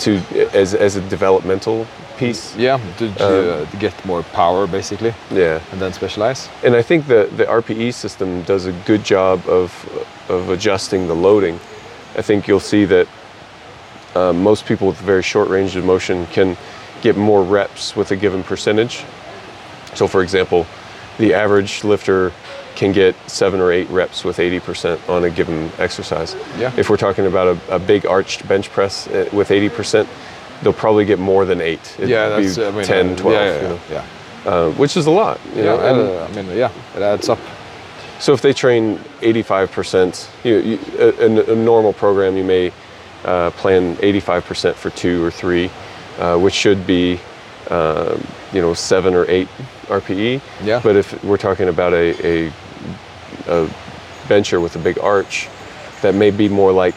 to 0.00 0.20
as 0.52 0.74
as 0.74 0.96
a 0.96 1.00
developmental 1.08 1.86
piece. 2.16 2.56
Yeah. 2.56 2.78
To, 2.98 3.06
uh, 3.06 3.70
to 3.70 3.76
get 3.76 3.92
more 4.06 4.22
power, 4.22 4.66
basically, 4.66 5.12
Yeah, 5.30 5.60
and 5.72 5.80
then 5.80 5.92
specialize. 5.92 6.48
and 6.64 6.74
I 6.74 6.82
think 6.82 7.06
the 7.06 7.28
the 7.36 7.44
RPE 7.44 7.92
system 7.92 8.42
does 8.42 8.66
a 8.66 8.72
good 8.86 9.04
job 9.04 9.46
of 9.48 9.70
of 10.28 10.48
adjusting 10.50 11.06
the 11.06 11.14
loading. 11.14 11.58
I 12.16 12.22
think 12.22 12.46
you'll 12.48 12.60
see 12.60 12.84
that 12.86 13.06
uh, 14.14 14.32
most 14.32 14.66
people 14.66 14.86
with 14.86 14.98
very 14.98 15.22
short 15.22 15.48
range 15.48 15.76
of 15.76 15.84
motion 15.84 16.26
can 16.26 16.56
get 17.02 17.16
more 17.16 17.42
reps 17.42 17.96
with 17.96 18.10
a 18.12 18.16
given 18.16 18.42
percentage. 18.42 19.04
So, 19.94 20.08
for 20.08 20.22
example, 20.22 20.66
the 21.18 21.34
average 21.34 21.84
lifter 21.84 22.32
can 22.74 22.92
get 22.92 23.14
seven 23.30 23.60
or 23.60 23.72
eight 23.72 23.88
reps 23.90 24.24
with 24.24 24.38
80% 24.38 25.08
on 25.08 25.24
a 25.24 25.30
given 25.30 25.70
exercise. 25.78 26.34
Yeah. 26.58 26.72
If 26.76 26.90
we're 26.90 26.96
talking 26.96 27.26
about 27.26 27.56
a, 27.68 27.76
a 27.76 27.78
big 27.78 28.06
arched 28.06 28.46
bench 28.48 28.70
press 28.70 29.06
uh, 29.08 29.28
with 29.32 29.48
80%, 29.50 30.06
they'll 30.62 30.72
probably 30.72 31.04
get 31.04 31.18
more 31.18 31.44
than 31.44 31.60
eight. 31.60 31.94
It'd 31.98 32.08
yeah, 32.10 32.36
be 32.36 32.46
that's 32.46 32.58
I 32.58 32.70
mean, 32.70 32.84
10, 32.84 33.10
uh, 33.12 33.16
12, 33.16 33.34
yeah, 33.34 33.44
yeah, 33.44 33.62
you 33.62 33.68
know, 33.68 33.80
yeah. 33.90 34.50
uh, 34.50 34.70
which 34.72 34.96
is 34.96 35.06
a 35.06 35.10
lot. 35.10 35.40
You 35.54 35.62
Yeah, 35.62 35.76
know, 35.76 35.80
and- 35.80 36.36
uh, 36.36 36.40
I 36.40 36.42
mean, 36.42 36.56
yeah, 36.56 36.72
it 36.96 37.02
adds 37.02 37.28
up. 37.28 37.38
so 38.18 38.32
if 38.32 38.40
they 38.42 38.52
train 38.52 38.98
85%, 39.20 40.28
you, 40.44 40.56
you, 40.58 40.78
a, 40.98 41.52
a- 41.52 41.56
normal 41.56 41.92
program, 41.92 42.36
you 42.36 42.44
may 42.44 42.72
uh, 43.24 43.50
plan 43.52 43.96
85% 43.96 44.74
for 44.74 44.90
two 44.90 45.24
or 45.24 45.30
three, 45.30 45.70
uh, 46.18 46.36
which 46.38 46.54
should 46.54 46.86
be, 46.86 47.20
you 47.70 48.60
know, 48.60 48.74
seven 48.74 49.14
or 49.14 49.24
eight 49.30 49.48
RPE. 49.86 50.40
Yeah. 50.62 50.80
But 50.82 50.96
if 50.96 51.22
we're 51.24 51.36
talking 51.38 51.68
about 51.68 51.92
a, 51.92 52.14
a, 52.48 52.52
a 53.46 53.68
bencher 54.28 54.60
with 54.60 54.76
a 54.76 54.78
big 54.78 54.98
arch, 54.98 55.48
that 56.02 56.14
may 56.14 56.30
be 56.30 56.48
more 56.48 56.72
like 56.72 56.96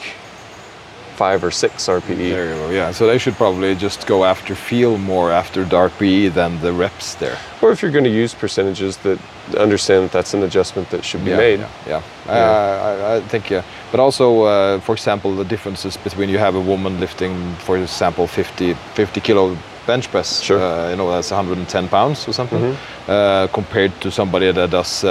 five 1.16 1.43
or 1.43 1.50
six 1.50 1.88
RPE. 1.88 2.30
There 2.30 2.50
you 2.50 2.56
go. 2.56 2.70
Yeah, 2.70 2.91
so 2.91 3.08
they 3.08 3.18
should 3.18 3.34
probably 3.34 3.74
just 3.76 4.06
go 4.06 4.24
after 4.24 4.54
feel 4.54 4.98
more 5.00 5.32
after 5.32 5.64
the 5.66 5.76
RPE 5.76 6.34
than 6.34 6.62
the 6.62 6.72
reps 6.72 7.16
there. 7.16 7.38
Or 7.62 7.72
if 7.72 7.82
you're 7.82 7.91
going 7.91 8.04
to 8.04 8.12
use 8.24 8.36
percentages, 8.36 8.98
that 8.98 9.18
understand 9.58 10.04
that 10.06 10.12
that's 10.12 10.36
an 10.36 10.43
adjustment 10.43 10.89
that 10.91 11.04
should 11.04 11.26
be 11.26 11.32
yeah, 11.32 11.38
made. 11.38 11.60
Yeah, 11.88 12.02
yeah. 12.26 12.34
Uh, 12.34 13.08
I, 13.14 13.16
I 13.16 13.22
think 13.22 13.50
yeah, 13.50 13.64
but 13.91 14.00
also, 14.00 14.43
uh, 14.43 14.80
for 14.82 14.93
example, 14.93 15.36
the 15.36 15.45
differences 15.45 15.98
between 15.98 16.30
you 16.30 16.38
have 16.38 16.54
a 16.56 16.62
woman 16.62 17.00
lifting, 17.00 17.56
for 17.66 17.78
example, 17.78 18.28
50, 18.28 18.74
50 18.93 19.22
kilo 19.22 19.58
bench 19.88 20.12
press. 20.12 20.41
Sure. 20.41 20.60
Uh, 20.62 20.91
you 20.91 20.98
know, 20.98 21.10
that's 21.10 21.32
110 21.32 21.88
pounds 21.88 22.28
or 22.28 22.34
something, 22.34 22.60
Mm-hmm. 22.60 23.12
uh, 23.12 23.48
compared 23.48 24.00
to 24.02 24.12
somebody 24.12 24.52
that 24.52 24.70
does. 24.70 25.04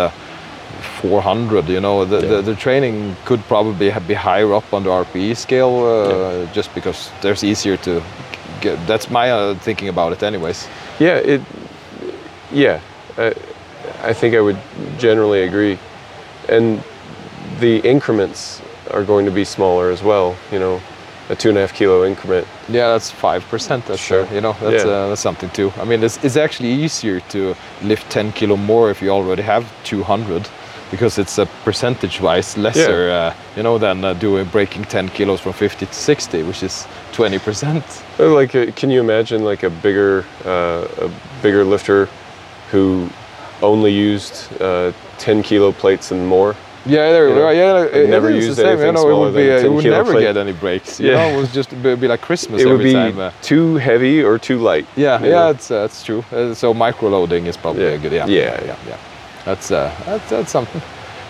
Uh, 0.77 0.83
400 1.03 1.69
you 1.69 1.81
know 1.81 2.05
the, 2.05 2.21
the, 2.21 2.27
Yeah. 2.27 2.41
the 2.41 2.55
training 2.55 3.17
could 3.25 3.41
probably 3.49 3.91
be 4.09 4.15
higher 4.15 4.53
up 4.55 4.73
on 4.73 4.83
the 4.85 4.91
rpe 4.91 5.35
scale 5.37 5.85
uh, 5.87 6.55
just 6.57 6.75
because 6.75 7.11
there's 7.21 7.43
easier 7.45 7.77
to 7.79 8.03
get 8.61 8.79
that's 8.87 9.11
my 9.11 9.31
uh, 9.31 9.55
thinking 9.65 9.89
about 9.89 10.13
it 10.13 10.23
anyways 10.23 10.69
Yeah, 10.99 11.17
it. 11.35 11.41
Yeah, 12.53 12.81
I, 13.19 13.35
I 14.11 14.13
think 14.15 14.35
I 14.35 14.41
would 14.41 14.57
generally 14.99 15.43
agree, 15.43 15.79
and 16.49 16.81
the 17.61 17.81
increments 17.85 18.63
are 18.91 19.05
going 19.05 19.27
to 19.27 19.33
be 19.33 19.45
smaller 19.45 19.91
as 19.93 20.03
well. 20.03 20.35
You 20.53 20.59
know, 20.61 20.81
a 21.29 21.35
two 21.35 21.49
and 21.49 21.59
a 21.59 21.61
half 21.61 21.73
kilo 21.75 22.05
increment. 22.07 22.47
Yeah, 22.69 22.93
that's 22.93 23.11
five 23.11 23.43
percent. 23.51 23.85
That's 23.87 24.01
Sure. 24.01 24.25
uh, 24.25 24.35
you 24.35 24.41
know 24.41 24.55
that's 24.61 24.85
Yeah. 24.85 24.91
uh, 24.93 25.09
that's 25.09 25.21
something 25.21 25.51
too. 25.51 25.71
I 25.83 25.85
mean, 25.85 26.03
it's, 26.05 26.19
it's 26.25 26.37
actually 26.37 26.71
easier 26.85 27.21
to 27.31 27.55
lift 27.83 28.09
ten 28.11 28.33
kilo 28.33 28.57
more 28.57 28.91
if 28.91 29.03
you 29.03 29.11
already 29.13 29.43
have 29.43 29.65
two 29.85 30.03
hundred, 30.05 30.49
because 30.91 31.19
it's 31.19 31.39
a 31.39 31.47
percentage 31.65 32.21
wise 32.21 32.57
lesser, 32.57 33.11
uh, 33.11 33.35
you 33.57 33.63
know, 33.63 33.79
than 33.79 34.05
uh, 34.05 34.15
doing 34.15 34.47
breaking 34.47 34.85
ten 34.85 35.09
kilos 35.09 35.41
from 35.41 35.53
fifty 35.53 35.87
to 35.87 35.93
sixty, 35.95 36.43
which 36.43 36.63
is 36.63 36.87
twenty 37.13 37.39
percent. 37.39 37.85
Like, 38.19 38.55
uh 38.55 38.73
can 38.77 38.91
you 38.91 39.01
imagine 39.01 39.45
like 39.45 39.63
a 39.67 39.71
bigger, 39.71 40.25
uh, 40.45 41.07
a 41.07 41.11
bigger 41.43 41.65
lifter 41.65 42.09
who 42.71 43.09
only 43.63 43.93
used 43.93 44.49
uh, 44.61 44.93
ten 45.19 45.43
kilo 45.43 45.73
plates 45.73 46.13
and 46.13 46.27
more? 46.27 46.55
Yeah, 46.89 47.11
there, 47.11 47.29
You 47.29 47.35
know, 47.35 47.51
yeah, 47.51 47.85
yeah. 47.91 48.01
It, 48.05 48.09
never 48.11 48.31
used 48.31 48.51
the 48.51 48.63
same. 48.63 48.79
You 48.79 48.93
know, 48.93 49.11
it 49.11 49.19
would 49.19 49.35
be, 49.35 49.43
it 49.49 49.69
would 49.73 49.85
never 49.85 50.13
plate. 50.13 50.23
get 50.23 50.37
any 50.37 50.53
breaks. 50.53 51.01
You 51.01 51.11
Yeah. 51.11 51.17
know, 51.19 51.35
it 51.35 51.41
was 51.41 51.53
just 51.53 51.71
be, 51.83 51.97
be 51.97 52.07
like 52.07 52.21
Christmas 52.21 52.63
It 52.63 52.67
would 52.69 52.79
be 52.83 52.93
time. 52.93 53.19
Uh, 53.19 53.33
too 53.43 53.75
heavy 53.77 54.23
or 54.23 54.39
too 54.39 54.59
light. 54.59 54.87
yeah, 54.97 55.21
yeah, 55.21 55.31
know? 55.31 55.51
it's 55.51 55.69
uh, 55.71 55.81
that's 55.83 56.05
true. 56.05 56.23
Uh, 56.33 56.55
so 56.55 56.73
micro 56.73 57.09
loading 57.09 57.47
is 57.47 57.57
probably 57.57 57.83
Yeah. 57.83 57.97
a 57.97 57.99
good. 57.99 58.13
Yeah, 58.13 58.27
Yeah. 58.29 58.65
yeah, 58.65 58.77
yeah. 58.89 58.97
That's 59.47 59.71
uh, 59.71 59.91
that's, 60.05 60.29
that's 60.29 60.51
something. 60.51 60.83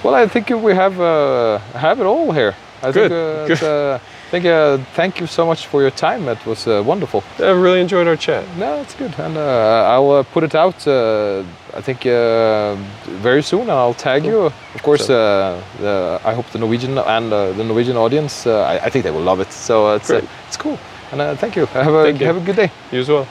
Well, 0.02 0.14
I 0.14 0.26
think 0.28 0.48
we 0.48 0.74
have 0.74 1.00
uh, 1.00 1.58
have 1.78 2.00
it 2.00 2.06
all 2.06 2.32
here. 2.32 2.54
I 2.82 2.92
Good, 2.92 3.10
think. 3.10 3.12
Uh, 3.12 3.52
it's, 3.52 3.60
good. 3.60 3.92
uh, 3.94 3.98
I 4.28 4.30
think. 4.30 4.44
Uh, 4.44 4.78
thank 4.94 5.20
you 5.20 5.26
so 5.26 5.46
much 5.46 5.66
for 5.66 5.80
your 5.80 5.90
time. 5.90 6.28
It 6.28 6.44
was 6.46 6.66
uh, 6.66 6.82
wonderful. 6.86 7.22
I've 7.38 7.60
really 7.62 7.80
enjoyed 7.80 8.06
our 8.06 8.16
chat. 8.16 8.44
No, 8.58 8.80
it's 8.80 8.94
good, 8.94 9.14
and 9.18 9.36
uh, 9.36 9.92
I'll 9.94 10.10
uh, 10.10 10.22
put 10.34 10.44
it 10.44 10.54
out. 10.54 10.86
Uh, 10.86 11.42
I 11.78 11.80
think 11.80 12.04
uh, 12.06 12.74
very 13.22 13.42
soon, 13.42 13.62
and 13.62 13.70
I'll 13.70 13.94
tag 13.94 14.24
you. 14.24 14.52
Of 14.74 14.82
course, 14.82 15.08
uh, 15.10 15.60
the, 15.80 16.20
I 16.24 16.34
hope 16.34 16.46
the 16.52 16.58
Norwegian 16.58 16.98
and 16.98 17.32
uh, 17.32 17.52
the 17.52 17.64
Norwegian 17.64 17.96
audience. 17.96 18.46
Uh, 18.46 18.62
I, 18.62 18.86
I 18.86 18.90
think 18.90 19.04
they 19.04 19.10
will 19.12 19.24
love 19.24 19.40
it. 19.40 19.52
So 19.52 19.86
uh, 19.88 19.96
it's 19.96 20.10
uh, 20.10 20.22
it's 20.48 20.56
cool. 20.56 20.78
And 21.12 21.20
uh, 21.20 21.36
thank 21.36 21.56
you. 21.56 21.66
Have 21.66 21.94
a 21.94 22.02
Thank 22.04 22.20
you. 22.20 22.26
have 22.26 22.36
a 22.36 22.44
good 22.44 22.56
day. 22.56 22.70
You 22.92 23.00
as 23.00 23.08
well. 23.08 23.26